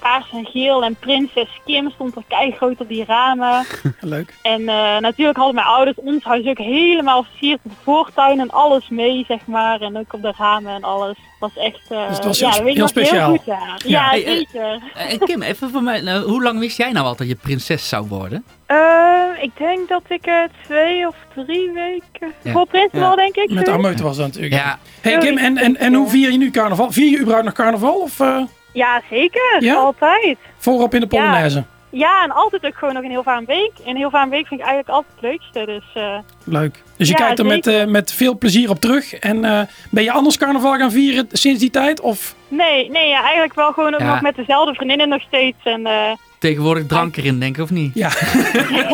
paars 0.00 0.30
en 0.32 0.46
geel. 0.46 0.84
En 0.84 0.94
prinses 0.96 1.48
Kim 1.64 1.90
stond 1.90 2.16
er 2.16 2.22
keigroot 2.28 2.80
op 2.80 2.88
die 2.88 3.04
ramen. 3.04 3.64
Leuk. 4.00 4.34
En 4.42 4.60
eh, 4.68 4.98
natuurlijk 4.98 5.36
hadden 5.36 5.54
mijn 5.54 5.66
ouders 5.66 5.96
ons 5.96 6.24
huis 6.24 6.46
ook 6.46 6.58
helemaal 6.58 7.22
versierd. 7.22 7.60
De 7.62 7.70
voortuin 7.82 8.40
en 8.40 8.50
alles 8.50 8.88
mee, 8.88 9.24
zeg 9.28 9.46
maar. 9.46 9.80
En 9.80 9.98
ook 9.98 10.12
op 10.12 10.22
de 10.22 10.32
ramen 10.36 10.74
en 10.74 10.82
alles. 10.84 11.16
Het 11.44 11.54
was 11.54 11.64
echt... 11.64 11.80
eh, 11.90 12.08
Dus 12.08 12.16
het 12.16 12.24
was 12.24 12.38
ja, 12.38 12.50
heel- 12.64 12.88
speciaal. 12.88 13.28
Heel 13.30 13.36
goed, 13.36 13.46
ja, 13.46 13.58
Ja. 13.66 13.76
ja. 13.86 14.08
Hey, 14.10 14.24
eh, 14.24 14.32
zeker. 14.32 14.82
Eh, 14.94 15.18
Kim, 15.18 15.42
even 15.42 15.70
voor 15.70 15.82
mij, 15.82 16.00
nou, 16.00 16.28
hoe 16.28 16.42
lang 16.42 16.58
wist 16.58 16.76
jij 16.76 16.92
nou 16.92 17.06
al 17.06 17.16
dat 17.16 17.28
je 17.28 17.34
prinses 17.34 17.88
zou 17.88 18.06
worden? 18.08 18.44
Eh, 18.66 19.22
ik 19.40 19.50
denk 19.58 19.88
dat 19.88 20.02
ik 20.08 20.30
twee 20.64 21.06
of 21.08 21.14
drie 21.34 21.70
weken 21.72 22.32
Ja. 22.42 22.52
voor 22.52 22.66
Prinsenbal, 22.66 23.10
Ja. 23.10 23.16
denk 23.16 23.34
ik. 23.36 23.50
Met. 23.50 23.68
Ameute 23.68 24.02
was 24.02 24.16
dat 24.16 24.26
natuurlijk. 24.26 24.54
Ja, 24.54 24.78
Hey 25.00 25.18
Kim, 25.18 25.36
en, 25.38 25.56
en, 25.58 25.76
en 25.76 25.94
hoe 25.94 26.08
vier 26.08 26.30
je 26.30 26.38
nu 26.38 26.50
carnaval? 26.50 26.92
Vier 26.92 27.10
je 27.10 27.18
überhaupt 27.18 27.44
nog 27.44 27.54
carnaval? 27.54 27.94
Of 28.00 28.20
eh, 28.20 28.42
Ja, 28.72 29.02
zeker. 29.10 29.56
Ja? 29.60 29.74
Altijd. 29.74 30.36
voorop 30.56 30.94
in 30.94 31.00
de 31.00 31.06
Ja. 31.10 31.18
Polonaise? 31.20 31.64
Ja, 31.94 32.22
en 32.24 32.30
altijd 32.30 32.66
ook 32.66 32.74
gewoon 32.76 32.94
nog 32.94 33.02
in 33.02 33.10
heel 33.10 33.22
vaak 33.22 33.46
week. 33.46 33.72
En 33.86 33.96
heel 33.96 34.10
vaak 34.10 34.30
week 34.30 34.46
vind 34.46 34.60
ik 34.60 34.66
eigenlijk 34.66 34.96
altijd 34.96 35.12
het 35.14 35.22
leukste. 35.30 35.64
Dus 35.66 36.02
eh, 36.02 36.18
Leuk. 36.44 36.82
Dus 36.96 37.08
je 37.08 37.14
Ja, 37.18 37.24
kijkt 37.24 37.38
er 37.38 37.46
met, 37.46 37.66
eh, 37.66 37.84
met 37.84 38.12
veel 38.12 38.38
plezier 38.38 38.70
op 38.70 38.80
terug. 38.80 39.14
En 39.14 39.44
eh, 39.44 39.60
ben 39.90 40.02
je 40.02 40.12
anders 40.12 40.36
carnaval 40.38 40.76
gaan 40.76 40.90
vieren 40.90 41.26
sinds 41.32 41.60
die 41.60 41.70
tijd? 41.70 42.00
Of 42.00 42.34
nee, 42.48 42.90
nee 42.90 43.08
ja, 43.08 43.22
eigenlijk 43.22 43.54
wel 43.54 43.72
gewoon 43.72 43.94
ook 43.94 44.00
Ja. 44.00 44.06
nog 44.12 44.20
met 44.20 44.36
dezelfde 44.36 44.74
vriendinnen 44.74 45.08
nog 45.08 45.22
steeds. 45.22 45.56
En 45.64 45.86
eh, 45.86 46.12
tegenwoordig 46.38 46.86
drank 46.86 47.16
erin, 47.16 47.38
denk 47.40 47.56
ik, 47.56 47.62
of 47.62 47.70
niet? 47.70 47.90
ja, 47.94 48.10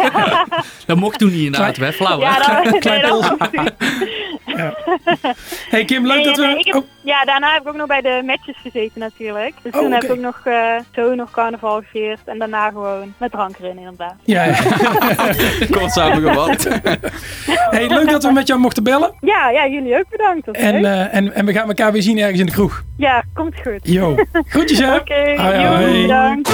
Dat 0.86 0.96
mocht 0.96 1.18
toen 1.18 1.30
niet 1.30 1.44
in 1.44 1.52
de 1.52 1.58
auto, 1.58 1.82
hè? 1.82 1.92
Flauw, 1.92 2.20
hè? 2.20 2.24
ja, 2.26 2.62
dat, 2.62 2.84
nee, 2.84 3.00
dat 3.00 3.36
hey 5.70 5.84
Kim, 5.84 6.06
leuk 6.06 6.16
Nee, 6.16 6.24
dat 6.24 6.36
nee, 6.36 6.54
we... 6.54 6.58
ik 6.60 6.66
heb- 6.66 6.74
oh, 6.76 6.82
Ja, 7.02 7.24
daarna 7.24 7.52
heb 7.52 7.62
ik 7.62 7.68
ook 7.68 7.76
nog 7.76 7.86
bij 7.86 8.00
de 8.00 8.22
matches 8.24 8.56
gezeten 8.62 9.00
natuurlijk. 9.00 9.54
Dus 9.62 9.72
Oh, 9.72 9.80
toen 9.80 9.92
heb 9.92 10.02
ik 10.02 10.10
ook 10.10 10.18
nog 10.18 10.40
eh, 10.44 10.74
zo 10.94 11.14
nog 11.14 11.30
carnaval 11.30 11.80
gevierd. 11.80 12.20
En 12.24 12.38
daarna 12.38 12.68
gewoon 12.68 13.14
met 13.18 13.30
drank 13.30 13.56
erin 13.58 13.78
inderdaad. 13.78 14.14
ja, 14.24 14.44
ja. 14.44 14.54
Kort 15.78 15.92
samengevat. 15.92 16.68
Hey, 17.70 17.88
leuk 17.88 18.10
dat 18.10 18.22
we 18.24 18.32
met 18.32 18.46
jou 18.46 18.60
mochten 18.60 18.82
bellen. 18.82 19.12
Ja, 19.20 19.50
ja, 19.50 19.66
jullie 19.66 19.98
ook 19.98 20.08
bedankt. 20.10 20.50
En, 20.50 20.84
eh, 20.84 21.14
en, 21.14 21.34
en 21.34 21.44
we 21.46 21.52
gaan 21.52 21.68
elkaar 21.68 21.92
weer 21.92 22.02
zien 22.02 22.18
ergens 22.18 22.40
in 22.40 22.46
de 22.46 22.52
kroeg. 22.52 22.82
ja, 22.96 23.22
komt 23.34 23.54
goed. 23.62 23.80
Yo. 23.82 24.14
Groetjes 24.32 24.78
hè. 24.78 24.94
Oké, 25.00 25.34
hoi. 25.42 26.02
bedankt. 26.02 26.48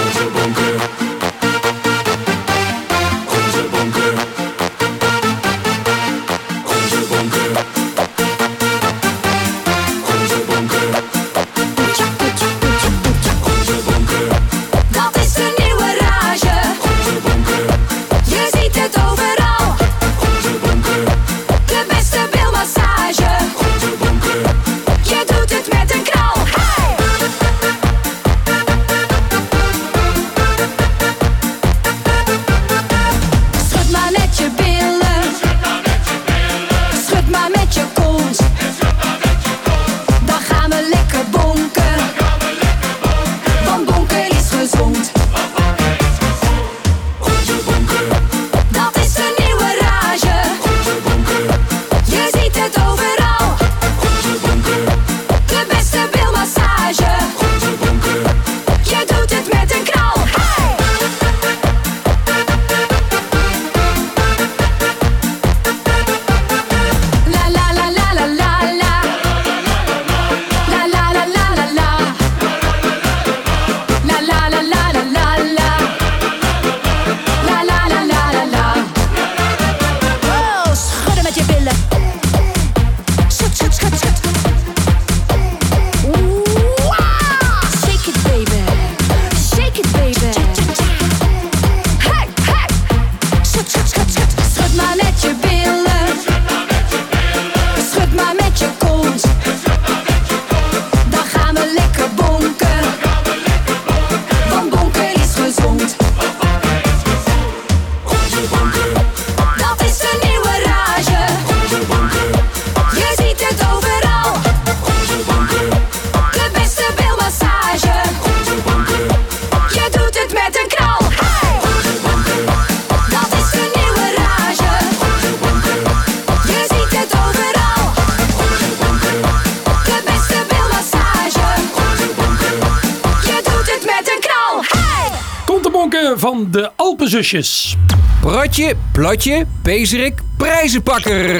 Van 136.53 136.62
de 136.62 136.70
Alpenzusjes. 136.76 137.76
Pratje, 138.20 138.74
platje, 138.92 139.47
pezerik, 139.62 140.20
prijzenpakker. 140.36 141.30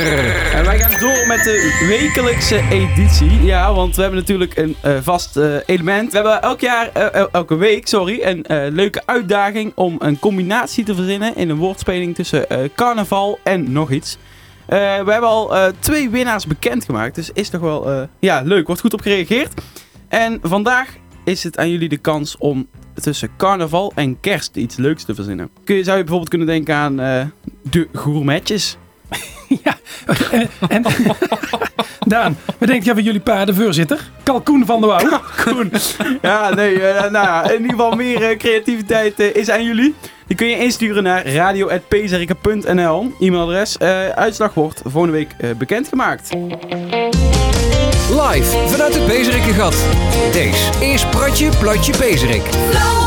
En 0.55 0.65
wij 0.65 0.79
gaan 0.79 1.01
door 1.01 1.27
met 1.27 1.45
de 1.45 1.85
wekelijkse 1.89 2.63
editie. 2.71 3.43
Ja, 3.45 3.75
want 3.75 3.97
we 3.97 4.03
hebben 4.03 4.21
natuurlijk 4.21 4.57
een 4.57 4.77
eh, 4.83 4.97
vast 5.03 5.37
eh, 5.37 5.55
element. 5.67 6.11
We 6.13 6.17
hebben 6.17 6.43
elk 6.43 6.61
jaar, 6.61 6.91
eh, 6.93 7.15
el- 7.21 7.29
elke 7.33 7.55
week, 7.57 7.89
sorry, 7.89 8.21
een 8.23 8.45
eh, 8.45 8.73
leuke 8.73 9.03
uitdaging 9.05 9.73
om 9.75 9.97
een 9.99 10.19
combinatie 10.19 10.85
te 10.85 10.95
verzinnen 10.95 11.37
in 11.37 11.51
een 11.51 11.57
woordspeling 11.57 12.15
tussen 12.15 12.49
eh, 12.49 12.59
carnaval 12.75 13.39
en 13.45 13.73
nog 13.73 13.91
iets. 13.91 14.17
Eh, 14.67 14.79
we 14.79 15.11
hebben 15.13 15.29
al 15.29 15.57
eh, 15.57 15.73
twee 15.79 16.11
winnaars 16.11 16.47
bekendgemaakt, 16.47 17.15
dus 17.15 17.31
is 17.33 17.49
toch 17.49 17.61
wel 17.61 17.91
eh, 17.91 18.03
ja, 18.19 18.43
leuk. 18.45 18.67
Wordt 18.67 18.81
goed 18.81 18.95
op 18.95 19.01
gereageerd. 19.01 19.53
En 20.09 20.39
vandaag 20.43 20.89
is 21.25 21.43
het 21.45 21.59
aan 21.59 21.71
jullie 21.71 21.89
de 21.89 21.97
kans 21.97 22.37
om 22.39 22.67
tussen 23.01 23.31
carnaval 23.37 23.93
en 23.95 24.21
kerst 24.21 24.57
iets 24.57 24.77
leuks 24.77 25.05
te 25.05 25.15
verzinnen. 25.15 25.51
Kun 25.65 25.77
je, 25.77 25.83
zou 25.85 25.97
je 25.97 26.03
bijvoorbeeld 26.03 26.31
kunnen 26.31 26.49
denken 26.49 26.75
aan 26.75 27.01
eh, 27.01 27.25
de 27.71 27.89
gourmetjes? 27.93 28.77
En, 30.69 30.83
Daan, 32.07 32.37
wat 32.59 32.69
denk 32.69 32.83
jij 32.85 32.95
van 32.95 33.03
jullie 33.03 33.21
paardenvoorzitter? 33.21 34.11
Kalkoen 34.23 34.67
van 34.67 34.81
de 34.81 34.87
Wouw. 34.87 35.21
Koen. 35.45 35.73
Ja, 36.23 36.55
nee, 36.55 36.83
eh, 36.83 37.11
nou 37.11 37.27
ja, 37.27 37.45
in 37.51 37.53
ieder 37.61 37.71
geval 37.71 37.97
meer 37.97 38.23
eh, 38.23 38.39
creativiteit 38.39 39.21
eh, 39.21 39.35
is 39.35 39.51
aan 39.51 39.65
jullie. 39.65 39.95
Die 40.27 40.37
kun 40.37 40.47
je 40.47 40.59
insturen 40.59 41.03
naar 41.03 41.27
radio.pzerike.nl, 41.27 43.13
e-mailadres. 43.21 43.77
Eh, 43.77 44.09
uitslag 44.09 44.55
wordt 44.55 44.81
volgende 44.85 45.17
week 45.17 45.31
eh, 45.39 45.51
bekendgemaakt. 45.51 46.31
Live 48.23 48.69
vanuit 48.69 48.95
het 48.95 49.07
Bezerikkengat. 49.07 49.77
Deze 50.33 50.71
is 50.81 51.07
Pratje, 51.07 51.49
platje, 51.59 51.97
pezerik. 51.97 52.43
Flow 52.43 53.07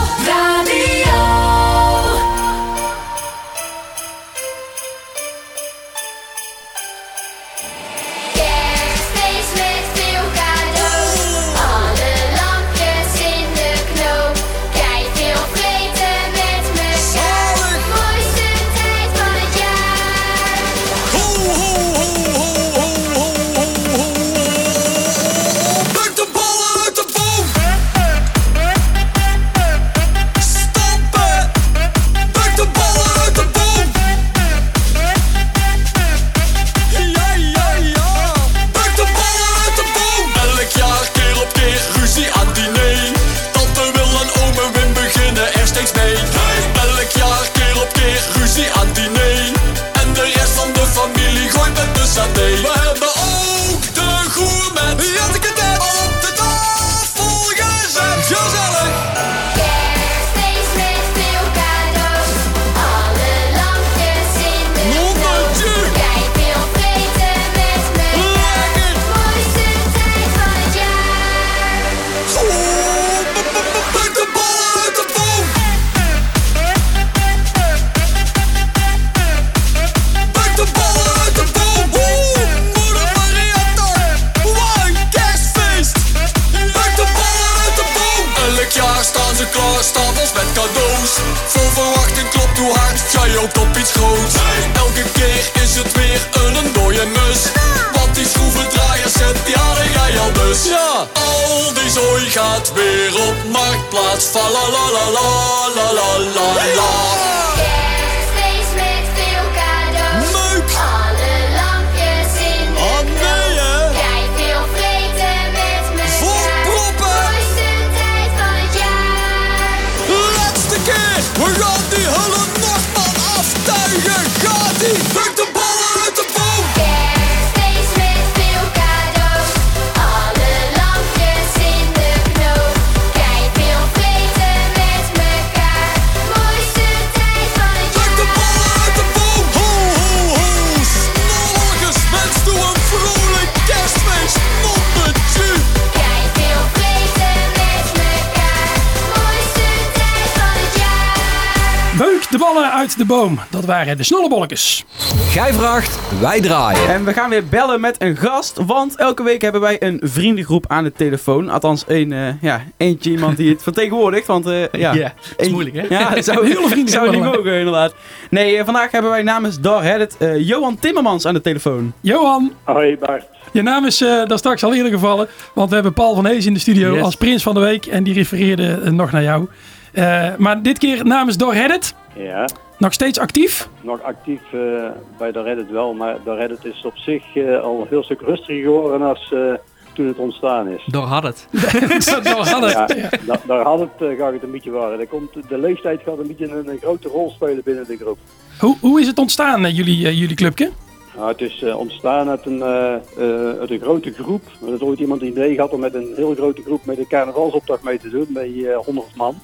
de 152.99 153.05
boom. 153.05 153.39
Dat 153.49 153.65
waren 153.65 153.97
de 153.97 154.03
snollebolletjes. 154.03 154.85
Gij 155.29 155.53
vraagt, 155.53 155.99
wij 156.21 156.41
draaien. 156.41 156.87
En 156.87 157.03
we 157.05 157.13
gaan 157.13 157.29
weer 157.29 157.45
bellen 157.47 157.79
met 157.81 157.95
een 158.01 158.15
gast, 158.17 158.57
want 158.65 158.95
elke 158.95 159.23
week 159.23 159.41
hebben 159.41 159.61
wij 159.61 159.75
een 159.83 159.99
vriendengroep 160.03 160.65
aan 160.67 160.83
de 160.83 160.91
telefoon. 160.91 161.49
Althans, 161.49 161.83
een, 161.87 162.11
eh, 162.13 162.41
ja, 162.41 162.61
eentje 162.77 163.11
iemand 163.11 163.37
die 163.37 163.49
het 163.49 163.63
vertegenwoordigt, 163.69 164.27
want 164.27 164.45
eh, 164.45 164.61
ja... 164.71 164.93
Ja, 164.93 165.13
dat 165.37 165.45
is 165.45 165.49
moeilijk, 165.49 165.75
hè? 165.75 165.85
Ja, 165.99 166.09
dat 166.15 166.25
zou 166.25 166.47
hele 166.47 166.67
vrienden 166.67 166.89
zou 166.93 167.05
zijn 167.05 167.09
we 167.09 167.15
niet 167.15 167.21
wel. 167.35 167.43
mogen, 167.43 167.57
inderdaad. 167.57 167.93
Nee, 168.29 168.57
eh, 168.57 168.65
vandaag 168.65 168.91
hebben 168.91 169.11
wij 169.11 169.23
namens 169.23 169.59
Dar 169.59 169.81
Reddit 169.83 170.17
eh, 170.17 170.47
Johan 170.47 170.79
Timmermans 170.79 171.25
aan 171.25 171.33
de 171.33 171.41
telefoon. 171.41 171.93
Johan, 172.01 172.51
Hoi 172.63 172.97
Bart. 172.97 173.25
je 173.51 173.61
naam 173.61 173.85
is 173.85 174.01
eh 174.01 174.25
daar 174.25 174.37
straks 174.37 174.63
al 174.63 174.73
eerder 174.73 174.91
gevallen. 174.91 175.27
Want 175.53 175.67
we 175.69 175.75
hebben 175.75 175.93
Paul 175.93 176.15
van 176.15 176.25
Hees 176.25 176.45
in 176.45 176.53
de 176.53 176.59
studio 176.59 176.93
Yes. 176.93 177.03
als 177.03 177.15
prins 177.15 177.43
van 177.43 177.53
de 177.53 177.59
week. 177.59 177.85
En 177.85 178.03
die 178.03 178.13
refereerde 178.13 178.91
nog 178.91 179.11
naar 179.11 179.23
jou. 179.23 179.47
Eh, 179.93 180.27
maar 180.37 180.61
dit 180.61 180.77
keer 180.77 181.05
namens 181.05 181.37
Door 181.37 181.53
Reddit. 181.53 181.93
Ja, 182.15 182.49
Nog 182.77 182.93
steeds 182.93 183.19
actief. 183.19 183.69
nog 183.81 184.01
actief 184.01 184.41
eh, 184.53 184.85
bij 185.17 185.31
de 185.31 185.41
Reddit 185.41 185.71
wel, 185.71 185.93
maar 185.93 186.17
de 186.23 186.35
Reddit 186.35 186.65
is 186.65 186.81
op 186.85 186.97
zich 186.97 187.35
eh, 187.35 187.61
al 187.61 187.81
een 187.81 187.87
heel 187.89 188.03
stuk 188.03 188.21
rustiger 188.21 188.61
geworden 188.63 189.01
als 189.01 189.31
eh, 189.33 189.53
toen 189.93 190.07
het 190.07 190.17
ontstaan 190.17 190.67
is. 190.67 190.83
Door 190.87 191.03
had 191.03 191.23
het. 191.23 191.47
Door 192.23 192.45
hadden. 192.45 192.69
Ja, 192.69 192.85
da- 193.25 193.39
daar 193.47 193.63
had 193.65 193.79
het, 193.79 193.89
eh, 194.09 194.17
gaat 194.17 194.33
het 194.33 194.43
een 194.43 194.51
beetje 194.51 194.71
worden. 194.71 195.07
Komt, 195.07 195.49
de 195.49 195.57
leeftijd 195.57 196.01
gaat 196.05 196.17
een 196.19 196.27
beetje 196.27 196.47
een, 196.49 196.67
een 196.69 196.77
grote 196.81 197.07
rol 197.07 197.29
spelen 197.29 197.61
binnen 197.63 197.87
de 197.87 197.97
groep. 197.97 198.17
Hoe, 198.59 198.77
hoe 198.81 198.99
is 199.01 199.07
het 199.07 199.17
ontstaan, 199.19 199.73
jullie, 199.73 199.97
jullie 200.17 200.35
clubje? 200.35 200.69
Nou, 201.15 201.31
het 201.31 201.41
is 201.41 201.61
eh, 201.63 201.77
ontstaan 201.79 202.29
uit 202.29 202.45
een, 202.45 202.61
eh, 202.61 202.93
eh, 202.93 203.59
uit 203.59 203.71
een 203.71 203.79
grote 203.81 204.11
groep. 204.13 204.41
Er 204.65 204.71
had 204.71 204.81
ooit 204.81 204.99
iemand 204.99 205.21
een 205.21 205.27
idee 205.27 205.55
gehad 205.55 205.71
om 205.71 205.79
met 205.79 205.93
een 205.93 206.13
heel 206.15 206.33
grote 206.35 206.61
groep 206.61 206.85
met 206.85 206.97
een 206.97 207.07
carnavalsopdracht 207.07 207.83
mee 207.83 207.99
te 207.99 208.09
doen, 208.09 208.27
bij 208.29 208.53
eh 208.65 208.77
100 208.77 209.15
man. 209.15 209.35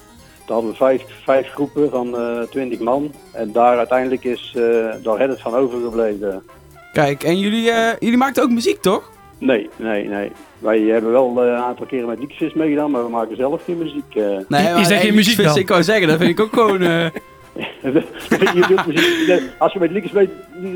Daar 0.46 0.54
hadden 0.56 0.72
we 0.72 0.78
vijf, 0.78 1.02
vijf 1.24 1.48
groepen 1.50 1.90
van 1.90 2.18
eh 2.18 2.42
20 2.42 2.80
man. 2.80 3.12
En 3.34 3.52
daar 3.52 3.78
uiteindelijk 3.78 4.24
is 4.24 4.54
eh 4.58 4.64
daar 5.04 5.18
Reddit 5.18 5.42
van 5.42 5.56
overgebleven. 5.56 6.44
Kijk, 6.94 7.24
en 7.24 7.40
jullie, 7.40 7.72
eh, 7.72 7.94
jullie 8.00 8.18
maakten 8.18 8.44
ook 8.44 8.50
muziek, 8.50 8.82
toch? 8.82 9.12
Nee, 9.40 9.70
nee, 9.76 10.08
nee. 10.08 10.32
Wij 10.60 10.80
hebben 10.82 11.12
wel 11.12 11.34
eh, 11.44 11.48
een 11.48 11.56
aantal 11.56 11.86
keren 11.86 12.08
met 12.08 12.20
Liekvis 12.20 12.54
meegedaan, 12.54 12.92
maar 12.92 13.04
we 13.04 13.10
maken 13.10 13.36
zelf 13.36 13.64
geen 13.64 13.78
muziek. 13.78 14.16
eh. 14.16 14.24
Nee, 14.24 14.34
Is 14.62 14.68
er 14.68 14.74
maar, 14.74 14.86
geen 14.86 14.98
hey, 15.00 15.12
muziek 15.12 15.44
dan? 15.44 15.58
Ik 15.58 15.68
wou 15.68 15.84
zeggen, 15.84 16.08
dat 16.08 16.18
vind 16.18 16.30
ik 16.30 16.40
ook 16.40 16.54
gewoon... 16.54 16.82
eh, 16.82 17.06
Je 18.54 18.66
doet 18.68 18.86
muziek- 18.88 19.42
Als 19.58 19.74
je 19.74 19.80
met 19.80 19.92
mee- 20.14 20.30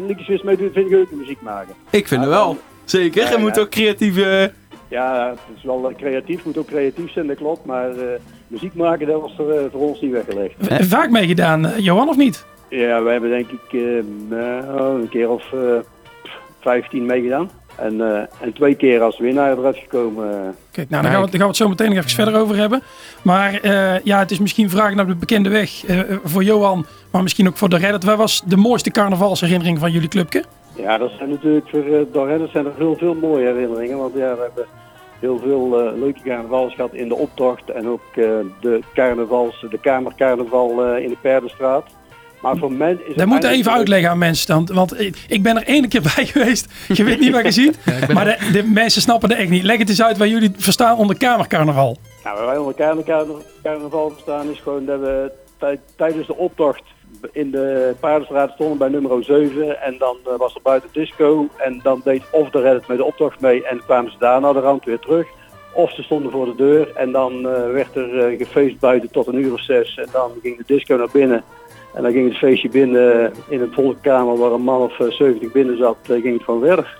Liekvis 0.08 0.42
meedoet, 0.42 0.74
vind 0.74 0.92
ik 0.92 0.98
ook 0.98 1.12
muziek 1.12 1.42
maken. 1.42 1.74
ik 1.90 2.08
vind 2.08 2.22
het 2.22 2.30
wel. 2.30 2.58
Zeker, 2.86 3.24
Ja, 3.24 3.30
je 3.32 3.38
moet 3.38 3.60
ook 3.60 3.70
creatief... 3.70 4.16
eh, 4.90 4.98
Ja, 4.98 5.30
het 5.30 5.58
is 5.58 5.64
wel 5.64 5.94
creatief, 5.98 6.46
moet 6.46 6.58
ook 6.58 6.68
creatief 6.68 7.12
zijn, 7.12 7.28
dat 7.28 7.38
klopt. 7.38 7.66
Maar 7.66 7.90
eh, 7.90 8.20
muziek 8.48 8.74
maken, 8.74 9.08
dat 9.08 9.22
was 9.22 9.38
er 9.40 9.50
eh, 9.58 9.64
voor 9.72 9.82
ons 9.82 10.02
niet 10.02 10.12
weggelegd. 10.12 10.56
Vaak 10.88 11.10
meegedaan, 11.10 11.66
eh, 11.66 11.78
Johan, 11.78 12.10
of 12.10 12.18
niet? 12.18 12.46
Ja, 12.70 13.04
we 13.04 13.10
hebben 13.10 13.30
denk 13.30 13.48
ik 13.50 13.74
eh, 13.82 14.04
nou, 14.30 15.02
een 15.02 15.10
keer 15.10 15.30
of 15.30 15.54
eh 15.54 15.80
15 16.60 17.06
meegedaan. 17.06 17.50
En, 17.82 18.02
eh, 18.02 18.22
en 18.42 18.54
twee 18.54 18.76
keer 18.76 19.02
als 19.02 19.20
winnaar 19.20 19.58
eruit 19.58 19.78
gekomen. 19.78 20.32
eh. 20.32 20.50
Kijk, 20.72 20.90
nou, 20.90 21.04
daar 21.04 21.12
gaan, 21.12 21.22
we, 21.22 21.30
daar 21.30 21.40
gaan 21.40 21.40
we 21.40 21.48
het 21.48 21.56
zo 21.56 21.70
meteen 21.70 21.88
nog 21.90 21.98
even 21.98 22.10
verder 22.10 22.36
over 22.42 22.56
hebben. 22.56 22.82
Maar 23.22 23.54
eh, 23.54 24.00
ja, 24.04 24.20
het 24.20 24.32
is 24.32 24.40
misschien 24.40 24.70
vragen 24.70 24.96
naar 24.96 25.08
de 25.08 25.16
bekende 25.16 25.50
weg 25.50 25.86
eh, 25.86 26.00
voor 26.24 26.44
Johan, 26.44 26.86
maar 27.12 27.24
misschien 27.24 27.48
ook 27.48 27.58
voor 27.58 27.70
de 27.70 27.78
Reddit. 27.78 28.04
Wat 28.04 28.18
was 28.18 28.42
de 28.46 28.58
mooiste 28.58 28.92
carnavalsherinnering 28.92 29.80
van 29.80 29.92
jullie 29.92 30.08
clubje? 30.08 30.44
Ja, 30.76 30.98
dat 30.98 31.12
zijn 31.18 31.30
natuurlijk 31.30 31.70
voor 31.70 31.86
uh, 31.86 32.02
Dorrennen 32.12 32.50
zijn 32.52 32.66
er 32.66 32.72
heel 32.78 32.96
veel 32.96 33.14
mooie 33.14 33.46
herinneringen. 33.46 33.98
Want 33.98 34.14
ja, 34.14 34.36
we 34.36 34.42
hebben 34.42 34.66
heel 35.20 35.40
veel 35.40 35.94
leuke 36.00 36.22
carnavals 36.24 36.76
gehad 36.76 36.94
in 36.94 37.08
de 37.08 37.16
optocht. 37.16 37.70
En 37.70 37.88
ook 37.88 38.02
eh, 38.12 38.24
de 38.62 38.80
carnavals, 38.94 39.66
de 39.70 39.80
kamercarnaval 39.80 40.86
eh, 40.86 41.04
in 41.04 41.10
de 41.10 41.18
Perdenstraat. 41.22 41.86
Maar 42.42 42.58
voor 42.58 42.72
men 42.72 43.00
is 43.02 43.08
het 43.08 43.18
Dat 43.18 43.28
moet 43.28 43.42
je 43.42 43.48
even 43.48 43.72
uitleggen 43.72 44.10
aan 44.10 44.18
mensen 44.18 44.48
dan. 44.48 44.76
Want 44.76 45.00
ik, 45.00 45.18
ik 45.28 45.44
ben 45.44 45.58
er 45.58 45.64
ene 45.76 45.88
keer 45.88 46.02
bij 46.02 46.26
geweest. 46.26 46.68
Je 46.88 47.04
weet 47.04 47.20
niet 47.20 47.32
wat 47.32 47.44
je 47.44 47.52
ziet. 47.52 47.78
maar 48.14 48.26
de, 48.26 48.50
de 48.52 48.64
mensen 48.64 49.02
snappen 49.02 49.30
het 49.30 49.40
echt 49.40 49.50
niet. 49.50 49.64
Leg 49.64 49.78
het 49.78 49.90
eens 49.90 50.02
uit 50.04 50.18
waar 50.18 50.28
jullie 50.28 50.52
verstaan 50.58 50.98
onder 50.98 51.18
kamercarnaval. 51.18 51.98
Nou, 52.24 52.38
waar 52.38 52.46
wij 52.46 52.58
onder 52.58 52.74
kamercarnaval 52.74 53.42
carnaval 53.64 54.10
verstaan 54.10 54.50
is 54.52 54.60
gewoon 54.60 54.86
dat 54.86 55.00
we 55.00 55.32
tij- 55.58 55.80
tijdens 55.96 56.28
de 56.28 56.36
optocht 56.36 56.82
in 57.32 57.52
de 57.52 57.96
Paardenstraat 58.00 58.52
stonden 58.54 58.78
bij 58.78 58.88
nummer 58.90 59.24
7. 59.24 59.82
En 59.82 59.96
dan 59.98 60.18
eh, 60.26 60.38
was 60.38 60.56
er 60.56 60.62
buiten 60.64 60.90
disco. 60.94 61.48
En 61.58 61.80
dan 61.84 62.02
deed 62.04 62.24
of 62.32 62.50
de 62.50 62.62
Reddit 62.62 62.88
met 62.88 62.98
de 62.98 63.04
optocht 63.04 63.40
mee 63.40 63.66
en 63.66 63.82
kwamen 63.86 64.12
ze 64.12 64.18
daar 64.20 64.42
naar 64.42 64.54
de 64.54 64.60
rand 64.60 64.86
weer 64.86 65.00
terug. 65.00 65.28
Of 65.74 65.92
ze 65.94 66.04
stonden 66.04 66.32
voor 66.32 66.46
de 66.46 66.56
deur 66.56 66.96
en 66.96 67.12
dan 67.12 67.34
eh, 67.48 67.72
werd 67.72 67.96
er 67.96 68.20
eh, 68.20 68.38
gefeest 68.38 68.80
buiten 68.80 69.12
tot 69.12 69.28
een 69.28 69.36
uur 69.44 69.54
of 69.54 69.64
zes. 69.64 69.96
En 69.98 70.08
dan 70.12 70.32
ging 70.42 70.58
de 70.58 70.64
disco 70.66 70.96
naar 70.96 71.10
binnen. 71.12 71.44
En 71.94 72.04
dan 72.04 72.12
ging 72.12 72.28
het 72.30 72.38
feestje 72.38 72.70
binnen 72.70 73.26
eh, 73.26 73.32
in 73.50 73.62
een 73.62 73.72
volkamer 73.74 74.38
waar 74.38 74.52
een 74.52 74.62
man 74.62 74.82
of 74.82 75.00
eh, 75.00 75.12
70 75.12 75.52
binnen 75.52 75.78
zat, 75.78 75.98
eh, 76.02 76.22
ging 76.22 76.34
het 76.34 76.44
gewoon 76.44 76.62
verder. 76.62 76.98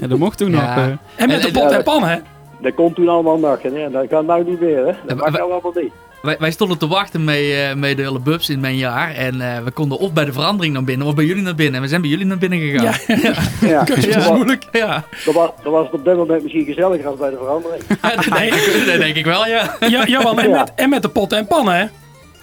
Ja, 0.00 0.06
dat 0.06 0.18
mocht 0.18 0.38
toen 0.38 0.50
Ja. 0.50 0.56
nog. 0.76 0.84
eh. 0.84 0.92
En 1.16 1.28
met 1.28 1.42
de 1.42 1.50
pot 1.50 1.70
en 1.70 1.82
pan, 1.82 2.04
hè? 2.04 2.16
Dat 2.60 2.74
kon 2.74 2.92
toen 2.92 3.08
allemaal 3.08 3.38
nog. 3.38 3.58
En 3.58 3.72
ja, 3.74 3.88
dat 3.88 4.06
gaat 4.10 4.26
nou 4.26 4.44
niet 4.44 4.60
meer, 4.60 4.86
hè. 4.86 4.92
Dat 5.06 5.16
mag 5.16 5.30
nou 5.30 5.52
allemaal 5.52 5.72
niet. 5.74 5.92
Wij, 6.22 6.36
wij 6.38 6.50
stonden 6.50 6.78
te 6.78 6.86
wachten 6.88 7.24
met, 7.24 7.36
eh, 7.36 7.74
met 7.74 7.96
de 7.96 8.02
hele 8.02 8.18
bubs 8.20 8.48
in 8.50 8.60
mijn 8.60 8.76
jaar. 8.76 9.14
En 9.14 9.40
eh, 9.40 9.62
we 9.64 9.70
konden 9.70 9.98
of 9.98 10.12
bij 10.12 10.24
de 10.24 10.32
verandering 10.32 10.74
naar 10.74 10.84
binnen 10.84 11.06
of 11.06 11.14
bij 11.14 11.24
jullie 11.24 11.42
naar 11.42 11.54
binnen. 11.54 11.74
En 11.74 11.80
we 11.82 11.88
zijn 11.88 12.00
bij 12.00 12.10
jullie 12.10 12.26
naar 12.26 12.38
binnen 12.38 12.58
gegaan. 12.58 12.84
Ja, 13.06 13.32
Ja, 13.68 13.84
dat 13.84 13.96
is 13.96 14.14
was- 14.14 14.30
moeilijk. 14.30 14.62
ja. 14.72 15.04
Dan 15.24 15.34
was, 15.34 15.50
dan 15.62 15.72
was 15.72 15.84
het 15.84 15.94
op 15.94 16.04
dat 16.04 16.16
moment 16.16 16.42
misschien 16.42 16.64
gezelliger 16.64 17.06
als 17.08 17.18
bij 17.18 17.30
de 17.30 17.36
verandering. 17.36 17.82
dat, 17.86 18.24
denk 18.38 18.54
ik, 18.54 18.82
dat 18.86 18.98
denk 19.00 19.16
ik 19.16 19.24
wel, 19.24 19.46
ja. 19.46 19.76
Ja, 19.80 20.00
en 20.04 20.10
Ja. 20.10 20.32
met, 20.32 20.72
en 20.74 20.88
met 20.88 21.02
de 21.02 21.08
pot 21.08 21.32
en 21.32 21.46
pan, 21.46 21.68
hè? 21.68 21.84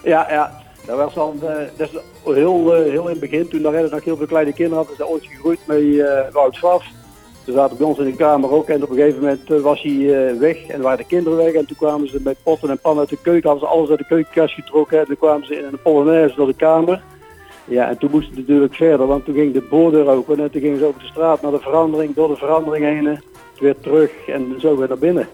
Ja, 0.03 0.27
ja. 0.29 0.63
Dat 0.85 0.97
was 0.97 1.13
dan, 1.13 1.39
eh, 1.41 1.55
dat 1.77 1.89
is 1.89 1.99
heel, 2.33 2.75
eh, 2.75 2.91
heel 2.91 3.03
in 3.03 3.09
het 3.09 3.19
begin, 3.19 3.47
toen 3.47 3.61
daar 3.61 3.89
nog 3.89 4.03
heel 4.03 4.17
veel 4.17 4.25
kleine 4.25 4.53
kinderen 4.53 4.77
hadden, 4.77 4.93
is 4.93 4.99
dat 4.99 5.09
ooit 5.09 5.25
gegroeid 5.25 5.59
met 5.65 5.77
eh 5.77 6.33
Wout 6.33 6.57
Vaf. 6.57 6.85
Ze 7.45 7.51
zaten 7.51 7.77
bij 7.77 7.87
ons 7.87 7.97
in 7.97 8.05
de 8.05 8.15
kamer 8.15 8.51
ook 8.51 8.69
en 8.69 8.83
op 8.83 8.89
een 8.89 8.95
gegeven 8.95 9.21
moment 9.21 9.47
was 9.47 9.81
hij 9.81 10.37
weg 10.39 10.67
en 10.67 10.81
waren 10.81 10.97
de 10.97 11.05
kinderen 11.05 11.37
weg. 11.37 11.53
En 11.53 11.65
toen 11.65 11.77
kwamen 11.77 12.07
ze 12.09 12.19
met 12.23 12.37
potten 12.43 12.69
en 12.69 12.79
pannen 12.79 12.99
uit 12.99 13.09
de 13.09 13.21
keuken, 13.21 13.49
hadden 13.49 13.67
ze 13.67 13.73
alles 13.75 13.89
uit 13.89 13.99
de 13.99 14.05
keukenkast 14.05 14.53
getrokken. 14.53 14.99
En 14.99 15.05
toen 15.05 15.17
kwamen 15.17 15.47
ze 15.47 15.55
in 15.55 15.63
een 15.63 15.81
polonaise 15.81 16.35
door 16.35 16.47
de 16.47 16.53
kamer. 16.53 17.01
Ja, 17.65 17.89
en 17.89 17.97
toen 17.97 18.11
moesten 18.11 18.33
ze 18.33 18.39
natuurlijk 18.39 18.75
verder, 18.75 19.07
want 19.07 19.25
toen 19.25 19.35
ging 19.35 19.53
de 19.53 19.67
boordeur 19.69 20.07
open 20.07 20.39
en 20.39 20.51
toen 20.51 20.61
gingen 20.61 20.79
ze 20.79 20.85
over 20.85 21.01
de 21.01 21.07
straat 21.07 21.41
naar 21.41 21.51
de 21.51 21.59
verandering, 21.59 22.15
door 22.15 22.27
de 22.27 22.35
verandering 22.35 22.85
heen, 22.85 23.19
weer 23.59 23.79
terug 23.79 24.11
en 24.27 24.55
zo 24.59 24.77
weer 24.77 24.87
naar 24.87 24.97
binnen. 24.97 25.27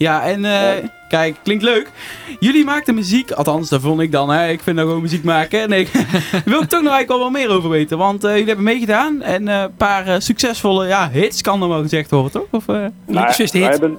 Ja, 0.00 0.22
en 0.22 0.44
eh, 0.44 0.84
kijk, 1.08 1.36
klinkt 1.42 1.62
leuk. 1.62 1.90
Jullie 2.38 2.64
maakten 2.64 2.94
muziek, 2.94 3.30
althans, 3.30 3.68
dat 3.68 3.80
vond 3.80 4.00
ik 4.00 4.12
dan. 4.12 4.30
Hè. 4.30 4.48
Ik 4.48 4.60
vind 4.60 4.76
dat 4.76 4.86
gewoon 4.86 5.02
muziek 5.02 5.24
maken. 5.24 5.68
Nee, 5.68 5.88
wil 6.44 6.62
ik 6.62 6.68
toch 6.68 6.82
nog 6.82 6.92
eigenlijk 6.92 7.08
wel 7.08 7.18
wat 7.18 7.30
meer 7.30 7.50
over 7.50 7.70
weten. 7.70 7.98
Want 7.98 8.24
eh, 8.24 8.30
jullie 8.30 8.46
hebben 8.46 8.64
meegedaan 8.64 9.22
en 9.22 9.48
eh, 9.48 9.60
een 9.60 9.74
paar 9.76 10.22
succesvolle 10.22 10.86
ja, 10.86 11.10
hits, 11.10 11.42
kan 11.42 11.62
er 11.62 11.68
wel 11.68 11.80
gezegd 11.82 12.10
worden, 12.10 12.30
toch? 12.30 12.46
Of, 12.50 12.68
eh, 12.68 12.84
Liedjesfeest 13.06 13.52
we 13.52 13.58
hit. 13.58 13.68
hebben, 13.68 13.98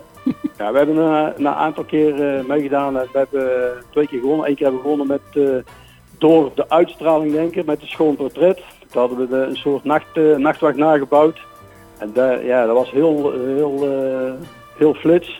ja, 0.58 0.72
we 0.72 0.78
hebben 0.78 0.98
een, 0.98 1.34
een 1.38 1.48
aantal 1.48 1.84
keer 1.84 2.38
eh, 2.38 2.46
meegedaan. 2.46 2.94
We 2.94 3.08
hebben 3.14 3.64
eh, 3.64 3.68
twee 3.92 4.08
keer 4.08 4.20
gewonnen. 4.20 4.48
Eén 4.50 4.56
keer 4.56 4.66
hebben 4.68 4.84
we 4.84 4.90
gewonnen 4.90 5.20
met, 5.34 5.44
eh, 5.46 5.56
door 6.18 6.52
de 6.56 6.70
uitstraling, 6.70 7.34
denk 7.34 7.56
ik, 7.56 7.66
met 7.66 7.80
de 7.82 7.88
schoon 7.88 8.16
portret. 8.16 8.62
Toen 8.92 9.02
hadden 9.02 9.18
we 9.18 9.28
de, 9.28 9.46
een 9.50 9.56
soort 9.58 9.84
nacht, 9.84 10.06
eh, 10.14 10.36
nachtwacht 10.36 10.76
nagebouwd. 10.76 11.40
En 11.98 12.12
daar- 12.14 12.46
ja, 12.46 12.66
dat 12.66 12.76
was 12.76 12.92
heel, 12.92 13.34
heel, 13.56 13.88
eh, 13.92 14.32
heel 14.78 14.94
flits. 14.94 15.40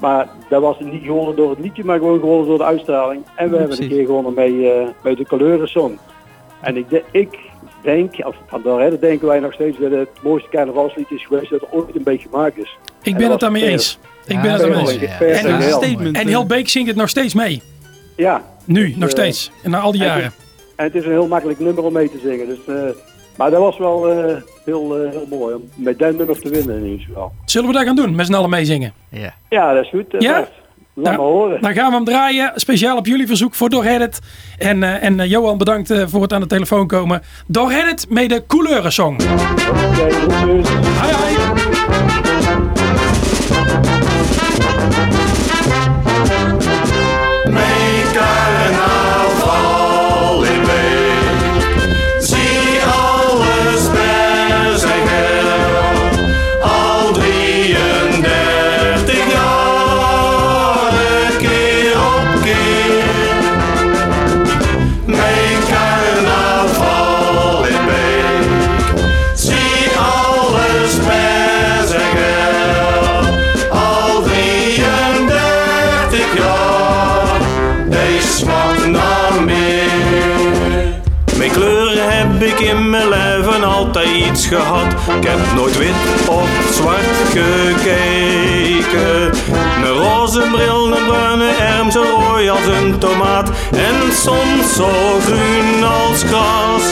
Maar 0.00 0.28
dat 0.48 0.60
was 0.62 0.76
niet 0.80 1.02
gewonnen 1.04 1.36
door 1.36 1.50
het 1.50 1.58
liedje, 1.58 1.84
maar 1.84 1.98
gewoon 1.98 2.18
gewonnen 2.20 2.46
door 2.46 2.58
de 2.58 2.64
uitstraling. 2.64 3.22
En 3.36 3.48
we 3.48 3.54
Ja, 3.54 3.60
hebben 3.60 3.82
een 3.82 3.88
keer 3.88 4.04
gewonnen 4.06 4.34
met, 4.34 4.46
eh, 4.46 4.86
met 5.02 5.16
de 5.16 5.24
Kleurensong. 5.24 5.98
En 6.60 6.76
ik, 6.76 6.90
de- 6.90 7.02
ik 7.10 7.38
denk, 7.82 8.14
of 8.26 8.36
van 8.46 8.62
daar 8.62 9.00
denken 9.00 9.26
wij 9.28 9.40
nog 9.40 9.52
steeds 9.52 9.78
dat 9.78 9.90
het 9.90 10.08
mooiste 10.22 10.48
carnavalslied 10.48 11.10
is 11.10 11.26
geweest 11.26 11.50
dat 11.50 11.60
er 11.62 11.68
ooit 11.70 11.96
een 11.96 12.02
beetje 12.02 12.28
gemaakt 12.30 12.58
is. 12.58 12.76
Ik 13.02 13.12
En 13.12 13.18
ben 13.18 13.30
het 13.30 13.40
daarmee 13.40 13.64
eens. 13.66 13.98
Ik 14.26 14.32
Ja, 14.34 14.40
ben 14.40 14.50
het 14.50 14.60
daarmee 14.60 14.78
eens. 14.80 14.96
En, 15.20 15.28
en 15.50 15.60
heel. 15.60 15.80
eh. 16.12 16.24
heel 16.26 16.46
Beek 16.46 16.68
zingt 16.68 16.88
het 16.88 16.96
nog 16.96 17.08
steeds 17.08 17.34
mee. 17.34 17.62
Ja, 18.16 18.42
Nu, 18.64 18.88
nog 18.96 19.02
eh, 19.04 19.08
steeds. 19.08 19.50
En 19.62 19.70
na 19.70 19.78
al 19.78 19.92
die 19.92 20.00
en 20.00 20.06
jaren. 20.06 20.32
En 20.76 20.84
het 20.84 20.94
is 20.94 21.04
een 21.04 21.10
heel 21.10 21.26
makkelijk 21.28 21.58
nummer 21.58 21.84
om 21.84 21.92
mee 21.92 22.10
te 22.10 22.18
zingen. 22.22 22.46
Dus, 22.46 22.58
eh, 22.66 22.74
maar 23.36 23.50
dat 23.50 23.60
was 23.60 23.78
wel 23.78 24.08
eh, 24.10 24.34
heel, 24.64 24.96
eh, 25.02 25.10
heel 25.10 25.26
mooi 25.30 25.54
om 25.54 25.62
met 25.74 25.98
dat 25.98 26.16
nummer 26.16 26.40
te 26.40 26.48
winnen 26.48 26.76
in 26.76 26.84
ieder 26.84 27.06
geval. 27.06 27.32
Zullen 27.44 27.68
we 27.68 27.74
dat 27.74 27.84
gaan 27.84 27.96
doen? 27.96 28.14
Met 28.14 28.26
z'n 28.26 28.34
allen 28.34 28.50
meezingen? 28.50 28.92
ja. 29.08 29.34
Ja, 29.48 29.74
dat 29.74 29.84
is 29.84 29.90
goed. 29.90 30.14
eh, 30.14 30.20
Ja? 30.20 30.48
Laat 30.98 31.16
Nou, 31.16 31.26
horen. 31.32 31.60
Dan 31.60 31.72
gaan 31.74 31.88
we 31.90 31.94
hem 31.96 32.04
draaien. 32.04 32.52
Speciaal 32.54 32.96
op 32.96 33.06
jullie 33.06 33.26
verzoek 33.26 33.54
voor 33.54 33.68
Doorheaded. 33.68 34.20
En, 34.58 34.82
eh, 34.82 35.02
en 35.04 35.28
Johan, 35.28 35.58
bedankt 35.58 35.90
eh, 35.90 36.02
voor 36.06 36.22
het 36.22 36.32
aan 36.32 36.40
de 36.40 36.46
telefoon 36.46 36.86
komen. 36.86 37.22
Doorheaded 37.46 38.06
met 38.08 38.28
de 38.28 38.44
groetjes. 38.48 38.96
Hoi 38.96 39.16
hoi. 41.12 41.65
Iets. 84.06 84.44
Ik 84.46 85.28
heb 85.28 85.38
nooit 85.54 85.78
wit 85.78 85.94
of 86.28 86.48
zwart 86.70 87.16
gekeken. 87.30 89.32
Een 89.84 89.92
roze 89.92 90.40
bril, 90.52 90.86
een 90.86 91.06
bruine 91.06 91.50
erm, 91.50 91.90
zo 91.90 92.02
rooi 92.02 92.48
als 92.48 92.66
een 92.66 92.98
tomaat. 92.98 93.50
En 93.70 94.12
soms 94.12 94.74
zo 94.74 94.90
groen 95.24 95.84
als 95.84 96.22
gras. 96.22 96.82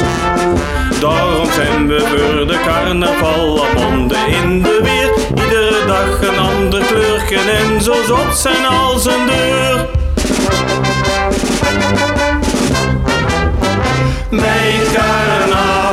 Daarom 1.01 1.47
zijn 1.53 1.89
we 1.89 2.01
voor 2.01 2.47
de 2.47 2.61
carnaval 2.67 3.65
al 3.65 3.89
monden 3.89 4.27
in 4.27 4.63
de 4.63 4.81
weer. 4.83 5.43
Iedere 5.45 5.87
dag 5.87 6.29
een 6.29 6.39
ander 6.39 6.83
kleurje 6.83 7.39
en 7.39 7.83
zo 7.83 7.95
zot 8.07 8.37
zijn 8.37 8.67
als 8.67 9.05
een 9.05 9.27
deur. 9.27 9.87
Mijn 14.31 14.81
carnaval 14.93 15.84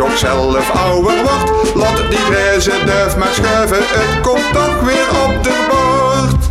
ook 0.00 0.16
zelf 0.16 0.70
ouder 0.70 1.14
wordt. 1.22 1.74
Laat 1.74 2.10
die 2.10 2.18
grijze 2.18 2.72
duif 2.86 3.16
maar 3.16 3.34
schuiven, 3.34 3.76
het 3.78 4.20
komt 4.20 4.52
toch 4.52 4.80
weer 4.80 5.08
op 5.24 5.44
de 5.44 5.66
bord. 5.70 6.48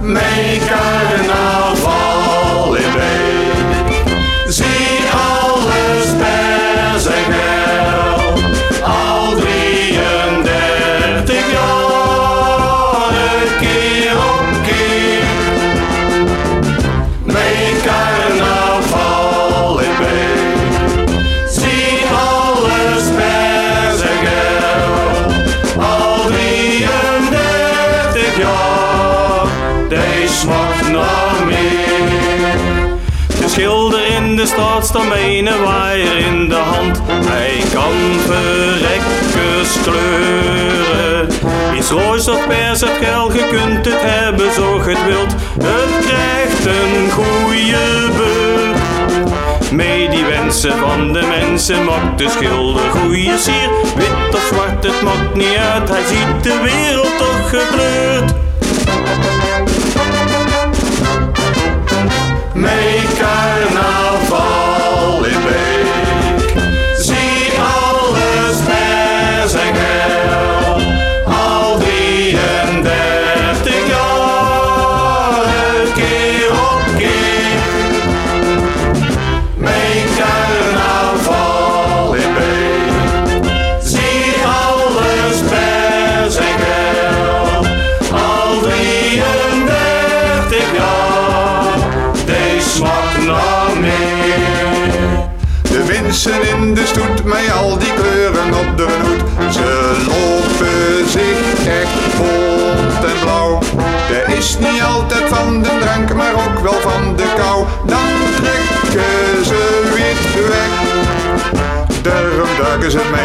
Mijn 0.00 0.60
een 34.94 35.62
waaier 35.64 36.16
in 36.16 36.48
de 36.48 36.54
hand. 36.54 37.00
Hij 37.06 37.62
kan 37.72 37.92
verrekkers 38.26 39.80
kleuren. 39.82 41.28
Iets 41.76 41.90
roos 41.90 42.28
of 42.28 42.46
pers 42.46 42.82
of 42.82 42.98
gel, 43.00 43.32
je 43.32 43.48
kunt 43.50 43.84
het 43.84 44.00
hebben 44.00 44.52
zo 44.52 44.80
het 44.80 45.04
wilt. 45.06 45.34
Het 45.62 46.06
krijgt 46.06 46.66
een 46.66 47.10
goede 47.10 48.08
beurt. 48.16 49.72
Mee 49.72 50.08
die 50.08 50.24
wensen 50.24 50.78
van 50.78 51.12
de 51.12 51.22
mensen 51.38 51.84
maakt 51.84 52.18
de 52.18 52.28
schilder 52.28 52.90
goede 52.90 53.38
sier. 53.38 53.70
Wit 53.96 54.34
of 54.34 54.52
zwart, 54.52 54.84
het 54.84 55.02
maakt 55.02 55.34
niet 55.34 55.56
uit, 55.72 55.88
hij 55.88 56.04
ziet 56.06 56.42
de 56.42 56.60
wereld 56.62 57.18
toch 57.18 57.48
gekleurd. 57.48 58.34
Mijn 62.54 62.99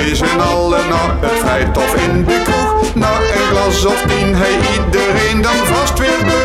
met 0.09 0.17
z'n 0.17 0.39
allen 0.39 0.89
naar 0.89 1.17
het 1.19 1.39
vrijtof 1.39 1.95
in 1.95 2.25
de 2.25 2.41
kroeg. 2.43 2.95
Na 2.95 3.19
een 3.19 3.47
glas 3.49 3.85
of 3.85 4.01
tien, 4.01 4.35
hey 4.35 4.57
iedereen 4.75 5.41
dan 5.41 5.65
vast 5.65 5.99
weer 5.99 6.44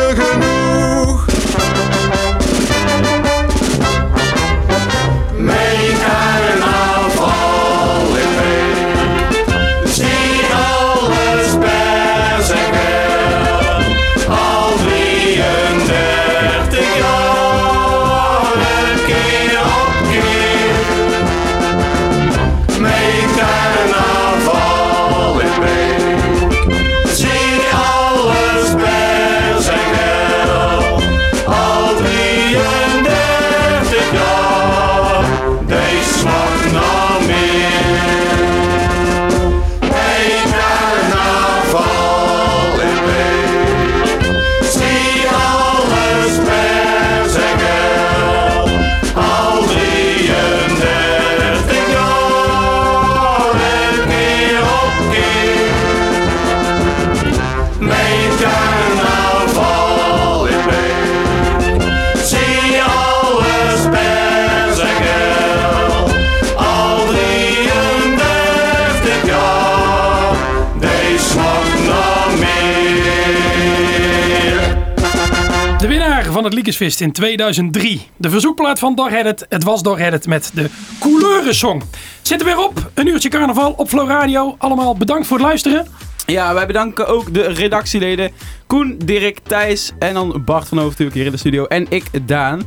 in 76.81 77.11
2003. 77.11 78.07
De 78.17 78.29
verzoekplaat 78.29 78.79
van 78.79 79.07
Reddit. 79.09 79.45
Het 79.49 79.63
was 79.63 79.81
Reddit 79.81 80.27
met 80.27 80.51
de 80.53 80.69
Couleurensong. 80.99 81.83
Zit 82.21 82.39
er 82.39 82.45
weer 82.45 82.59
op. 82.59 82.91
Een 82.93 83.07
uurtje 83.07 83.29
carnaval 83.29 83.73
op 83.77 83.89
Flow 83.89 84.09
Radio. 84.09 84.55
Allemaal 84.57 84.95
bedankt 84.95 85.27
voor 85.27 85.37
het 85.37 85.45
luisteren. 85.45 85.87
Ja, 86.25 86.53
wij 86.53 86.67
bedanken 86.67 87.07
ook 87.07 87.33
de 87.33 87.41
redactieleden 87.41 88.31
Koen, 88.67 88.97
Dirk, 89.05 89.39
Thijs 89.43 89.91
en 89.99 90.13
dan 90.13 90.41
Bart 90.45 90.67
van 90.67 90.77
Hoofd 90.77 90.97
hier 90.97 91.25
in 91.25 91.31
de 91.31 91.37
studio. 91.37 91.65
En 91.65 91.85
ik, 91.89 92.27
Daan. 92.27 92.61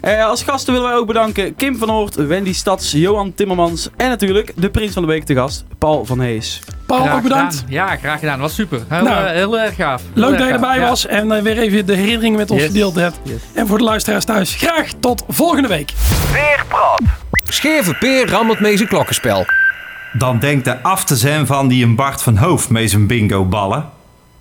Eh, 0.00 0.24
als 0.26 0.42
gasten 0.42 0.72
willen 0.72 0.88
wij 0.88 0.98
ook 0.98 1.06
bedanken 1.06 1.54
Kim 1.54 1.76
van 1.78 1.88
Hoort, 1.88 2.14
Wendy 2.14 2.52
Stads, 2.54 2.92
Johan 2.92 3.34
Timmermans 3.34 3.88
en 3.96 4.08
natuurlijk 4.08 4.52
de 4.56 4.70
prins 4.70 4.92
van 4.92 5.02
de 5.02 5.08
week 5.08 5.24
te 5.24 5.34
gast, 5.34 5.64
Paul 5.78 6.04
van 6.04 6.20
Hees. 6.20 6.60
Paul, 6.86 7.00
Graag 7.02 7.16
ook 7.16 7.22
bedankt. 7.22 7.54
gedaan. 7.54 7.70
Ja, 7.72 7.96
graag 7.96 8.18
gedaan. 8.18 8.40
Was 8.40 8.54
super. 8.54 8.80
Heel, 8.88 9.02
Nou, 9.04 9.26
eh, 9.26 9.32
heel 9.32 9.58
erg 9.58 9.74
gaaf. 9.74 10.02
Heel 10.14 10.22
Leuk 10.22 10.30
erg 10.30 10.38
dat 10.38 10.46
je 10.48 10.52
gaaf. 10.54 10.62
erbij 10.62 10.78
Ja. 10.80 10.88
was 10.88 11.06
en 11.06 11.32
eh, 11.32 11.42
weer 11.42 11.58
even 11.58 11.86
de 11.86 11.94
herinneringen 11.94 12.38
met 12.38 12.50
ons 12.50 12.60
Yes. 12.60 12.68
gedeeld 12.70 12.94
hebt. 12.94 13.18
Yes. 13.22 13.40
En 13.54 13.66
voor 13.66 13.78
de 13.78 13.84
luisteraars 13.84 14.24
thuis, 14.24 14.54
graag 14.54 14.88
tot 15.00 15.24
volgende 15.28 15.68
week. 15.68 15.92
Scheve 17.44 17.94
Peer 17.94 18.28
rammelt 18.30 18.60
mee 18.60 18.76
zijn 18.76 18.88
klokkenspel. 18.88 19.44
Dan 20.12 20.38
denkt 20.38 20.66
hij 20.66 20.78
af 20.82 21.04
te 21.04 21.16
zijn 21.16 21.46
van 21.46 21.68
die 21.68 21.84
een 21.84 21.94
Bart 21.96 22.22
van 22.22 22.36
Hoofd 22.36 22.70
met 22.70 22.90
zijn 22.90 23.06
bingo 23.06 23.44
ballen. 23.44 23.88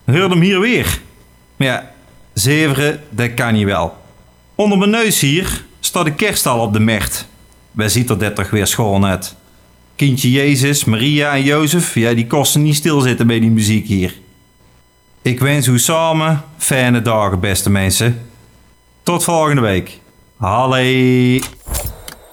Hoor 0.05 0.29
hem 0.29 0.41
hier 0.41 0.59
weer. 0.59 0.99
Maar 1.55 1.67
ja, 1.67 1.91
zeveren, 2.33 2.99
dat 3.09 3.33
kan 3.33 3.53
niet 3.53 3.65
wel. 3.65 3.97
Onder 4.57 4.77
mijn 4.77 4.89
neus 4.89 5.19
hier 5.19 5.65
staat 5.79 6.05
de 6.05 6.13
kerststal 6.13 6.59
op 6.59 6.73
de 6.73 6.79
mecht. 6.79 7.27
Wij 7.71 7.89
ziet 7.89 8.09
er 8.09 8.19
dit 8.19 8.35
toch 8.35 8.49
weer 8.49 8.67
schoon 8.67 9.05
uit. 9.05 9.35
Kindje 9.95 10.31
Jezus, 10.31 10.83
Maria 10.83 11.33
en 11.33 11.43
Jozef, 11.43 11.95
ja, 11.95 12.13
die 12.13 12.27
kosten 12.27 12.61
niet 12.61 12.75
stilzitten 12.75 13.27
bij 13.27 13.39
die 13.39 13.49
muziek 13.49 13.87
hier. 13.87 14.13
Ik 15.21 15.39
wens 15.39 15.67
u 15.67 15.79
samen 15.79 16.43
fijne 16.57 17.01
dagen, 17.01 17.39
beste 17.39 17.69
mensen. 17.69 18.29
Tot 19.03 19.23
volgende 19.23 19.61
week. 19.61 19.99
Hallee. 20.37 21.41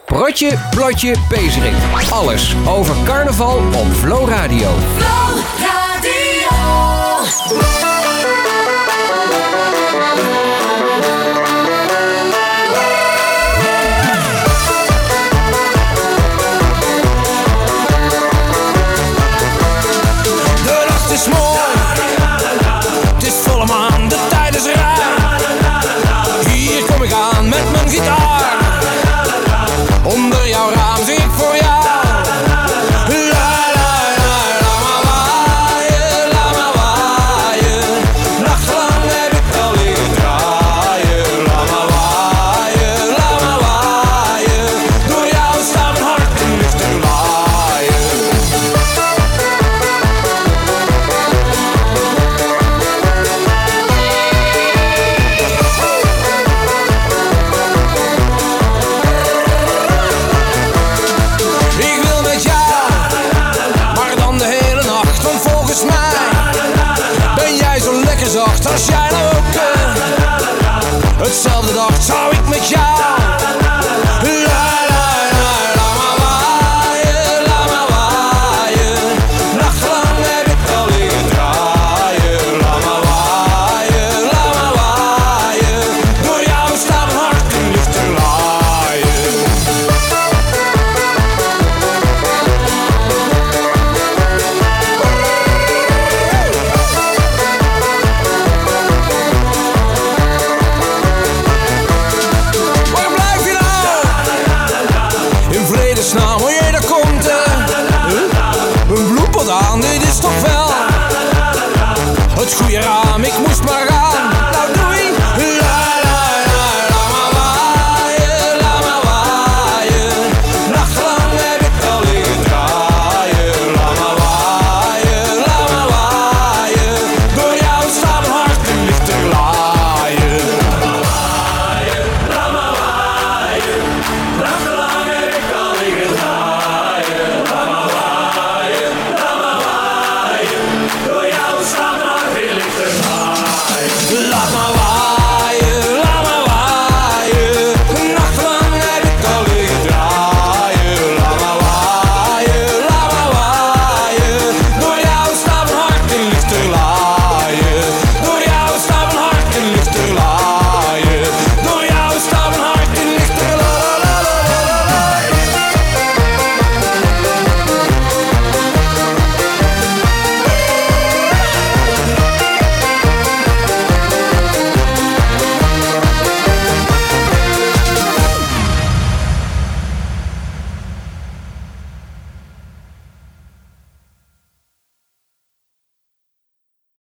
Protje, 0.07 0.59
plotje, 0.71 1.15
pezerik. 1.29 1.75
Alles 2.11 2.55
over 2.67 2.95
carnaval 3.05 3.57
op 3.57 3.93
Flow 3.93 4.29
Radio. 4.29 4.71
Flow 4.97 5.39
Radio. 5.59 5.85